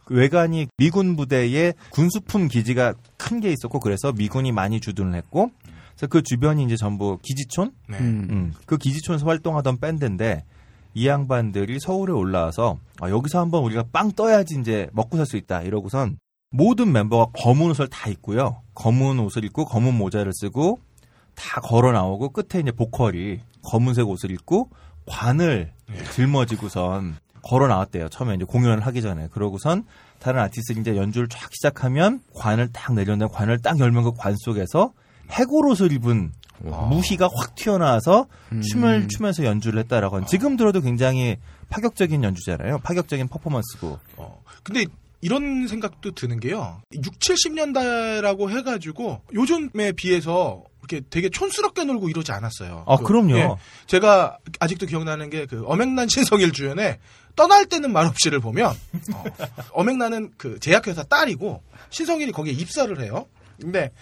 [0.05, 5.53] 그 외관이 미군 부대의 군수품 기지가 큰 게 있었고 그래서 미군이 많이 주둔을 했고
[6.01, 7.99] 그래서 그 주변이 이제 전부 기지촌 네.
[7.99, 10.45] 음, 그 기지촌에서 활동하던 밴드인데
[10.95, 15.61] 이 양반들이 서울에 올라와서 아, 여기서 한번 우리가 빵 떠야지 이제 먹고 살 수 있다
[15.61, 16.19] 이러고선
[16.51, 18.63] 모든 멤버가 검은 옷을 다 입고요.
[18.75, 20.81] 검은 옷을 입고 검은 모자를 쓰고
[21.35, 23.41] 다 걸어 나오고 끝에 이제 보컬이
[23.71, 24.71] 검은색 옷을 입고
[25.07, 25.71] 관을
[26.15, 28.09] 짊어지고선 걸어 나왔대요.
[28.09, 29.29] 처음에 이제 공연을 하기 전에.
[29.31, 29.85] 그러고선
[30.19, 34.93] 다른 아티스트들이 이제 연주를 쫙 시작하면 관을 딱 내렸는데 관을 딱 열면 그 관 속에서
[35.31, 38.27] 해골옷을 입은 무희가 확 튀어나와서
[38.71, 41.37] 춤을 추면서 연주를 했다라고 하는 지금 들어도 굉장히
[41.71, 42.79] 파격적인 연주잖아요.
[42.81, 43.99] 파격적인 퍼포먼스고.
[44.63, 44.85] 근데
[45.23, 46.83] 이런 생각도 드는 게요.
[46.93, 52.85] 6, 70년대라고 해가지고 요즘에 비해서 이렇게 되게 촌스럽게 놀고 이러지 않았어요.
[52.87, 53.59] 아, 그 럼요.
[53.87, 56.99] 제가 아직도 기억나는 게그 엄앵란 신성일 주연의
[57.37, 58.75] 떠날 때는 말없이를 보면
[59.73, 63.27] 어, 맹란은그 제약회사 딸이고 신성일이 거기에 입사를 해요.
[63.61, 63.93] 근데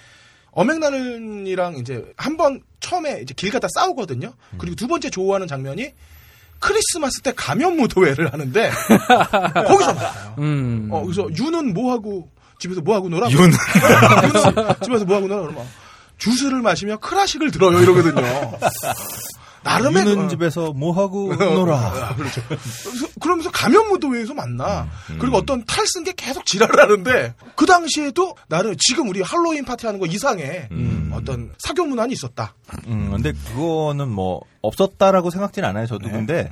[0.59, 4.33] 엄앵란이랑 이제 한 번 처음에 이제 길 가다 싸우거든요.
[4.59, 5.91] 그리고 두 번째 좋아하는 장면이
[6.61, 8.71] 크리스마스 때 가면 무도회를 하는데
[9.67, 10.35] 거기서 만나요.
[10.39, 10.89] 음.
[10.91, 12.29] 어, 그래서 유는 뭐 하고
[12.61, 13.29] 집에서 뭐 하고 놀아?
[13.31, 13.39] 윤.
[13.39, 13.53] 유는
[14.83, 15.41] 집에서 뭐 하고 놀아?
[15.43, 15.65] 그러면
[16.19, 18.23] 주스를 마시며 클래식을 들어요 이러거든요.
[19.65, 20.29] 나름의 유는 어.
[20.29, 21.77] 집에서 뭐 하고 놀아.
[21.77, 22.41] 아, 그렇죠.
[23.21, 24.89] 그러면서 가면 무도회에서 만나.
[25.11, 29.99] 음, 그리고 어떤 탈쓴게 계속 지랄을 하는데 그 당시에도 나는 지금 우리 할로윈 파티 하는
[30.01, 30.69] 거 이상의
[31.13, 32.55] 어떤 사교 문화는 있었다.
[32.87, 35.87] 음, 근데 그거는 뭐 없었다라고 생각지는 않아요.
[35.87, 36.51] 저도 근데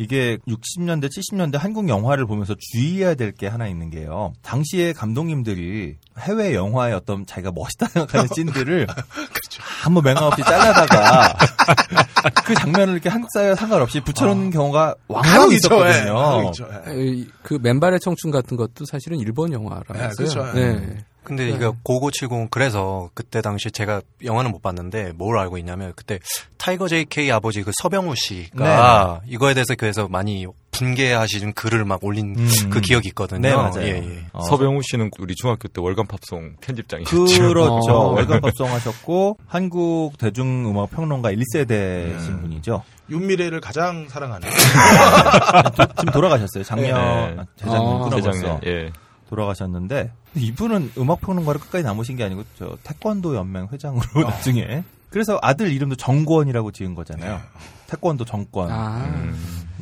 [0.00, 4.32] 이게 60년대, 70년대 한국 영화를 보면서 주의해야 될 게 하나 있는 게요.
[4.42, 8.86] 당시에 감독님들이 해외 영화의 어떤 자기가 멋있다 생각하는 씬들을
[9.82, 11.36] 한번 맹아 없이 잘라다가
[12.44, 15.90] 그 장면을 이렇게 한국 사회와 상관없이 붙여놓는 경우가 왕왕 간혹 있죠, 예.
[15.90, 16.14] 있었거든요.
[16.14, 20.08] 간혹 있죠, 에, 그 맨발의 청춘 같은 것도 사실은 일본 영화라서요.
[20.08, 20.52] 네, 그렇죠.
[20.54, 21.04] 네.
[21.30, 21.50] 근데 네.
[21.52, 26.18] 이거 고고70 그래서 그때 당시 제가 영화는 못 봤는데 뭘 알고 있냐면 그때
[26.58, 32.34] 타이거 JK 아버지 그 서병후 씨가 이거에 대해서 그래서 많이 분개하시는 글을 막 올린
[32.70, 33.40] 그 기억이 있거든요.
[33.40, 33.82] 네, 맞아요.
[33.82, 34.24] 예, 예.
[34.32, 34.42] 어.
[34.42, 37.48] 서병후 씨는 우리 중학교 때 월간 팝송 편집장이셨죠.
[37.48, 37.92] 그렇죠.
[37.92, 38.12] 어.
[38.14, 42.82] 월간 팝송하셨고 한국 대중음악 평론가 1세대신 분이죠.
[43.08, 44.48] 윤미래를 가장 사랑하는.
[45.98, 46.64] 지금 돌아가셨어요.
[46.64, 47.42] 작년 네.
[47.56, 48.16] 재작년 아.
[48.16, 48.90] 재작년, 예.
[49.30, 55.72] 돌아가셨는데 이분은 음악 평론가로 끝까지 남으신 게 아니고 저 태권도 연맹 회장으로 나중에 그래서 아들
[55.72, 57.40] 이름도 정권이라고 지은 거잖아요.
[57.88, 58.70] 태권도 정권.
[58.70, 59.04] 아.
[59.06, 59.34] 음.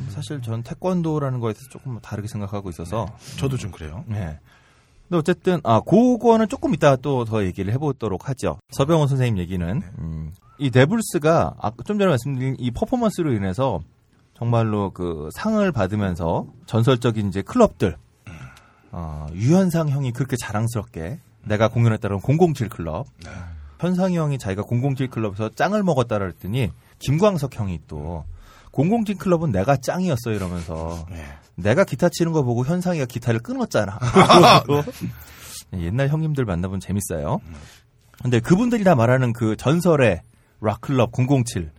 [0.09, 3.05] 사실 전 태권도라는 거에 대해서 조금 다르게 생각하고 있어서
[3.37, 4.03] 저도 좀 그래요.
[4.07, 4.39] 네.
[5.07, 8.59] 근데 어쨌든 아 그거는 조금 이따 또 더 얘기를 해보도록 하죠.
[8.71, 13.81] 서병호 선생님 얘기는 음, 이 데블스가 아, 좀 전에 말씀드린 이 퍼포먼스로 인해서
[14.35, 17.97] 정말로 그 상을 받으면서 전설적인 이제 클럽들
[18.91, 23.05] 어, 유현상 형이 그렇게 자랑스럽게 내가 공연했다는 007 클럽
[23.79, 28.25] 현상이 형이 자기가 007 클럽에서 짱을 먹었다 그랬더니 김광석 형이 또
[28.73, 31.05] 007 클럽은 내가 짱이었어 이러면서
[31.55, 33.97] 내가 기타 치는 거 보고 현상이가 기타를 끊었잖아.
[34.65, 34.91] 그러고
[35.73, 37.39] 옛날 형님들 만나보면 재밌어요.
[38.21, 40.21] 근데 그분들이 다 말하는 그 전설의
[40.61, 41.71] 락클럽 007.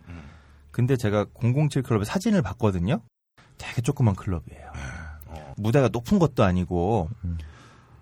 [0.71, 3.01] 근데 제가 007 클럽의 사진을 봤거든요.
[3.57, 4.71] 되게 조그만 클럽이에요.
[5.57, 7.09] 무대가 높은 것도 아니고.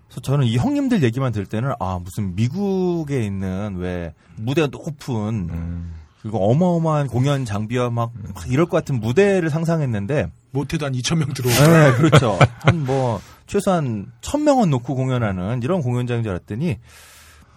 [0.08, 5.90] 그래서 저는 이 형님들 얘기만 들을 때는 아 무슨 미국에 있는 왜 무대가 높은
[6.20, 11.32] 그리고 어마어마한 공연 장비와 막, 막 이럴 것 같은 무대를 상상했는데 못해도 한 2천 명
[11.32, 11.58] 들어오고.
[11.72, 12.38] 네, 그렇죠.
[12.58, 16.78] 한 뭐 최소한 1000명은 놓고 공연하는 이런 공연장인 줄 알았더니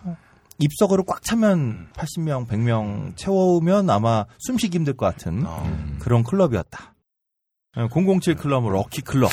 [0.03, 0.18] 어,
[0.60, 5.44] 입석으로 꽉 차면 80명, 100명 채워오면 아마 숨쉬기 힘들 것 같은
[5.99, 6.94] 그런 클럽이었다.
[7.76, 9.32] 007 클럽, 럭키 클럽.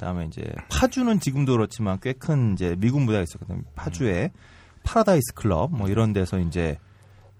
[0.00, 3.62] 그다음에 이제 파주는 지금도 그렇지만 꽤 큰 이제 미군 부대가 있었거든요.
[3.74, 4.30] 파주에
[4.82, 6.78] 파라다이스 클럽 뭐 이런 데서 이제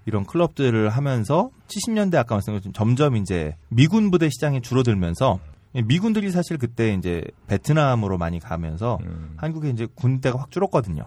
[0.04, 5.38] 이런 클럽들을 하면서 70년대 아까 말씀드린 것처럼 점점 이제 미군 부대 시장이 줄어들면서
[5.84, 8.98] 미군들이 사실 그때 이제 베트남으로 많이 가면서
[9.36, 11.06] 한국에 이제 군대가 확 줄었거든요.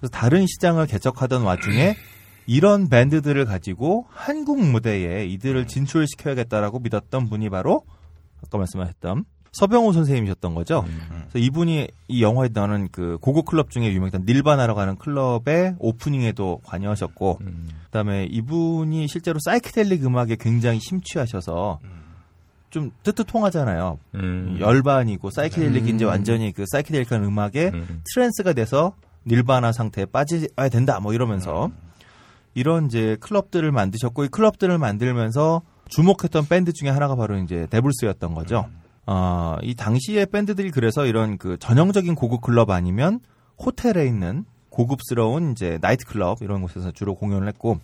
[0.00, 1.94] 그래서 다른 시장을 개척하던 와중에
[2.46, 7.84] 이런 밴드들을 가지고 한국 무대에 이들을 진출시켜야겠다라고 믿었던 분이 바로
[8.44, 9.24] 아까 말씀하셨던
[9.54, 10.84] 서병호 선생님이셨던 거죠.
[11.30, 17.40] 그래서 이분이 이 영화에 나오는 그 고고 클럽 중에 유명했던 닐바나라고 하는 클럽의 오프닝에도 관여하셨고,
[17.86, 21.80] 그다음에 이분이 실제로 사이키델릭 음악에 굉장히 심취하셔서
[22.70, 23.98] 좀 뜨뜻통하잖아요.
[24.16, 24.56] 음.
[24.58, 25.94] 열반이고 사이키델릭이 음.
[25.94, 27.70] 이제 완전히 그 사이키델릭한 음악에
[28.12, 28.94] trance가 돼서
[29.26, 31.70] nirvana 상태에 빠져야 된다 뭐 이러면서
[32.54, 38.66] 이런 이제 클럽들을 만드셨고 이 클럽들을 만들면서 주목했던 밴드 중에 하나가 바로 이제 데블스였던 거죠.
[39.06, 43.20] 어, 이 당시의 밴드들이 그래서 이런 그 전형적인 고급 클럽 아니면
[43.58, 47.78] 호텔에 있는 고급스러운 이제 나이트 클럽 이런 곳에서 주로 공연을 했고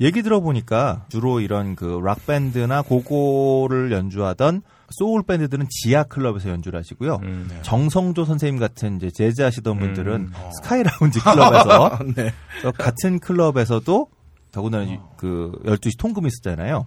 [0.00, 7.20] 얘기 들어보니까 주로 이런 그 락 밴드나 고고를 연주하던 소울 밴드들은 지하 클럽에서 연주를 하시고요.
[7.62, 12.32] 정성조 선생님 같은 이제 재즈 하시던 분들은 스카이 라운지 클럽에서 네.
[12.64, 14.08] 어, 같은 클럽에서도
[14.50, 16.86] 더군다나 이- 그 12시 통금이 있었잖아요.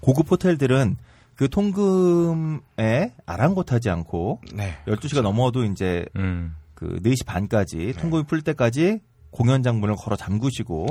[0.00, 0.96] 고급 호텔들은
[1.36, 4.76] 그 통금에 아랑곳하지 않고 네.
[4.86, 6.54] 12시가 넘어도 이제 음.
[6.74, 9.00] 그 4시 반까지 통금이 풀 때까지
[9.30, 10.86] 공연장 문을 걸어 잠그시고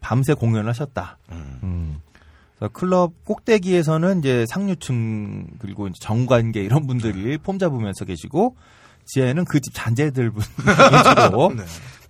[0.00, 1.18] 밤새 공연을 하셨다.
[1.32, 2.00] 음.
[2.56, 8.56] 그래서 클럽 꼭대기에서는 이제 상류층 그리고 이제 정관계 이런 분들이 폼 잡으면서 계시고
[9.06, 11.64] 지하에는 그 집 잔재들 분 위주로 네.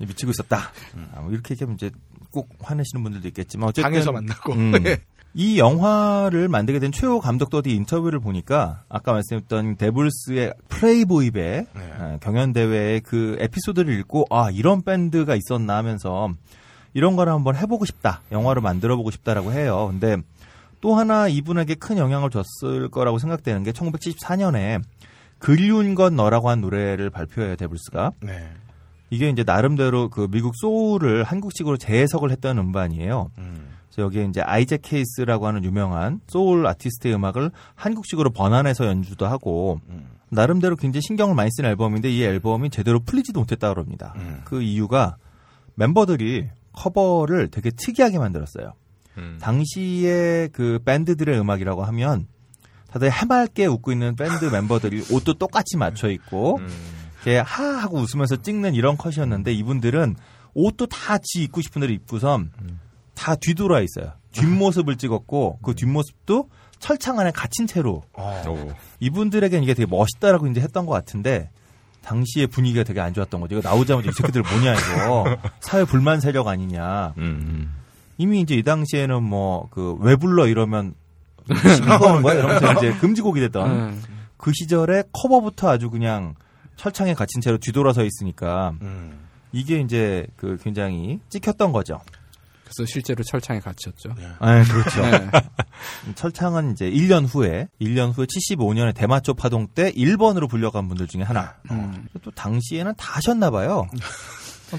[0.06, 0.70] 미치고 있었다.
[1.14, 1.90] 아, 뭐 이렇게 얘기하면 이제
[2.30, 4.52] 꼭 화내시는 분들도 있겠지만 어쨌든 방에서 만나고.
[4.52, 4.72] 음.
[5.32, 5.42] 네.
[5.42, 12.52] 이 영화를 만들게 된 최호 감독도 어디 인터뷰를 보니까 아까 말씀드렸던 데블스의 플레이보이배 어, 경연
[12.52, 16.30] 대회의 그 에피소드를 읽고 아 이런 밴드가 있었나 하면서
[16.94, 19.88] 이런 거를 한번 해보고 싶다 영화로 만들어 보고 싶다라고 해요.
[19.90, 20.16] 근데
[20.80, 24.82] 또 하나 이분에게 큰 영향을 줬을 거라고 생각되는 게 1974년에
[25.38, 28.12] 그리운 건 너라고 한 노래를 발표해요 데블스가.
[28.20, 28.50] 네.
[29.10, 33.30] 이게 이제 나름대로 그 미국 소울을 한국식으로 재해석을 했던 음반이에요.
[33.90, 39.80] 그래서 여기에 이제 아이잭 케이스라고 하는 유명한 소울 아티스트의 음악을 한국식으로 번안해서 연주도 하고
[40.30, 44.14] 나름대로 굉장히 신경을 많이 쓴 앨범인데 이 앨범이 제대로 풀리지도 못했다 그럽니다.
[44.44, 45.16] 그 이유가
[45.74, 48.74] 멤버들이 커버를 되게 특이하게 만들었어요.
[49.40, 52.26] 당시에 그 밴드들의 음악이라고 하면
[52.92, 56.58] 다들 해맑게 웃고 있는 밴드 멤버들이 옷도 똑같이 맞춰 있고
[57.24, 60.14] 이렇게 하 하고 웃으면서 찍는 이런 컷이었는데 이분들은
[60.54, 62.50] 옷도 다 지 입고 싶은 대로 입고선
[63.20, 64.12] 다 뒤돌아 있어요.
[64.32, 66.48] 뒷모습을 찍었고 그 뒷모습도
[66.78, 68.02] 철창 안에 갇힌 채로
[69.00, 71.50] 이분들에게는 이게 되게 멋있다라고 이제 했던 것 같은데
[72.02, 73.58] 당시의 분위기가 되게 안 좋았던 거죠.
[73.58, 77.12] 이거 나오자마자 이 새끼들 뭐냐 이거 사회 불만 세력 아니냐.
[78.16, 80.94] 이미 이제 이 당시에는 뭐 그 왜 불러 이러면
[81.76, 84.02] 신고하는 거야 이러면서 이제 금지곡이 됐던 음.
[84.38, 86.34] 그 시절에 커버부터 아주 그냥
[86.76, 88.72] 철창에 갇힌 채로 뒤돌아서 있으니까
[89.52, 92.00] 이게 이제 그 굉장히 찍혔던 거죠.
[92.70, 94.14] 그래서 실제로 철창에 갇혔죠.
[94.38, 95.02] 아, 그렇죠.
[95.02, 95.30] 네.
[96.14, 101.56] 철창은 이제 1년 후에 1년 후에 75년에 대마초 파동 때 1번으로 불려간 분들 중에 하나.
[101.70, 102.06] 음.
[102.22, 103.88] 또 당시에는 다 하셨나 봐요.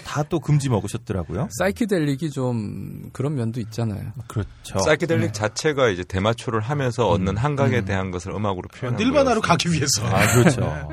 [0.05, 1.49] 다 또 금지 먹으셨더라고요.
[1.59, 4.13] 사이키델릭이 좀 그런 면도 있잖아요.
[4.27, 4.80] 그렇죠.
[4.80, 9.41] 사이키델릭 자체가 이제 대마초를 하면서 얻는 환각에 대한 것을 음악으로 표현한 닐바나로 거였어요.
[9.41, 10.05] 가기 위해서.
[10.05, 10.63] 아, 그렇죠.
[10.63, 10.88] 어.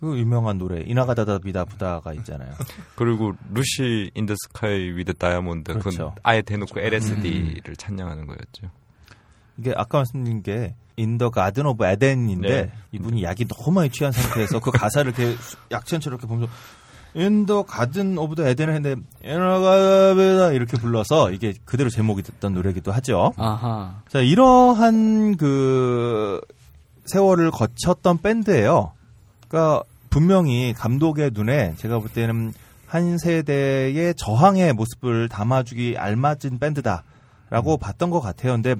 [0.00, 2.52] 그 유명한 노래 In-A-Gadda-Da-Vida가 있잖아요.
[2.96, 6.14] 그리고 Lucy in the Sky with Diamonds 그 그렇죠.
[6.22, 8.70] 아예 대놓고 LSD를 찬양하는 거였죠.
[9.58, 12.72] 이게 아까 말씀드린 게 In the Garden of Eden인데 네.
[12.92, 15.36] 이분이 약이 너무 많이 취한 상태에서 그 가사를 이렇게
[15.70, 16.52] 약천처럼 이렇게 보면서
[17.14, 22.92] In the Garden of the Eden을 했는데 In-A-Gadda-Da-Vida 이렇게 불러서 이게 그대로 제목이 됐던 노래기도
[22.92, 23.32] 하죠.
[23.38, 24.02] 아하.
[24.08, 26.40] 자 이러한 그
[27.06, 28.92] 세월을 거쳤던 밴드예요.
[29.48, 32.52] 그러니까 분명히 감독의 눈에 제가 볼 때는
[32.86, 38.52] 한 세대의 저항의 모습을 담아주기 알맞은 밴드다라고 봤던 것 같아요.
[38.52, 38.76] 근데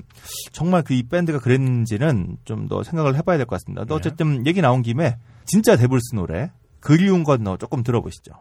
[0.52, 3.82] 정말 그 이 밴드가 그랬는지는 좀 더 생각을 해봐야 될 것 같습니다.
[3.82, 8.32] 근데 어쨌든 얘기 나온 김에 진짜 데블스 노래 그리운 건 너 조금 들어보시죠.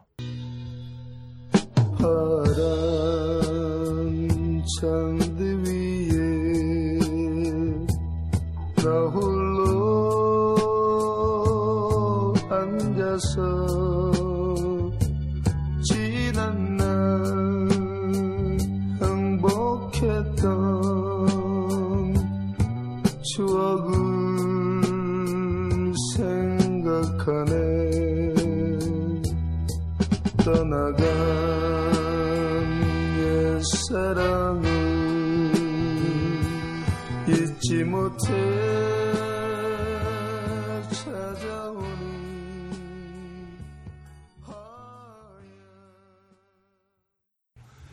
[3.25, 5.34] 파란 창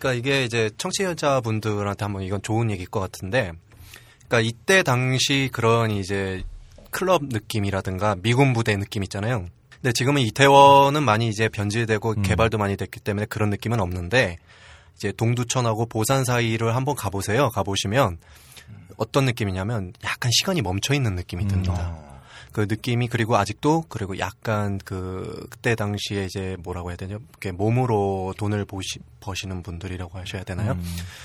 [0.02, 3.52] 그러니까 이게 이제 청취자분들한테 한번 이건 좋은 얘기일 것 같은데,
[4.26, 6.42] 그러니까 이때 당시 그런 이제
[6.90, 9.46] 클럽 느낌이라든가 미군 부대 느낌 있잖아요.
[9.70, 12.22] 근데 지금은 이태원은 많이 이제 변질되고 음.
[12.22, 14.38] 개발도 많이 됐기 때문에 그런 느낌은 없는데
[14.96, 17.50] 이제 동두천하고 보산 사이를 한번 가보세요.
[17.50, 18.18] 가보시면
[18.96, 22.11] 어떤 느낌이냐면 약간 시간이 멈춰 있는 느낌이 듭니다.
[22.52, 28.34] 그 느낌이 그리고 아직도 그리고 약간 그 그때 당시에 이제 뭐라고 해야 되냐 이렇게 몸으로
[28.36, 30.76] 돈을 보시, 버시는 분들이라고 하셔야 되나요?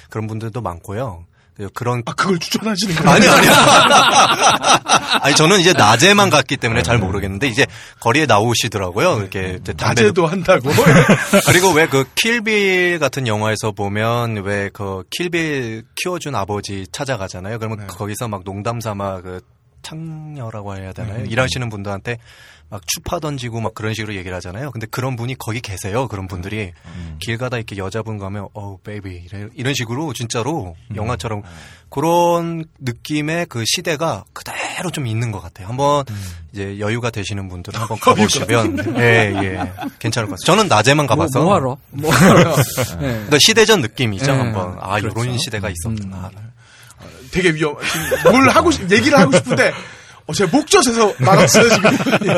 [0.10, 1.26] 그런 분들도 많고요.
[1.74, 3.10] 그런 아 그걸 추천하시는 거예요?
[3.10, 3.52] 아니 아니요.
[5.22, 7.66] 아니 저는 이제 낮에만 갔기 때문에 잘 모르겠는데 이제
[8.00, 9.18] 거리에 나오시더라고요.
[9.20, 10.70] 이렇게 이제 담배도- 낮에도 한다고?
[11.48, 17.58] 그리고 왜 그 킬빌 같은 영화에서 보면 왜 그 킬빌 키워준 아버지 찾아가잖아요.
[17.60, 19.42] 그러면 거기서 막 농담 삼아 그
[19.88, 21.22] 창녀라고 해야 되나요?
[21.22, 21.26] 음.
[21.28, 22.18] 일하시는 분들한테
[22.70, 24.72] 막 추파 던지고 막 그런 식으로 얘기를 하잖아요.
[24.72, 26.10] 근데 그런 분이 거기 계세요.
[26.10, 26.74] 그런 분들이
[27.20, 31.44] 길 가다 이렇게 여자분 가면 어우 베이비 이런 식으로 진짜로 영화처럼
[31.90, 35.70] 그런 느낌의 그 시대가 그대로 좀 있는 것 같아요.
[35.70, 36.04] 한번
[36.52, 39.74] 이제 여유가 되시는 분들은 한번 가보시면 예, 예.
[40.00, 40.46] 괜찮을 것 같아요.
[40.46, 41.44] 저는 낮에만 가봐서.
[41.44, 41.78] 뭐 하러?
[41.92, 42.54] 뭐 하러?
[43.00, 43.08] 네.
[43.08, 44.30] 그러니까 시대전 느낌이죠.
[44.30, 44.78] 네, 한번.
[44.82, 45.18] 아, 그렇죠.
[45.22, 46.32] 요런 시대가 있었구나.
[47.32, 47.76] 되게 위험.
[47.92, 49.72] 지금 뭘 하고 싶, 얘기를 하고 싶은데
[50.28, 51.90] 어, 제가 목젖에서 나갔어요 지금.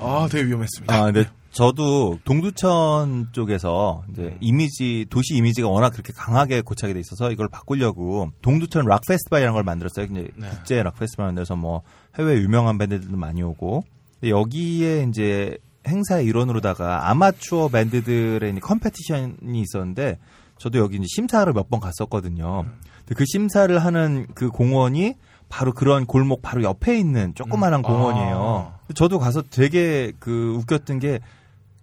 [0.00, 0.94] 아, 되게 위험했습니다.
[0.94, 7.30] 아, 근데 저도 동두천 쪽에서 이제 이미지 도시 이미지가 워낙 그렇게 강하게 고착이 돼 있어서
[7.30, 10.06] 이걸 바꾸려고 동두천 락 페스티벌이라는 걸 만들었어요.
[10.06, 10.48] 이제 네.
[10.48, 11.82] 국제 락 페스티벌 만들어서 뭐
[12.18, 13.84] 해외 유명한 밴드들도 많이 오고
[14.24, 15.56] 여기에 이제
[15.86, 20.18] 행사의 일원으로다가 아마추어 밴드들의 competition이 있었는데
[20.58, 22.64] 저도 여기 이제 심사를 몇 번 갔었거든요.
[22.64, 22.72] 근데
[23.14, 25.14] 그 심사를 하는 그 공원이
[25.48, 28.74] 바로 그런 골목 바로 옆에 있는 조그마한 공원이에요.
[28.94, 31.20] 저도 가서 되게 그 웃겼던 게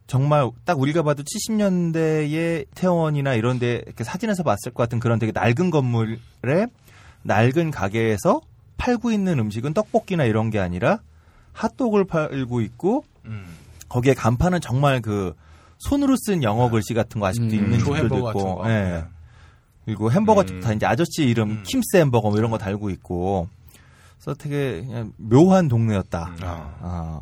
[0.08, 5.32] 정말 딱 우리가 봐도 70년대의 태원이나 이런 데 이렇게 사진에서 봤을 것 같은 그런 되게
[5.32, 6.68] 낡은 건물에
[7.24, 8.42] 낡은 가게에서
[8.78, 11.00] 팔고 있는 음식은 떡볶이나 이런 게 아니라
[11.54, 13.06] 핫도그를 팔고 있고
[13.88, 15.34] 거기에 간판은 정말 그
[15.78, 18.64] 손으로 쓴 영어 글씨 같은 거 아직도 음, 있는 그 집들도 있고.
[18.66, 18.70] 예.
[18.70, 19.04] 네.
[19.86, 23.48] 그리고 햄버거 다 이제 아저씨 이름 킴스 햄버거 뭐 이런 거 달고 있고
[24.20, 26.36] 그래서 되게 그냥 묘한 동네였다.
[26.42, 27.22] 아.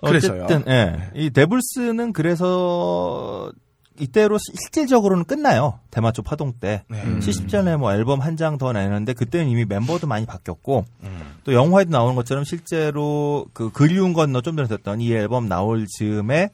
[0.00, 0.44] 그래서요.
[0.44, 1.10] 어쨌든 예.
[1.14, 3.50] 이 데블스는 그래서
[3.98, 5.78] 이때로 시- 실질적으로는 끝나요.
[5.90, 6.82] 대마초 파동 때.
[6.88, 7.02] 네.
[7.20, 11.34] 70전에 뭐 앨범 한 장 더 내는데 그때는 이미 멤버도 많이 바뀌었고 음.
[11.44, 16.50] 또 영화에도 나오는 것처럼 실제로 그 그리운 건너 좀 전에 됐던 이 앨범 나올 즈음에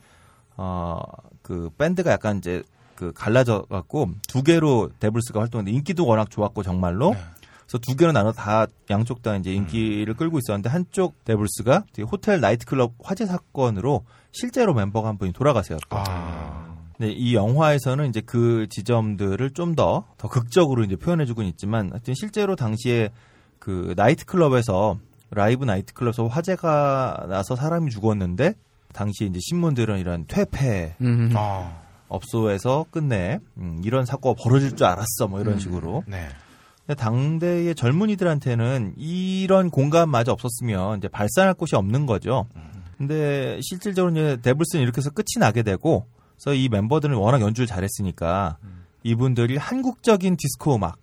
[0.57, 0.99] 어
[1.43, 2.63] 그 밴드가 약간 이제
[3.01, 7.15] 그 갈라져 갖고 두 개로 데블스가 활동했는데 인기도 워낙 좋았고 정말로
[7.67, 12.93] 그래서 두 개로 나눠 다 양쪽 다 이제 인기를 끌고 있었는데 한쪽 데블스가 호텔 나이트클럽
[13.03, 15.79] 화재 사건으로 실제로 멤버가 한 분이 돌아가세요.
[15.89, 15.97] 또.
[16.99, 23.09] 근데 이 영화에서는 이제 그 지점들을 좀더더 극적으로 이제 표현해주고 있지만 하여튼 실제로 당시에
[23.59, 24.99] 그 나이트클럽에서
[25.31, 28.53] 라이브 나이트클럽에서 화재가 나서 사람이 죽었는데
[28.93, 31.33] 당시 이제 신문들은 이런 퇴폐 음.
[31.35, 31.89] 아.
[32.11, 35.59] 업소에서 끝내 음, 이런 사고가 벌어질 줄 알았어 뭐 이런 음.
[35.59, 36.29] 식으로 네.
[36.87, 42.47] 근데 당대의 젊은이들한테는 이런 공간마저 없었으면 이제 발산할 곳이 없는 거죠.
[42.99, 48.59] 근데 실질적으로 이제 데블스는 이렇게 해서 끝이 나게 되고, 그래서 이 멤버들은 워낙 연주를 잘했으니까
[49.05, 50.99] 이분들이 한국적인 디스코 음악,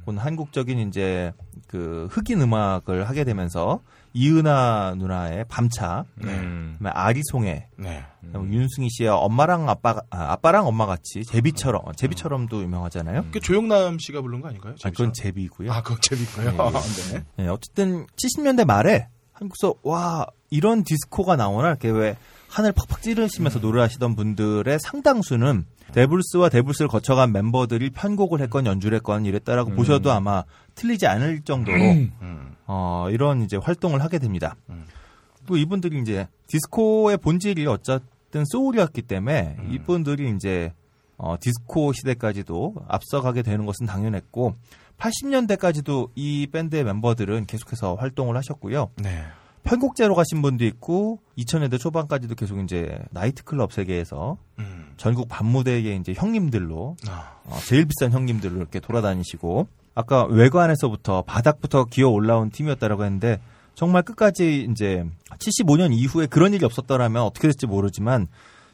[0.00, 1.32] 혹은 한국적인 이제
[1.66, 3.80] 그 흑인 음악을 하게 되면서
[4.14, 8.04] 이은하 누나의 밤차, 그다음에 아리송해, 네.
[8.24, 13.26] 그다음에 윤승희 씨의 엄마랑 아빠 아, 아빠랑 엄마 같이 제비처럼 제비처럼도 유명하잖아요.
[13.30, 14.74] 그 조영남 씨가 부른 거 아닌가요?
[14.84, 15.72] 아, 그건 제비고요.
[15.72, 16.52] 아, 그건 제비고요.
[17.12, 17.24] 네.
[17.36, 22.16] 네, 어쨌든 70년대 말에 한국에서 와 이런 디스코가 나오나 이렇게 왜
[22.48, 29.70] 하늘 팍팍 찌르시면서 노래하시던 분들의 상당수는 데블스와 데블스를 거쳐간 멤버들이 편곡을 했건 연주를 했건 이랬다라고
[29.72, 30.44] 보셔도 아마
[30.74, 31.78] 틀리지 않을 정도로
[32.68, 34.54] 어, 이런 이제 활동을 하게 됩니다.
[35.46, 40.72] 또 이분들이 이제 디스코의 본질이 어쨌든 소울이었기 때문에 이분들이 이제
[41.16, 44.54] 어, 디스코 시대까지도 앞서가게 되는 것은 당연했고
[44.98, 48.90] 80년대까지도 이 밴드의 멤버들은 계속해서 활동을 하셨고요.
[48.96, 49.24] 네.
[49.64, 54.92] 편곡제로 가신 분도 있고 2000년대 초반까지도 계속 이제 나이트클럽 세계에서 음.
[54.96, 57.38] 전국 밤무대의 이제 형님들로 아.
[57.44, 63.40] 어, 제일 비싼 형님들로 이렇게 돌아다니시고 아까 왜관에서부터 바닥부터 기어 올라온 팀이었다라고 했는데
[63.74, 68.28] 정말 끝까지 이제 75년 이후에 그런 일이 없었더라면 어떻게 됐지 모르지만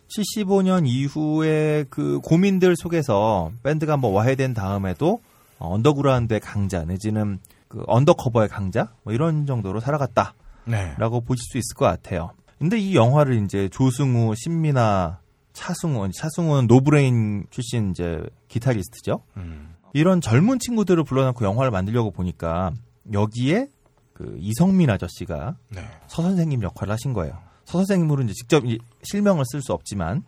[0.09, 5.22] 75년 이후에 그 고민들 속에서 밴드가 뭐 와해된 다음에도
[5.59, 7.38] 어, 언더그라운드의 강자 내지는
[7.68, 10.34] 그 undercover의 강자 뭐 이런 정도로 살아갔다.
[10.66, 10.92] 네.
[10.98, 12.32] 라고 보실 수 있을 것 같아요.
[12.59, 15.20] 근데 이 영화를 이제 조승우, 신민아,
[15.55, 19.22] 차승우, 차승우 노브레인 출신 이제 기타리스트죠.
[19.38, 19.73] 음.
[19.95, 22.73] 이런 젊은 친구들을 불러놓고 영화를 만들려고 보니까
[23.12, 23.69] 여기에
[24.12, 25.81] 그 이성민 아저씨가 네.
[26.09, 27.39] 서 선생님 역할을 하신 거예요.
[27.65, 30.23] 서 선생님으로 이제 직접 이 실명을 쓸 수 없지만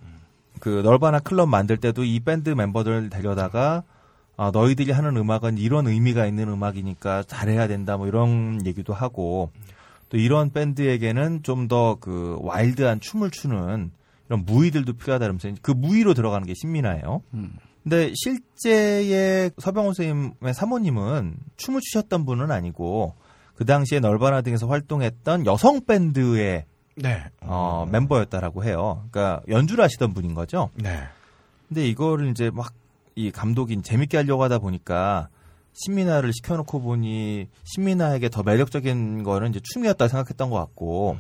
[0.61, 3.83] 그 널바나 클럽 만들 때도 이 밴드 멤버들 데려다가
[4.39, 9.51] 아, 너희들이 하는 음악은 이런 의미가 있는 음악이니까 잘해야 된다 뭐 이런 얘기도 하고
[10.09, 13.91] 또 이런 밴드에게는 좀 더 그 와일드한 춤을 추는
[14.29, 17.23] 이런 무의들도 필요하다면서 그 무의로 들어가는 게 신민아예요.
[17.89, 23.15] 근데 실제의 서병호 선생님의 사모님은 춤을 추셨던 분은 아니고
[23.55, 26.65] 그 당시에 널바나 등에서 활동했던 여성 밴드의
[26.97, 27.25] 네.
[27.43, 29.07] 어, 멤버였다라고 해요.
[29.11, 30.71] 그러니까 연주를 하시던 분인 거죠.
[30.75, 31.05] 네.
[31.69, 32.73] 근데 이거를 이제 막
[33.17, 35.29] 이 감독이 재밌게 하려고 하다 보니까
[35.73, 41.17] 신민아를 시켜놓고 보니 신민아에게 더 매력적인 거는 이제 춤이었다 생각했던 것 같고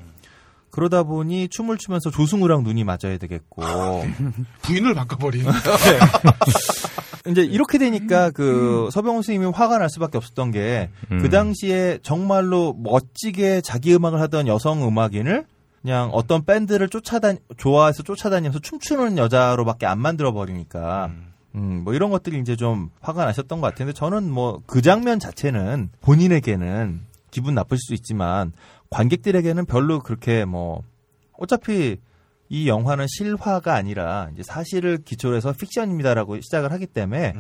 [0.70, 3.62] 그러다 보니 춤을 추면서 조승우랑 눈이 맞아야 되겠고.
[4.62, 5.44] 부인을 바꿔버린.
[7.28, 11.28] 이제 이렇게 되니까 그 서병호 선생님이 화가 날 수밖에 없었던 게그 음.
[11.30, 15.44] 당시에 정말로 멋지게 자기 음악을 하던 여성 음악인을
[15.82, 21.10] 그냥 어떤 밴드를 쫓아다 좋아해서 쫓아다니면서 춤추는 여자로밖에 안 만들어 버리니까.
[21.55, 25.88] 음, 뭐 이런 것들이 이제 좀 화가 나셨던 것 같은데 저는 뭐 그 장면 자체는
[26.02, 28.52] 본인에게는 기분 나쁠 수 있지만
[28.90, 30.82] 관객들에게는 별로 그렇게 뭐
[31.32, 31.98] 어차피
[32.48, 37.32] 이 영화는 실화가 아니라 이제 사실을 기초로 해서 픽션입니다라고 시작을 하기 때문에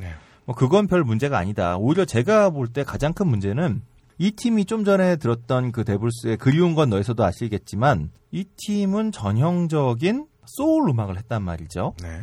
[0.44, 1.76] 뭐 그건 별 문제가 아니다.
[1.76, 3.82] 오히려 제가 볼 때 가장 큰 문제는
[4.18, 10.88] 이 팀이 좀 전에 들었던 그 데블스의 그리운 건 너에서도 아시겠지만 이 팀은 전형적인 소울
[10.90, 11.94] 음악을 했단 말이죠.
[12.02, 12.22] 네.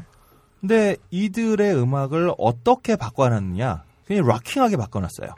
[0.59, 3.83] 근데 이들의 음악을 어떻게 바꿔놨느냐?
[4.05, 5.35] 그냥 락킹하게 바꿔놨어요.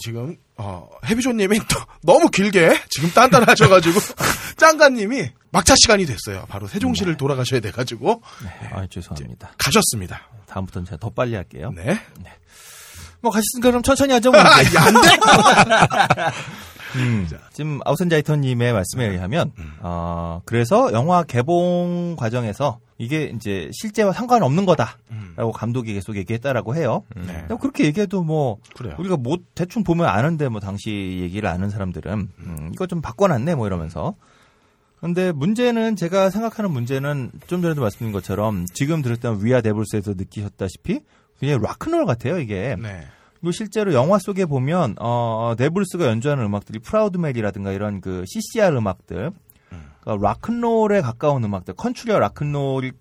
[0.00, 4.00] 지금, 어, 해비조님이 또 너무 길게 지금 딴딴하셔가지고,
[4.56, 6.46] 짱가님이 막차 시간이 됐어요.
[6.48, 8.22] 바로 세종시를 돌아가셔야 돼가지고.
[8.72, 9.52] 아, 죄송합니다.
[9.58, 10.28] 가셨습니다.
[10.46, 11.72] 다음부터는 제가 더 빨리 할게요.
[11.74, 12.00] 네.
[13.20, 14.30] 뭐 가셨으니까 그럼 천천히 하죠.
[14.30, 14.40] 뭐.
[14.40, 15.10] 아, 안 돼?
[16.96, 25.52] 음, 지금 아우센자이터님의 말씀에 의하면 어 그래서 영화 개봉 과정에서 이게 이제 실제와 상관없는 거다라고
[25.52, 27.04] 감독이 계속 얘기했다라고 해요.
[27.16, 27.44] 네.
[27.48, 28.94] 근데 그렇게 얘기해도 뭐 그래요.
[28.98, 33.66] 우리가 뭐 대충 보면 아는데 뭐 당시 얘기를 아는 사람들은 음, 이거 좀 바꿔놨네 뭐
[33.66, 34.14] 이러면서.
[35.00, 41.00] 근데 문제는 제가 생각하는 문제는 좀 전에도 말씀드린 것처럼 지금 들었던 We Are Devils에서 느끼셨다시피
[41.38, 42.76] 그냥 락큰롤 같아요 이게.
[42.78, 43.06] 네.
[43.40, 49.30] 그리고 실제로 영화 속에 보면 어 데블스가 연주하는 음악들이 Proud Mary라든가 이런 그 CCR 음악들,
[50.00, 52.92] 그러니까 락큰롤에 가까운 음악들, 컨츄리와 락큰롤이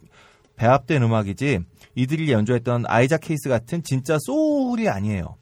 [0.55, 1.59] 배합된 음악이지
[1.95, 5.35] 이들이 연주했던 아이작 헤이즈 같은 진짜 소울이 아니에요.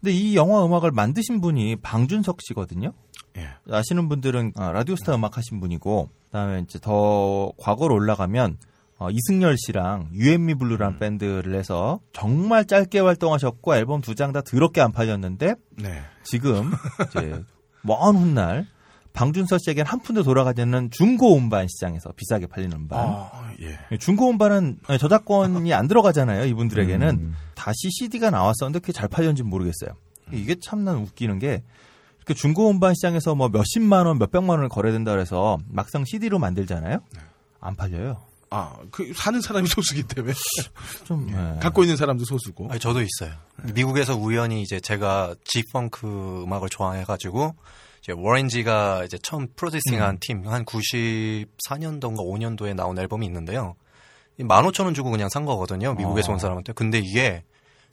[0.00, 2.92] 근데 이 영화 음악을 만드신 분이 방준석 씨거든요.
[3.36, 3.48] 예.
[3.70, 8.58] 아시는 분들은 아, 라디오스타 음악 하신 분이고, 그다음에 이제 더 과거로 올라가면
[8.98, 14.80] 어, 이승열 씨랑 유앤미 블루라는 밴드를 해서 정말 짧게 활동하셨고 앨범 두 장 다 더럽게
[14.80, 16.02] 안 팔렸는데 네.
[16.24, 16.72] 지금
[17.16, 17.42] 이제
[17.82, 18.66] 먼 훗날
[19.12, 22.98] 방준석 씨에겐 한 푼도 돌아가지 않는 중고 음반 시장에서 비싸게 팔리는 음반.
[23.00, 23.96] 아, 예.
[23.98, 26.44] 중고 음반은 저작권이 안 들어가잖아요.
[26.46, 29.90] 이분들에게는 다시 CD가 나왔었는데 그게 잘 팔렸는지 모르겠어요.
[30.32, 31.62] 이게 참 난 웃기는 게
[32.18, 36.98] 이렇게 중고 음반 시장에서 뭐 몇십만 원, 몇백만 원을 거래된다 그래서 막상 CD로 만들잖아요.
[37.60, 38.18] 안 팔려요.
[38.50, 40.34] 아, 그, 사는 사람이 소수기 때문에.
[41.04, 41.58] 좀, 네.
[41.60, 42.68] 갖고 있는 사람도 소수고.
[42.70, 43.36] 아니, 저도 있어요.
[43.74, 47.54] 미국에서 우연히 이제 제가 G-펑크 음악을 좋아해가지고,
[48.02, 50.18] 이제 워렌지가 이제 처음 프로듀싱한 음.
[50.20, 53.74] 팀, 한 94년도인가 5년도에 나온 앨범이 있는데요.
[54.38, 55.94] 15,000원 주고 그냥 산 거거든요.
[55.94, 56.34] 미국에서 어.
[56.34, 56.72] 온 사람한테.
[56.72, 57.42] 근데 이게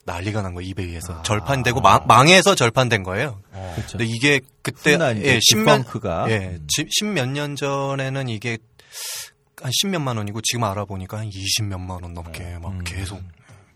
[0.04, 0.70] 난리가 난 거예요, 아.
[0.70, 1.22] 이베이에서.
[1.22, 3.42] 절판되고 망, 망해서 절판된 거예요.
[3.74, 3.98] 그렇죠.
[3.98, 5.86] 근데 이게 그때, 예, 십몇.
[6.30, 8.58] 예, 십몇 년 전에는 이게
[9.62, 13.20] 한 십몇만 원이고 지금 알아보니까 한 이십몇만 원 넘게 막 계속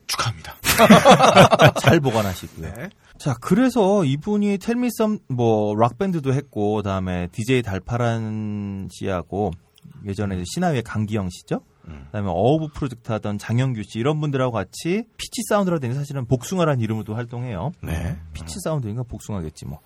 [0.07, 0.57] 축하합니다.
[1.81, 2.73] 잘 보관하시고요.
[3.19, 9.53] 자, 그래서 이분이 텔미썸 뭐 락밴드도 했고 그다음에 DJ 달파란 씨하고
[10.07, 11.61] 예전에 이제 신화위의 강기영 씨죠.
[12.07, 17.15] 그다음에 어어부 프로젝트 하던 장영규 씨 이런 분들하고 같이 Peach Sound라고 되는 사실은 복숭아라는 이름으로도
[17.15, 17.73] 활동해요.
[17.83, 18.17] 네.
[18.33, 19.81] Peach Sound인가 복숭아겠지 뭐.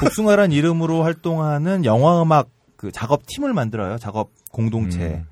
[0.00, 3.98] 복숭아란 이름으로 활동하는 영화 음악 그 작업 팀을 만들어요.
[3.98, 5.24] 작업 공동체.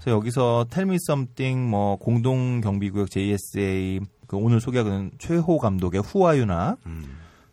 [0.00, 6.76] 그래서 여기서 Tell Me Something 뭐 공동 경비구역 JSA 그 오늘 소개하는 최호 감독의 후아유나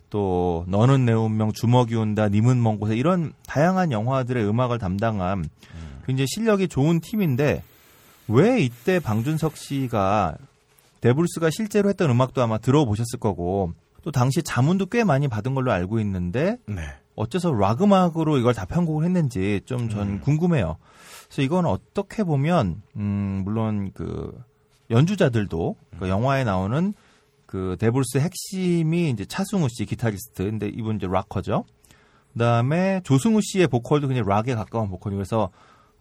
[0.10, 5.46] 또 너는 내 운명 주먹이 온다 님은 먼 곳에 이런 다양한 영화들의 음악을 담당한
[6.06, 7.64] 굉장히 실력이 좋은 팀인데
[8.28, 10.36] 왜 이때 방준석 씨가
[11.02, 13.74] 데블스가 실제로 했던 음악도 아마 들어보셨을 거고
[14.04, 16.82] 또 당시 자문도 꽤 많이 받은 걸로 알고 있는데 네.
[17.16, 20.78] 어째서 락 음악으로 이걸 다 편곡을 했는지 좀전 궁금해요.
[21.26, 24.38] 그래서 이건 어떻게 보면 음 물론 그
[24.90, 26.94] 연주자들도 그 영화에 나오는
[27.46, 31.66] 그 데블스 핵심이 이제 차승우 씨 기타리스트 근데 이분 이제 락커죠.
[32.34, 35.52] 그다음에 조승우 씨의 보컬도 그냥 락에 가까운 보컬이 그래서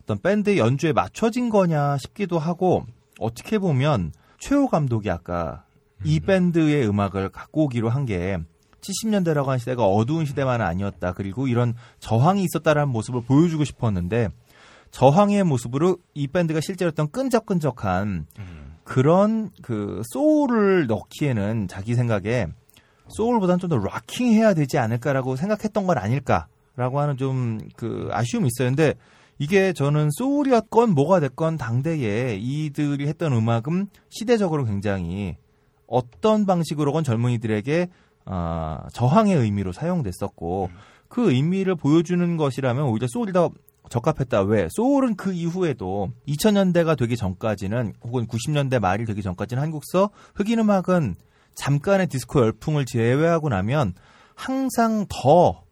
[0.02, 2.84] 어떤 밴드 연주에 맞춰진 거냐 싶기도 하고
[3.20, 5.64] 어떻게 보면 최호 감독이 아까
[6.04, 8.38] 이 밴드의 음악을 갖고 오기로 한 게
[8.85, 11.12] 70년대라고 한 시대가 어두운 시대만은 아니었다.
[11.12, 14.28] 그리고 이런 저항이 있었다라는 모습을 보여주고 싶었는데
[14.90, 18.27] 저항의 모습으로 이 밴드가 실제로 했던 끈적끈적한
[18.85, 22.47] 그런 그 소울을 넣기에는 자기 생각에
[23.09, 28.51] 소울보다는 좀 더 락킹해야 되지 않을까라고 생각했던 건 아닐까라고 하는 좀 그 아쉬움이.
[28.56, 28.94] 근데
[29.39, 35.36] 이게 저는 소울이었건 뭐가 됐건 당대에 이들이 했던 음악은 시대적으로 굉장히
[35.86, 37.89] 어떤 방식으로건 젊은이들에게
[38.26, 40.70] 어, 저항의 의미로 사용됐었고
[41.09, 43.51] 그 의미를 보여주는 것이라면 오히려 소울이 더
[43.90, 44.42] 적합했다.
[44.42, 44.68] 왜?
[44.70, 51.16] 소울은 그 이후에도 2000년대가 되기 전까지는 혹은 90년대 말이 되기 전까지는 한국서 흑인 음악은
[51.55, 53.94] 잠깐의 디스코 열풍을 제외하고 나면
[54.34, 55.62] 항상 더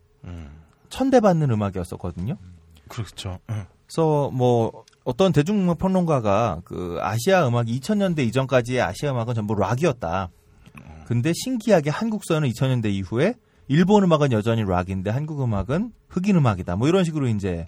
[0.91, 2.37] 천대받는 음악이었었거든요.
[2.89, 3.39] 그렇죠.
[3.87, 10.29] 그래서 뭐 어떤 대중음악 평론가가 그 아시아 음악 2000년대 이전까지의 아시아 음악은 전부 락이었다.
[11.13, 13.35] 근데 신기하게 한국서는 2000년대 이후에
[13.69, 16.77] 일본 음악은 여전히 락인데 한국 음악은 흑인 음악이다.
[16.77, 17.67] 뭐 이런 식으로 이제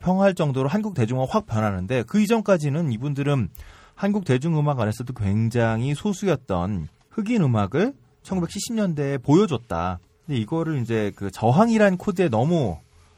[0.00, 3.48] 평할 정도로 한국 대중음악 확 변하는데 그 이전까지는 이분들은
[3.94, 7.94] 한국 대중음악 안에서도 굉장히 소수였던 흑인 음악을
[8.24, 9.98] 1970년대에 보여줬다.
[10.26, 12.76] 근데 이거를 이제 그 저항이란 코드에 너무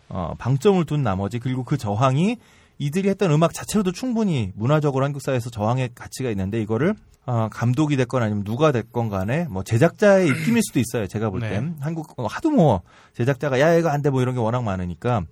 [0.09, 2.37] 어, 방점을 둔 나머지 그리고 그 저항이
[2.79, 6.95] 이들이 했던 음악 자체로도 충분히 문화적으로 한국 사회에서 저항의 가치가 있는데 이거를
[7.27, 11.07] 어, 감독이 됐건 아니면 누가 됐건 간에 뭐 제작자의 입김일 수도 있어요.
[11.07, 11.77] 제가 볼 땐 네.
[11.81, 12.83] 한국 어, 하도 뭐
[13.15, 15.25] 제작자가 야 이거 안 돼 뭐 이런 게 워낙 많으니까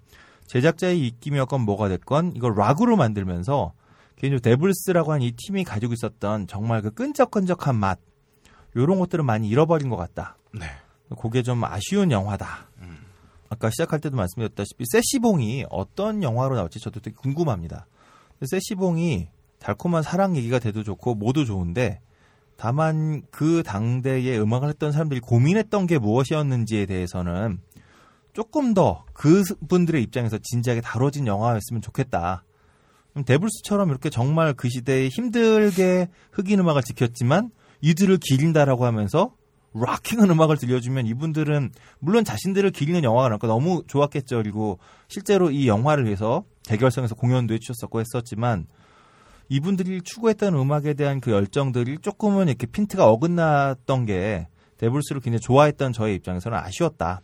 [0.46, 3.72] 제작자의 입김이었건 뭐가 됐건 이걸 락으로 만들면서
[4.16, 7.98] 개인적으로 데블스라고 하는 이 팀이 가지고 있었던 정말 그 끈적끈적한 맛
[8.76, 10.36] 요런 것들을 많이 잃어버린 것 같다.
[10.58, 10.66] 네.
[11.20, 12.68] 그게 좀 아쉬운 영화다.
[13.50, 17.86] 아까 시작할 때도 말씀드렸다시피 세시봉이 어떤 영화로 나올지 저도 되게 궁금합니다.
[18.42, 19.28] 세시봉이
[19.62, 22.00] 달콤한 사랑 얘기가 돼도 좋고 모두 좋은데
[22.56, 27.60] 다만 그 당대에 음악을 했던 사람들이 고민했던 게 무엇이었는지에 대해서는
[28.32, 32.44] 조금 더 그분들의 입장에서 진지하게 다뤄진 영화였으면 좋겠다.
[33.16, 37.50] 음, 데블스처럼 이렇게 정말 그 시대에 힘들게 흑인 음악을 지켰지만
[37.82, 39.34] 이들을 기린다라고 하면서
[39.74, 44.36] 락킹한 음악을 들려주면 이분들은 물론 자신들을 기리는 영화가 나니까 너무 좋았겠죠.
[44.36, 44.78] 그리고
[45.08, 48.66] 실제로 이 영화를 위해서 대결성에서 공연도 해주셨었고 했었지만
[49.48, 54.48] 이분들이 추구했던 음악에 대한 그 열정들이 조금은 이렇게 핀트가 어긋났던 게
[54.78, 57.20] 데블스를 굉장히 좋아했던 저의 입장에서는 아쉬웠다.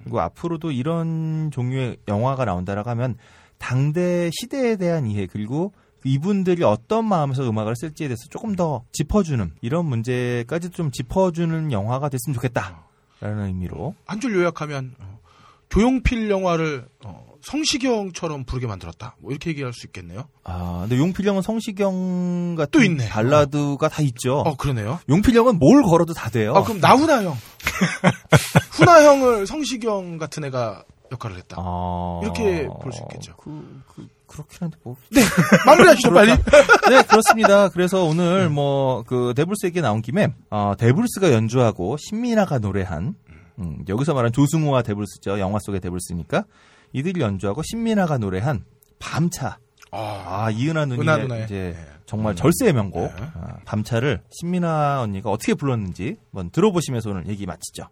[0.00, 3.16] 그리고 앞으로도 이런 종류의 영화가 나온다라고 하면
[3.58, 5.72] 당대 시대에 대한 이해 그리고
[6.04, 12.34] 이분들이 어떤 마음에서 음악을 쓸지에 대해서 조금 더 짚어주는 이런 문제까지 좀 짚어주는 영화가 됐으면
[12.34, 15.20] 좋겠다라는 의미로 한 줄 요약하면 어,
[15.68, 19.16] 조용필 영화를 어, 성시경처럼 부르게 만들었다.
[19.20, 20.28] 뭐 이렇게 얘기할 수 있겠네요.
[20.44, 23.08] 아 근데 용필형은 성시경 같은 또 있네.
[23.08, 24.38] 발라드가 다 있죠.
[24.40, 25.00] 어 그러네요.
[25.08, 26.54] 용필형은 뭘 걸어도 다 돼요.
[26.56, 27.36] 아 그럼 나훈아 형,
[28.72, 31.56] 훈아 형을 성시경 같은 애가 역할을 했다.
[31.58, 33.34] 아, 이렇게 볼 수 있겠죠.
[33.36, 34.96] 그, 그, 그렇긴 한데 뭐.
[35.10, 35.20] 네,
[35.66, 36.30] 마무리하시죠 빨리.
[36.88, 37.68] 네, 그렇습니다.
[37.68, 43.14] 그래서 오늘 뭐, 그, 데블스 얘기 나온 김에, 어, 데블스가 연주하고 신민아가 노래한,
[43.58, 45.38] 음, 여기서 말한 조승우와 데블스죠.
[45.38, 46.44] 영화 속의 데블스니까.
[46.92, 48.64] 이들이 연주하고 신민아가 노래한
[48.98, 49.58] 밤차.
[49.90, 51.04] 아, 이은하 누님의.
[51.44, 53.10] 이제 정말 절세의 명곡.
[53.34, 57.84] 아, 밤차를 신민아 언니가 어떻게 불렀는지 한번 들어보시면서 오늘 얘기 마치죠.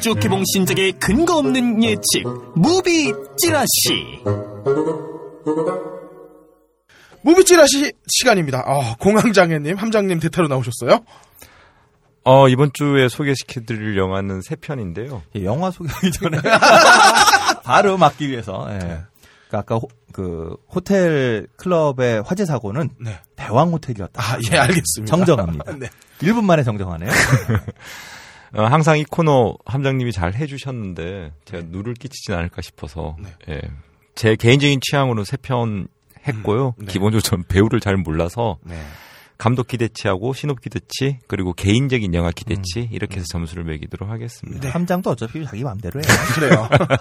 [0.00, 2.22] 주 개봉 신작의 근거 없는 예측
[2.54, 4.22] movie 찌라시
[7.22, 8.62] movie 찌라시 시간입니다.
[8.64, 11.00] 아, 공황장애님, 함장님 대타로 나오셨어요?
[12.24, 15.22] 어, 이번 주에 소개시켜드릴 영화는 세 편인데요.
[15.36, 16.38] 예, 영화 소개하기 전에
[17.64, 18.66] 바로 막기 위해서.
[18.70, 18.78] 예.
[18.78, 23.18] 그러니까 아까 호, 그 호텔 클럽의 화재 사고는 네.
[23.34, 24.22] 대왕 호텔이었다.
[24.22, 25.06] 아, 예, 알겠습니다.
[25.06, 25.72] 정정합니다.
[25.80, 25.88] 네.
[26.20, 27.10] 1분 만에 정정하네요.
[28.54, 33.16] 어, 항상 이 코너 함장님이 잘 해주셨는데 제가 누를 끼치진 않을까 싶어서
[33.48, 33.60] 예.
[34.14, 35.88] 제 개인적인 취향으로 세 편
[36.26, 36.74] 했고요.
[36.78, 36.86] 네.
[36.86, 38.76] 기본적으로 전 배우를 잘 몰라서 네.
[39.38, 44.68] 감독 기대치하고 신업 기대치 그리고 개인적인 영화 기대치 이렇게 해서 점수를 매기도록 하겠습니다.
[44.70, 46.08] 함장도 어차피 자기 마음대로 해요.
[46.34, 46.68] 그래요.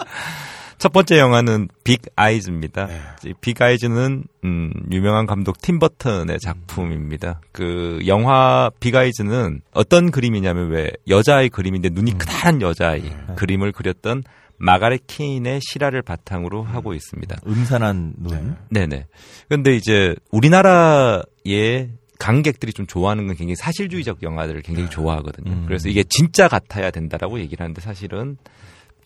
[0.77, 2.85] 첫 번째 영화는 빅 아이즈입니다.
[2.85, 3.01] 네.
[3.25, 7.41] 이빅 아이즈는 음, 유명한 감독 팀 버튼의 작품입니다.
[7.51, 12.17] 그 영화 빅 아이즈는 어떤 그림이냐면 왜 여자아이 그림인데 눈이 음.
[12.17, 13.17] 크다란 여자아이 네.
[13.35, 14.23] 그림을 그렸던
[14.59, 17.37] 마가렛 킨의 실화를 바탕으로 하고 있습니다.
[17.45, 18.55] 음산한 눈.
[18.69, 19.05] 네네.
[19.49, 21.89] 근데 이제 우리나라의
[22.19, 25.51] 관객들이 좀 좋아하는 건 굉장히 사실주의적 영화들을 굉장히 좋아하거든요.
[25.51, 25.63] 음.
[25.67, 28.37] 그래서 이게 진짜 같아야 된다라고 얘기를 하는데 사실은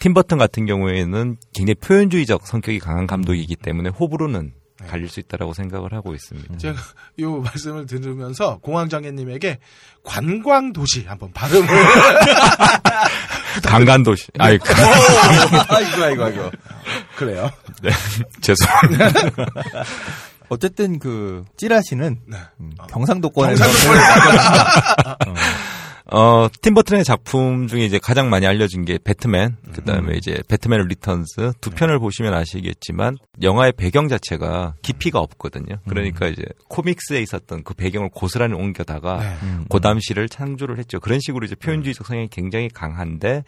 [0.01, 4.53] 팀버튼 같은 경우에는 굉장히 표현주의적 성격이 강한 감독이기 때문에 호불호는
[4.87, 6.57] 갈릴 수 있다라고 생각을 하고 있습니다.
[6.57, 6.79] 제가
[7.17, 9.59] 이 말씀을 들으면서 공황장애님에게
[10.03, 11.67] 관광도시 한번 발음을
[13.63, 14.29] 강간도시.
[14.39, 14.73] 아이, 그-
[15.69, 16.51] 아이고, 아이고, 아이고.
[17.15, 17.51] 그래요.
[17.83, 17.91] 네.
[18.41, 19.05] 죄송합니다.
[20.49, 22.37] 어쨌든 그 찌라시는 네.
[22.59, 23.63] 음, 경상도권에서
[26.13, 30.87] 어, 팀 버튼의 작품 중에 이제 가장 많이 알려진 게 배트맨, 그 다음에 이제 배트맨
[30.87, 31.53] Returns.
[31.61, 35.77] 두 편을 보시면 아시겠지만 영화의 배경 자체가 깊이가 없거든요.
[35.87, 39.35] 그러니까 이제 comics에 있었던 그 배경을 고스란히 옮겨다가 네.
[39.69, 40.99] 고담시를 창조를 했죠.
[40.99, 43.45] 그런 식으로 이제 표현주의적 성향이 굉장히 강한데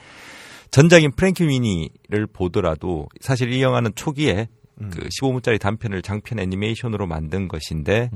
[0.71, 4.47] 전작인 프랭키 위니를 보더라도 사실 이 영화는 초기에
[4.89, 8.09] 그 15분짜리 단편을 장편 애니메이션으로 만든 것인데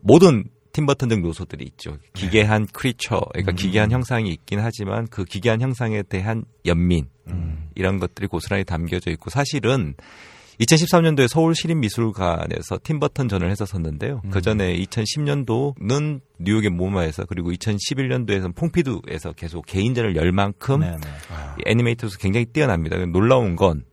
[0.00, 0.44] 모든
[0.76, 1.96] 팀버튼적 요소들이 있죠.
[2.12, 7.08] 기괴한 크리처, 그러니까 기괴한 형상이 있긴 하지만 그 기괴한 형상에 대한 연민
[7.74, 9.94] 이런 것들이 고스란히 담겨져 있고 사실은
[10.60, 14.20] 2013년도에 서울 시립미술관에서 팀버튼 전을 했었었는데요.
[14.30, 20.96] 그 전에 2010년도는 뉴욕의 모마에서 그리고 2011년도에서는 퐁피두에서 계속 개인전을 열 만큼 네, 네.
[21.58, 22.98] 이 애니메이터로서 굉장히 뛰어납니다.
[23.06, 23.84] 놀라운 건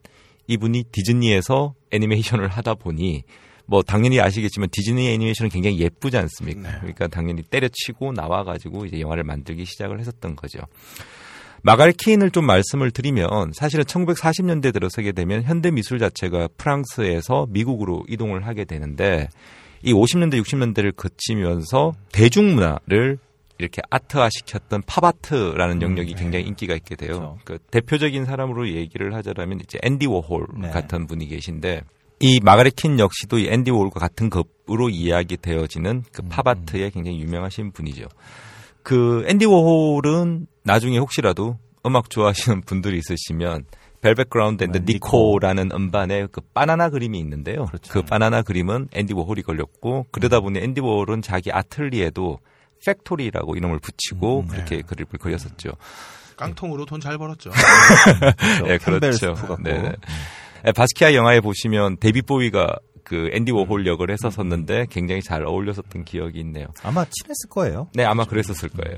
[0.48, 3.24] 이분이 디즈니에서 애니메이션을 하다 보니
[3.66, 6.80] 뭐 당연히 아시겠지만 디즈니 애니메이션은 굉장히 예쁘지 않습니까?
[6.80, 10.60] 그러니까 당연히 때려치고 나와가지고 이제 영화를 만들기 시작을 했었던 거죠.
[11.62, 18.46] 마가렛 키인을 좀 말씀을 드리면 사실은 1940년대 들어서게 되면 현대 미술 자체가 프랑스에서 미국으로 이동을
[18.46, 19.28] 하게 되는데
[19.82, 23.18] 이 50년대 60년대를 거치면서 대중문화를
[23.56, 27.38] 이렇게 아트화 시켰던 팝아트라는 영역이 굉장히 인기가 있게 돼요.
[27.44, 30.70] 그 대표적인 사람으로 얘기를 하자면 이제 앤디 워홀 네.
[30.70, 31.82] 같은 분이 계신데
[32.20, 37.72] 이 마가렛 킨 역시도 이 앤디 워홀과 같은 급으로 이야기 되어지는 그 팝아트에 굉장히 유명하신
[37.72, 38.06] 분이죠.
[38.82, 43.64] 그 앤디 워홀은 나중에 혹시라도 음악 좋아하시는 분들이 있으시면
[44.00, 47.66] 벨벳 언더그라운드 and 니코라는 음반에 그 바나나 그림이 있는데요.
[47.88, 52.38] 그 바나나 그림은 앤디 워홀이 그렸고 그러다 보니 앤디 워홀은 자기 아틀리에도
[52.86, 55.70] Factory라고 이름을 붙이고 그렇게 그림을 그렸었죠.
[56.36, 57.50] 깡통으로 돈 잘 벌었죠.
[58.66, 59.34] 네, 캠벨 그렇죠.
[59.36, 59.62] 스프 갖고.
[59.62, 59.92] 네.
[60.64, 66.40] 네, 바스키아 영화에 보시면 데이빗 보위가 그 앤디 워홀 역을 했었었는데 굉장히 잘 어울렸었던 기억이
[66.40, 66.68] 있네요.
[66.82, 67.88] 아마 친했을 거예요.
[67.92, 68.96] 네, 아마 그랬었을 거예요.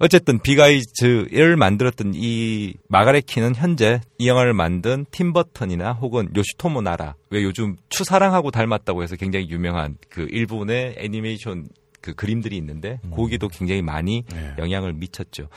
[0.00, 6.82] 어쨌든 Big Eyes를 만들었던 이 마가렛 킨은 현재 이 영화를 만든 팀 버튼이나 혹은 요시토모
[6.82, 11.68] 나라 왜 요즘 추사랑하고 닮았다고 해서 굉장히 유명한 그 일본의 애니메이션
[12.02, 14.24] 그 그림들이 있는데 거기도 굉장히 많이
[14.58, 15.48] 영향을 미쳤죠.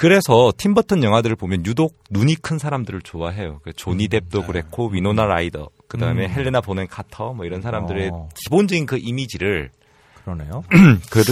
[0.00, 3.60] 그래서 팀버튼 영화들을 보면 유독 눈이 큰 사람들을 좋아해요.
[3.62, 6.30] 그 조니 뎁도 그랬고 위노나 라이더, 그 다음에 음.
[6.30, 8.30] 헬레나 보넨 카터 뭐 이런 사람들의 어.
[8.34, 9.70] 기본적인 그 이미지를
[10.24, 10.64] 그러네요.
[11.10, 11.22] 그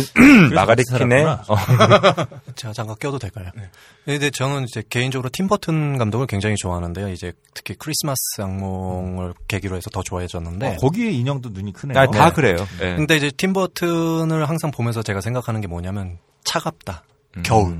[0.54, 1.38] 마가렛 킨의 어,
[2.56, 3.48] 제가 잠깐 껴도 될까요?
[3.56, 3.70] 네.
[4.04, 7.08] 근데 저는 이제 개인적으로 팀버튼 감독을 굉장히 좋아하는데요.
[7.08, 11.98] 이제 특히 크리스마스 악몽을 계기로 해서 더 좋아해졌는데 어, 거기에 인형도 눈이 크네요.
[11.98, 12.56] 아, 다 그래요.
[12.80, 12.96] 네.
[12.96, 17.04] 근데 이제 팀버튼을 항상 보면서 제가 생각하는 게 뭐냐면 차갑다.
[17.44, 17.78] 겨울,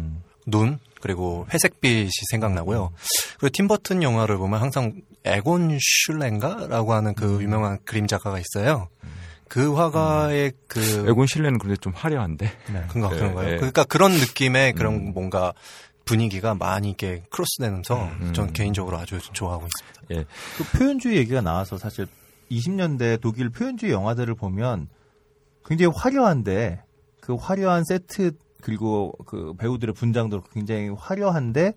[0.51, 2.91] 눈, 그리고 회색빛이 생각나고요.
[3.39, 8.89] 그리고 팀버튼 영화를 보면 항상 에곤 슐렌가라고 하는 그 유명한 그림 작가가 있어요.
[9.49, 12.51] 그 화가의 그 에곤 실레는 그런데 좀 화려한데.
[12.89, 13.51] 그런가 네, 그런가요?
[13.51, 13.57] 네.
[13.57, 15.53] 그러니까 그런 느낌의 그런 뭔가
[16.05, 20.03] 분위기가 많이 이렇게 크로스되면서 전 개인적으로 아주 좋아하고 있습니다.
[20.13, 20.25] 예.
[20.57, 22.07] 그 표현주의 얘기가 나와서 사실
[22.51, 24.89] 20년대 독일 표현주의 영화들을 보면
[25.67, 26.83] 굉장히 화려한데
[27.21, 31.75] 그 화려한 세트 그리고 그 배우들의 분장도 굉장히 화려한데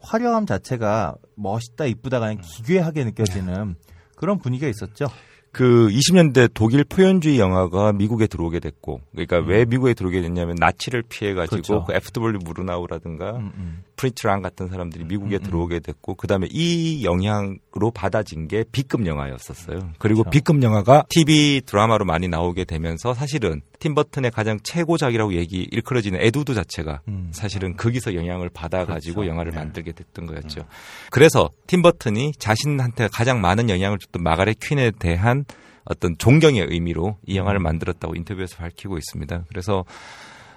[0.00, 3.76] 화려함 자체가 멋있다 이쁘다가 아니라 기괴하게 느껴지는
[4.16, 5.06] 그런 분위기가 있었죠.
[5.54, 11.62] 그 20년대 독일 표현주의 영화가 미국에 들어오게 됐고, 그러니까 왜 미국에 들어오게 됐냐면 나치를 피해가지고
[11.62, 11.84] 그렇죠.
[11.84, 13.84] 그 FW 무르나우라든가 음, 음.
[13.96, 19.92] 프리츠랑 같은 사람들이 미국에 들어오게 됐고, 그 다음에 이 영향으로 받아진 게 B급 영화였었어요.
[19.98, 20.30] 그리고 그렇죠.
[20.30, 26.54] B급 영화가 TV 드라마로 많이 나오게 되면서 사실은 팀버튼의 가장 최고작이라고 얘기 일컬어지는 에드 우드
[26.54, 27.30] 자체가 음.
[27.32, 29.30] 사실은 거기서 영향을 받아가지고 그렇죠.
[29.30, 29.58] 영화를 네.
[29.58, 30.66] 만들게 됐던 거였죠.
[31.10, 35.44] 그래서 팀버튼이 자신한테 가장 많은 영향을 줬던 마가렛 퀸에 대한
[35.84, 39.44] 어떤 존경의 의미로 이 영화를 만들었다고 인터뷰에서 밝히고 있습니다.
[39.48, 39.84] 그래서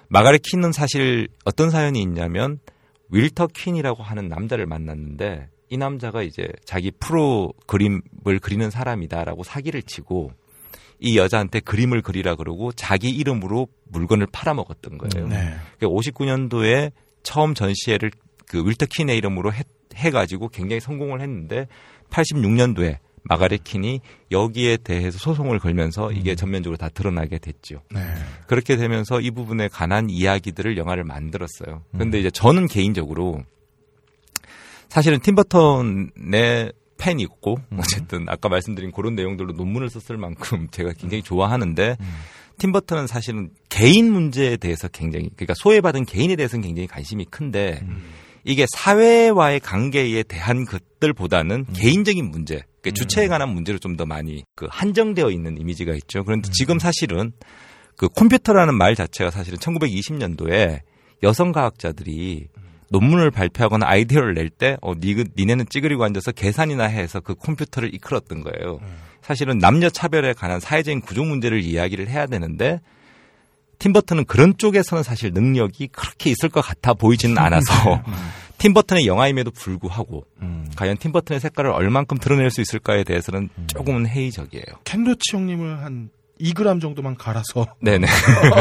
[0.08, 2.60] 마가렛 퀸은 사실 어떤 사연이 있냐면
[3.10, 10.32] 윌터 퀸이라고 하는 남자를 만났는데 이 남자가 이제 자기 프로 그림을 그리는 사람이다라고 사기를 치고
[11.00, 15.28] 이 여자한테 그림을 그리라 그러고 자기 이름으로 물건을 팔아먹었던 거예요.
[15.28, 15.54] 네.
[15.80, 18.10] 59년도에 처음 전시회를
[18.46, 19.62] 그 윌터 킨의 이름으로 해,
[19.94, 21.66] 해가지고 굉장히 성공을 했는데
[22.10, 22.98] 86년도에
[23.28, 24.00] 마가렛 킨이
[24.30, 27.82] 여기에 대해서 소송을 걸면서 이게 전면적으로 다 드러나게 됐죠.
[27.90, 28.00] 네.
[28.46, 31.82] 그렇게 되면서 이 부분에 관한 이야기들을 영화를 만들었어요.
[31.92, 33.42] 그런데 이제 저는 개인적으로
[34.88, 41.96] 사실은 팀버턴의 팬이고 어쨌든 아까 말씀드린 그런 내용들로 논문을 썼을 만큼 제가 굉장히 좋아하는데
[42.58, 47.80] 팀버턴은 사실은 개인 문제에 대해서 굉장히 그러니까 소외받은 개인에 대해서는 굉장히 관심이 큰데
[48.44, 54.66] 이게 사회와의 관계에 대한 것들보다는 개인적인 문제, 그 주체에 관한 문제로 좀 더 많이 그
[54.70, 56.24] 한정되어 있는 이미지가 있죠.
[56.24, 57.32] 그런데 지금 사실은
[57.96, 60.80] 그 컴퓨터라는 말 자체가 사실은 1920년도에
[61.24, 62.46] 여성 과학자들이
[62.90, 68.42] 논문을 발표하거나 아이디어를 낼 때, 어, 니, 니네는 찌그리고 앉아서 계산이나 해서 그 컴퓨터를 이끌었던
[68.42, 68.78] 거예요.
[69.20, 72.80] 사실은 남녀 차별에 관한 사회적인 구조 문제를 이야기를 해야 되는데,
[73.78, 78.02] 팀버튼은 그런 쪽에서는 사실 능력이 그렇게 있을 것 같아 보이지는 않아서,
[78.58, 80.24] 팀버튼의 영화임에도 불구하고,
[80.76, 84.64] 과연 팀버튼의 색깔을 얼만큼 드러낼 수 있을까에 대해서는 조금은 회의적이에요.
[84.84, 86.10] 켄로치 형님을 한
[86.40, 88.06] 2g 정도만 갈아서 네네.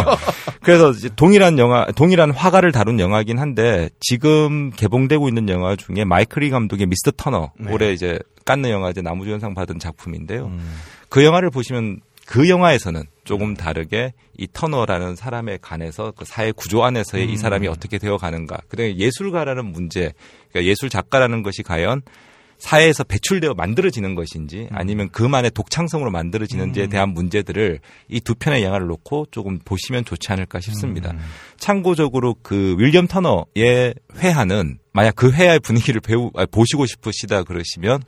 [0.61, 6.87] 그래서 동일한 영화, 동일한 화가를 다룬 영화긴 한데 지금 개봉되고 있는 영화 중에 마이클리 감독의
[6.87, 7.71] 미스터 터너 네.
[7.71, 10.51] 올해 이제 깐느 영화제 나무주연상 받은 작품인데요.
[11.09, 17.31] 그 영화를 보시면 그 영화에서는 조금 다르게 이 터너라는 사람에 관해서 그 사회 구조 안에서의
[17.31, 18.57] 이 사람이 어떻게 되어 가는가.
[18.67, 20.11] 그다음에 예술가라는 문제,
[20.51, 22.01] 그러니까 예술 작가라는 것이 과연
[22.57, 27.79] 사회에서 배출되어 만들어지는 것인지 아니면 그만의 독창성으로 만들어지는지에 대한 문제들을
[28.09, 31.13] 이 두 편의 영화를 놓고 조금 보시면 좋지 않을까 싶습니다.
[31.57, 38.01] 참고적으로 그 윌리엄 터너의 회화는 만약 그 회화의 분위기를 배우 아, 보시고 싶으시다 그러시면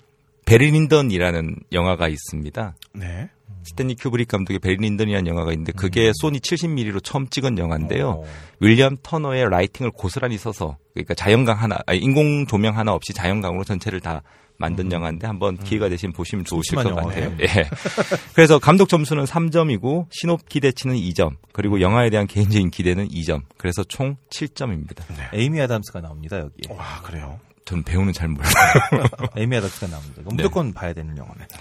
[0.45, 2.75] 배리 린든이라는 영화가 있습니다.
[2.95, 3.29] 네.
[3.69, 8.23] 스탠리 큐브릭 감독의 배리 린든이라는 영화가 있는데 그게 소니 70mm로 처음 찍은 영화인데요.
[8.59, 14.01] 윌리엄 터너의 lighting을 고스란히 써서 그러니까 자연광 하나, 아니, 인공 조명 하나 없이 자연광으로 전체를
[14.01, 14.21] 다
[14.57, 17.33] 만든 영화인데 한번 기회가 되시면 보시면 좋으실 것 심심한 같아요.
[17.39, 17.47] 예.
[18.35, 23.43] 그래서 감독 점수는 3점이고 신업 기대치는 2점, 그리고 영화에 대한 개인적인 기대는 2점.
[23.57, 25.03] 그래서 총 7점입니다.
[25.33, 26.67] 에이미 아담스가 나옵니다 여기.
[26.69, 27.39] 와 그래요.
[27.63, 28.49] 전 배우는 잘 몰라요.
[29.37, 30.23] 에이미 아담스가 나옵니다.
[30.25, 30.35] 네.
[30.35, 31.57] 무조건 봐야 되는 영화입니다.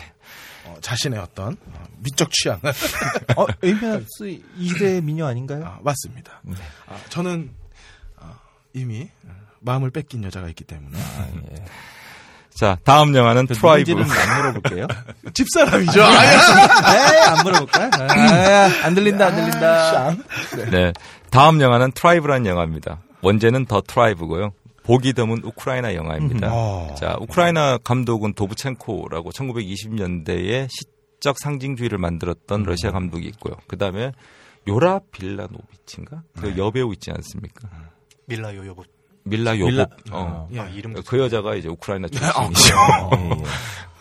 [0.78, 2.60] 어, 자신의 어떤 어, 미적 취향.
[3.36, 5.64] 어, 에이미 아담스 2대 미녀 아닌가요?
[5.66, 6.40] 아, 맞습니다.
[6.88, 7.50] 아, 저는
[8.16, 8.34] 어,
[8.72, 9.08] 이미
[9.60, 10.96] 마음을 뺏긴 여자가 있기 때문에
[12.54, 13.90] 자, 다음 영화는 Tribe.
[13.92, 14.86] 누군지는 안 물어볼게요.
[15.32, 16.00] 집사람이죠.
[16.00, 17.90] 에이, 안 물어볼까?
[17.92, 20.16] 아, 안 들린다, 안 들린다.
[20.70, 20.92] 네.
[21.30, 22.98] 다음 영화는 Tribe라는 영화입니다.
[23.20, 24.52] 원제는 The Tribe고요.
[24.88, 26.48] 보기 드문 우크라이나 영화입니다.
[26.50, 26.94] 어.
[26.94, 33.54] 자, 우크라이나 감독은 도브첸코라고 1920년대에 시적 상징주의를 만들었던 러시아 감독이 있고요.
[33.66, 34.12] 그 다음에
[34.66, 36.22] 요라 빌라노비치인가?
[36.40, 37.68] 그 여배우 있지 않습니까?
[38.24, 38.82] 밀라 요요보.
[39.28, 39.70] 밀라 요보.
[39.70, 40.48] 밀라- 어.
[40.56, 42.74] 아, 이름 그 여자가 이제 우크라이나 아, 출신이죠.
[43.16, 43.30] 예,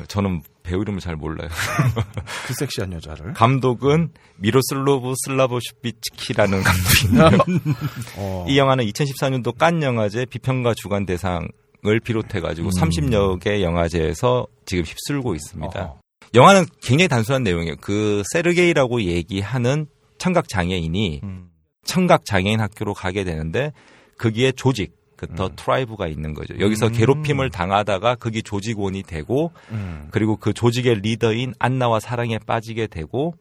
[0.01, 0.05] 예.
[0.07, 1.49] 저는 배우 이름을 잘 몰라요.
[2.45, 3.33] 그 섹시한 여자를.
[3.33, 7.45] 감독은 미로슬로브 슬라보슈비츠키라는 감독인데요.
[8.17, 8.45] 어.
[8.47, 11.47] 이 영화는 2014년도 깐 영화제 비평가 주간 대상을
[12.03, 12.71] 비롯해 가지고 음.
[12.71, 15.79] 30여 개 영화제에서 지금 휩쓸고 있습니다.
[15.81, 15.99] 어허.
[16.35, 17.75] 영화는 굉장히 단순한 내용이에요.
[17.81, 19.87] 그 세르게이라고 얘기하는
[20.19, 21.49] 청각 장애인이 음.
[21.85, 23.71] 청각 장애인 학교로 가게 되는데
[24.19, 25.35] 거기에 조직 그 음.
[25.35, 26.53] The Tribe가 있는 거죠.
[26.59, 30.07] 여기서 괴롭힘을 당하다가 거기 조직원이 되고 음.
[30.11, 33.33] 그리고 그 조직의 리더인 안나와 사랑에 빠지게 되고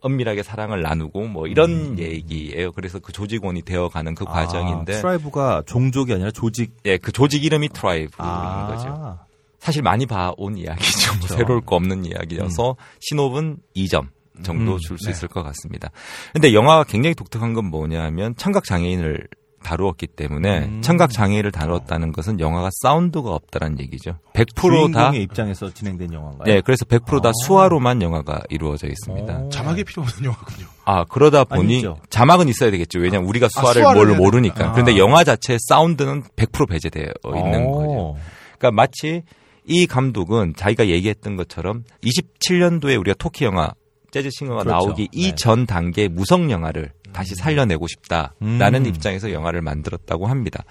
[0.00, 2.70] 은밀하게 사랑을 나누고 뭐 이런 얘기예요.
[2.72, 6.76] 그래서 그 조직원이 되어가는 그 과정인데 아, Tribe가 종족이 아니라 조직.
[6.84, 8.68] 예, 그 조직 이름이 Tribe인 아.
[8.68, 9.18] 거죠.
[9.58, 11.12] 사실 많이 봐온 이야기죠.
[11.12, 11.34] 뭐 그렇죠.
[11.34, 14.08] 새로울 거 없는 이야기여서 신호은 2점.
[14.42, 15.12] 정도 음, 줄수 네.
[15.12, 15.90] 있을 것 같습니다.
[16.34, 19.26] 근데 영화가 굉장히 독특한 건 뭐냐면 청각 장애인을
[19.66, 20.80] 다루었기 때문에 음.
[20.80, 24.18] 청각 장애인을 다뤘다는 것은 영화가 사운드가 없다라는 얘기죠.
[24.32, 26.44] 100%다 주인공의 입장에서 진행된 영화인가요?
[26.44, 27.32] 네, 그래서 100%다 아.
[27.44, 29.48] 수화로만 영화가 이루어져 있습니다.
[29.48, 30.66] 자막이 필요 없는 영화군요.
[30.84, 31.98] 아, 그러다 보니 아니죠.
[32.10, 33.00] 자막은 있어야 되겠죠.
[33.00, 34.70] 왜냐면 우리가 수화를 수화를 뭘 모르니까.
[34.70, 34.96] 그런데 아.
[34.98, 37.72] 영화 자체의 사운드는 100% 배제되어 있는 오.
[37.72, 38.16] 거죠.
[38.56, 39.22] 그러니까 마치
[39.64, 43.72] 이 감독은 자기가 얘기했던 것처럼 27년도에 우리가 토키 영화
[44.12, 44.86] 재즈 싱어가 그렇죠.
[44.86, 45.08] 나오기 네.
[45.12, 48.86] 이전 단계의 무성 영화를 다시 살려내고 싶다라는 음.
[48.86, 50.64] 입장에서 영화를 만들었다고 합니다.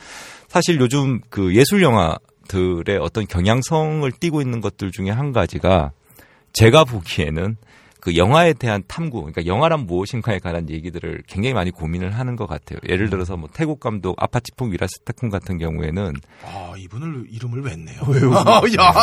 [0.47, 5.91] 사실 요즘 그 예술 영화들의 어떤 경향성을 띠고 있는 것들 중에 한 가지가
[6.53, 7.57] 제가 보기에는
[8.05, 12.77] 그 영화에 대한 탐구, 그러니까 영화란 무엇인가에 관한 얘기들을 굉장히 많이 고민을 하는 것 같아요.
[12.87, 16.13] 예를 들어서 뭐 태국 감독 아파치풍 위라스타쿤 같은 경우에는
[16.43, 18.01] 아, 이분을 이름을 냈네요.
[18.35, 18.93] 아, 야.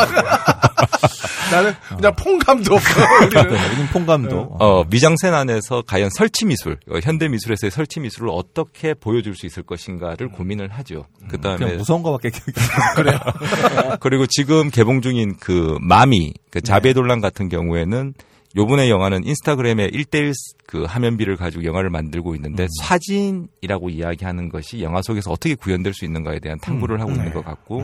[1.51, 3.01] 나는 그냥 퐁감도 없고.
[3.27, 3.73] 우리는.
[3.73, 4.57] 여긴 퐁감도.
[4.61, 9.65] 어, 미장센 안에서 과연 설치 미술, 어, 현대 미술에서의 설치 미술을 어떻게 보여줄 수 있을
[9.65, 11.07] 것인가를 고민을 하죠.
[11.29, 12.53] 그 그냥 다음에 무서운 거밖에 기억이
[12.97, 13.19] 안 나요.
[13.99, 18.15] 그리고 지금 개봉 중인 그 마미, 그 자베돌란 같은 경우에는
[18.57, 20.35] 요번에 영화는 인스타그램에 1대1
[20.67, 26.39] 그 화면비를 가지고 영화를 만들고 있는데 사진이라고 이야기하는 것이 영화 속에서 어떻게 구현될 수 있는가에
[26.39, 27.83] 대한 탐구를 하고 있는 것 같고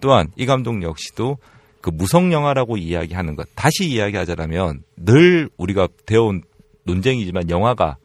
[0.00, 1.38] 또한 이 감독 역시도
[1.80, 6.42] 그 무성 영화라고 이야기하는 것 다시 이야기하자면 늘 우리가 되어온
[6.84, 7.96] 논쟁이지만 영화가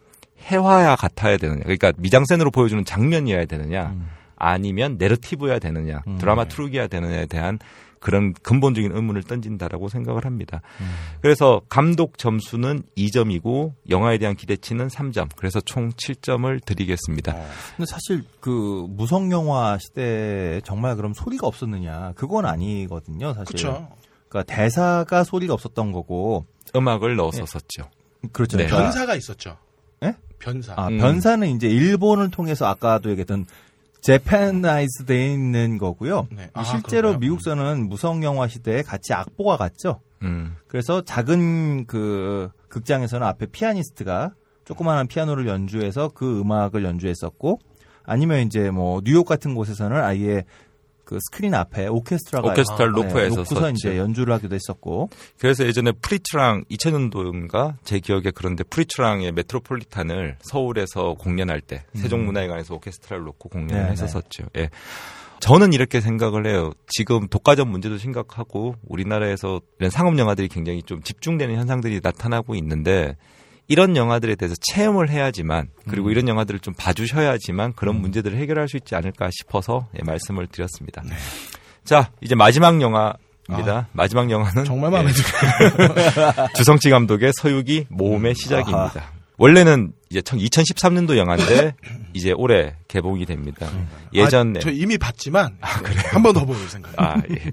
[0.44, 3.96] 해화야 같아야 되느냐 그러니까 미장센으로 보여주는 장면이어야 되느냐
[4.36, 7.58] 아니면 내러티브여야 되느냐 드라마 트루기여야 되느냐에 대한
[8.00, 10.62] 그런 근본적인 의문을 던진다라고 생각을 합니다.
[11.22, 15.30] 그래서 감독 점수는 2점이고 영화에 대한 기대치는 3점.
[15.36, 17.34] 그래서 총 7점을 드리겠습니다.
[17.76, 22.14] 근데 사실 그 무성 영화 시대에 정말 그럼 소리가 없었느냐?
[22.16, 23.56] 그건 아니거든요, 사실.
[23.56, 23.90] 그쵸.
[24.30, 26.46] 그러니까 대사가 소리가 없었던 거고
[26.76, 27.90] 음악을 넣어서 썼죠.
[28.32, 28.58] 그렇죠.
[28.58, 28.66] 네.
[28.66, 29.58] 그러니까 변사가 있었죠.
[30.04, 30.16] 예?
[30.40, 30.74] 변사.
[30.76, 30.98] 아, 음.
[30.98, 33.46] 변사는 이제 일본을 통해서 아까도 얘기했던
[34.06, 36.28] Japanize 돼 있는 거고요.
[36.32, 36.50] 네.
[36.54, 37.20] 아, 실제로 그런가요?
[37.20, 40.00] 미국서는 무성 영화 시대에 같이 악보가 갔죠.
[40.22, 40.56] 음.
[40.68, 44.34] 그래서 작은 그 극장에서는 앞에 피아니스트가
[44.64, 47.60] 조그마한 피아노를 연주해서 그 음악을 연주했었고
[48.04, 50.44] 아니면 이제 뭐 뉴욕 같은 곳에서는 아예
[51.06, 53.70] 그 스크린 앞에 오케스트라가 오케스트라 네, 로프에서 놓고서 썼죠.
[53.70, 55.10] 이제 연주를 하기도 했었고
[55.40, 63.50] 그래서 예전에 프리츠랑 2000년도인가 제 기억에 그런데 프리츠랑의 메트로폴리탄을 서울에서 공연할 때 세종문화회관에서 오케스트라를 놓고
[63.50, 64.46] 공연을 네, 했었었죠.
[64.58, 64.70] 예.
[65.40, 66.72] 저는 이렇게 생각을 해요.
[66.88, 73.16] 지금 독과점 문제도 심각하고 우리나라에서 이런 상업 영화들이 굉장히 좀 집중되는 현상들이 나타나고 있는데
[73.68, 78.96] 이런 영화들에 대해서 체험을 해야지만 그리고 이런 영화들을 좀 봐주셔야지만 그런 문제들을 해결할 수 있지
[78.96, 81.02] 않을까 싶어서 예, 말씀을 드렸습니다.
[81.84, 83.88] 자 이제 마지막 영화입니다.
[83.92, 88.92] 마지막 영화는 정말 마음에 예, 주성치 감독의 서유기 모험의 시작입니다.
[88.96, 89.15] 아하.
[89.38, 91.76] 원래는 이제 2013년도 영화인데
[92.14, 93.68] 이제 올해 개봉이 됩니다.
[94.14, 96.94] 예전에 아, 저 이미 봤지만 한번더볼 생각.
[96.98, 97.52] 아, 예.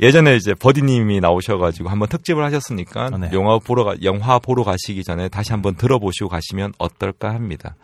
[0.00, 3.30] 예전에 이제 버디님이 나오셔가지고 한번 특집을 하셨으니까 네.
[3.32, 7.76] 영화 보러 가, 영화 보러 가시기 전에 다시 한번 들어보시고 가시면 어떨까 합니다.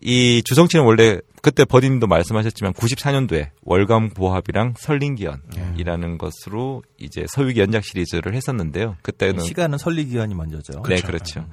[0.00, 8.34] 이 주성치는 원래 그때 버디님도 말씀하셨지만 94년도에 월감 보합이랑 설린기연이라는 것으로 이제 서유기 연작 시리즈를
[8.34, 8.96] 했었는데요.
[9.02, 10.82] 그때는 시간은 설리 기간이 먼저죠.
[10.88, 11.40] 네, 그렇죠.
[11.40, 11.46] 그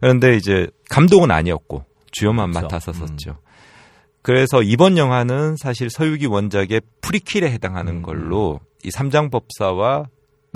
[0.00, 2.66] 런데 이제 감독은 아니었고 주연만 그렇죠.
[2.66, 3.38] 맡았었었죠.
[4.22, 10.06] 그래서 이번 영화는 사실 서유기 원작의 프리퀄에 해당하는 걸로 이 삼장법사와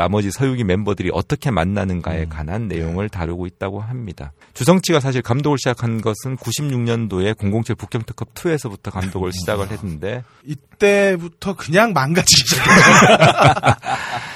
[0.01, 4.33] 나머지 서유기 멤버들이 어떻게 만나는가에 관한 내용을 다루고 있다고 합니다.
[4.55, 12.43] 주성치가 사실 감독을 시작한 것은 96년도에 007 북경특급 2에서부터 감독을 시작을 했는데 이때부터 그냥 망가지기
[12.49, 13.19] 시작했어요.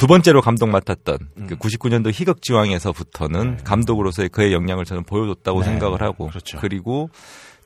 [0.00, 5.66] 두 번째로 감독 맡았던 그 99년도 희극지왕에서부터는 감독으로서의 그의 역량을 저는 보여줬다고 네.
[5.66, 6.58] 생각을 하고 그렇죠.
[6.66, 7.10] 리고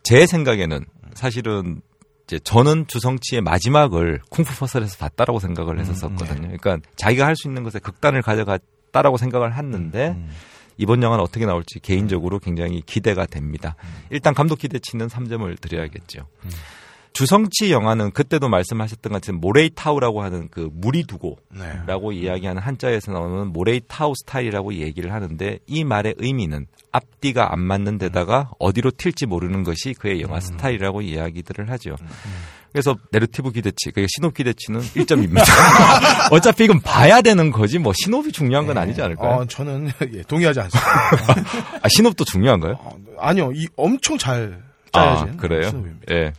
[0.03, 0.85] 제 생각에는
[1.15, 1.81] 사실은
[2.25, 6.59] 이제 저는 주성치의 마지막을 쿵푸 허슬에서 봤다라고 생각을 했었거든요.
[6.59, 10.17] 그러니까 자기가 할 수 있는 것에 극단을 가져갔다라고 생각을 했는데
[10.77, 13.77] 이번 영화는 어떻게 나올지 개인적으로 굉장히 기대가 됩니다.
[14.11, 16.27] 일단 감독 기대치는 3점을 드려야겠죠.
[17.15, 22.19] 주성치 영화는 그때도 말씀하셨던 것처럼 無厘頭라고 하는 그 무리 두고라고 네.
[22.19, 28.91] 이야기하는 한자에서 나오는 無厘頭 스타일이라고 얘기를 하는데 이 말의 의미는 앞뒤가 안 맞는 데다가 어디로
[28.91, 31.97] 튈지 모르는 것이 그의 영화 스타일이라고 이야기들을 하죠.
[32.73, 35.45] 그래서 네르티브 기대치, 그게 신호비 기대치는 1점입니다.
[36.33, 39.37] 어차피 이건 봐야 되는 거지 뭐 신호비 중요한 건 아니지 않을까요?
[39.37, 40.91] 어, 저는 예, 동의하지 않습니다.
[41.81, 42.77] 아, 신호도 중요한가요?
[43.19, 44.61] 아니요, 이 엄청 잘
[44.93, 45.23] 짜야지.
[45.23, 45.69] 아, 그래요?
[45.69, 46.15] 신호비입니다.
[46.15, 46.33] 예.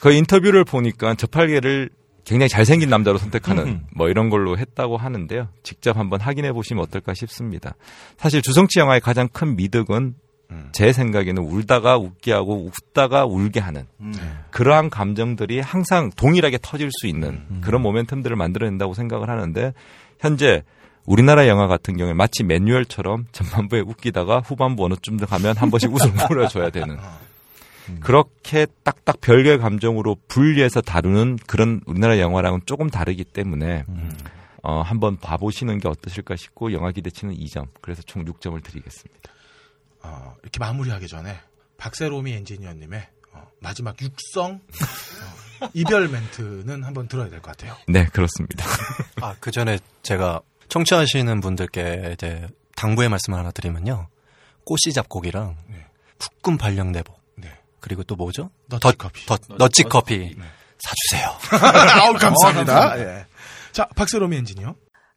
[0.00, 1.90] 그 인터뷰를 보니까 저팔계를
[2.24, 3.86] 굉장히 잘생긴 남자로 선택하는 음.
[3.94, 5.48] 뭐 이런 걸로 했다고 하는데요.
[5.62, 7.74] 직접 한번 확인해 보시면 어떨까 싶습니다.
[8.18, 10.14] 사실 주성치 영화의 가장 큰 미덕은
[10.72, 13.84] 제 생각에는 울다가 웃게 하고 웃다가 울게 하는
[14.50, 19.74] 그러한 감정들이 항상 동일하게 터질 수 있는 그런 모멘텀들을 만들어낸다고 생각을 하는데
[20.18, 20.62] 현재
[21.04, 26.16] 우리나라 영화 같은 경우에 마치 매뉴얼처럼 전반부에 웃기다가 후반부 어느 쯤 가면 한 번씩 웃음을
[26.28, 26.98] 뿌려줘야 되는
[28.00, 33.84] 그렇게 딱딱 별개의 감정으로 분리해서 다루는 그런 우리나라 영화랑은 조금 다르기 때문에
[34.62, 39.30] 어, 한번 봐보시는 게 어떠실까 싶고 영화 기대치는 2점 그래서 총 6점을 드리겠습니다.
[40.02, 41.38] 어, 이렇게 마무리하기 전에
[41.76, 44.60] 박세롬이 엔지니어님의 어, 마지막 육성
[45.62, 47.76] 어, 이별 멘트는 한번 들어야 될 것 같아요.
[47.88, 48.64] 네 그렇습니다.
[49.22, 52.46] 아, 그 전에 제가 청취하시는 분들께 이제
[52.76, 54.08] 당부의 말씀을 하나 드리면요.
[54.64, 55.56] 꼬시 잡곡이랑
[56.18, 57.17] 푸끈 발령 내복.
[57.80, 58.50] 그리고 또 뭐죠?
[58.68, 59.26] 너치 커피.
[59.26, 60.36] 더, 너치 커피.
[60.78, 61.30] 사주세요.
[62.02, 62.94] 아우 감사합니다.
[62.94, 63.26] 어, 예.
[63.72, 64.74] 자 박세롬이 엔지니어.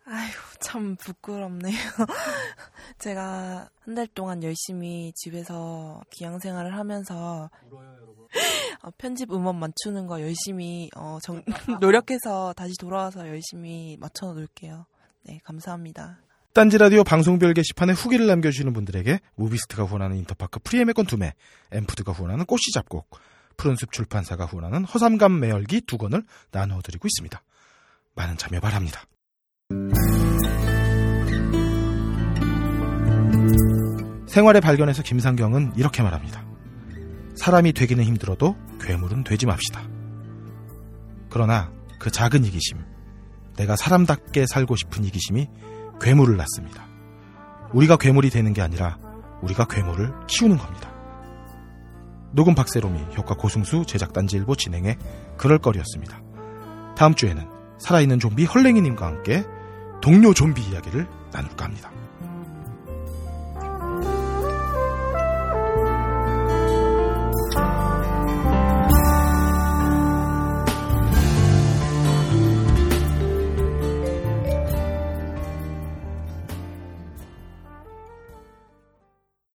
[0.08, 1.78] 아휴, 참 부끄럽네요.
[3.00, 7.50] 제가 한 달 동안 열심히 집에서 귀양 생활을 하면서
[8.84, 11.44] 어, 편집 음원 맞추는 거 열심히 어, 정-
[11.80, 14.86] 노력해서 다시 돌아와서 열심히 맞춰 놓을게요.
[15.24, 16.20] 네, 감사합니다.
[16.54, 21.32] 딴지 라디오 방송별 게시판에 후기를 남겨주시는 분들에게 무비스트가 후원하는 인터파크 프리 예매권 2매,
[21.72, 23.10] 엠푸드가 후원하는 꽃씨 잡곡,
[23.56, 27.42] 푸른숲 출판사가 후원하는 허삼감 매혈기 두 권을 나누어드리고 있습니다.
[28.16, 29.04] 많은 참여 바랍니다.
[34.28, 36.46] 생활의 발견에서 김상경은 이렇게 말합니다.
[37.36, 39.88] 사람이 되기는 힘들어도 괴물은 되지 맙시다.
[41.30, 42.78] 그러나 그 작은 이기심,
[43.56, 45.48] 내가 사람답게 살고 싶은 이기심이
[46.02, 46.88] 괴물을 낳습니다.
[47.74, 48.98] 우리가 괴물이 되는 게 아니라
[49.42, 50.92] 우리가 괴물을 키우는 겁니다.
[52.34, 54.98] 녹음 박세롬이 효과 고승수 제작 단지일보 진행해
[55.38, 56.22] 그럴거리였습니다.
[56.98, 57.48] 다음 주에는
[57.80, 59.44] 살아있는 좀비 헐랭이님과 함께
[60.02, 61.92] 동료 좀비 이야기를 나눌까 합니다.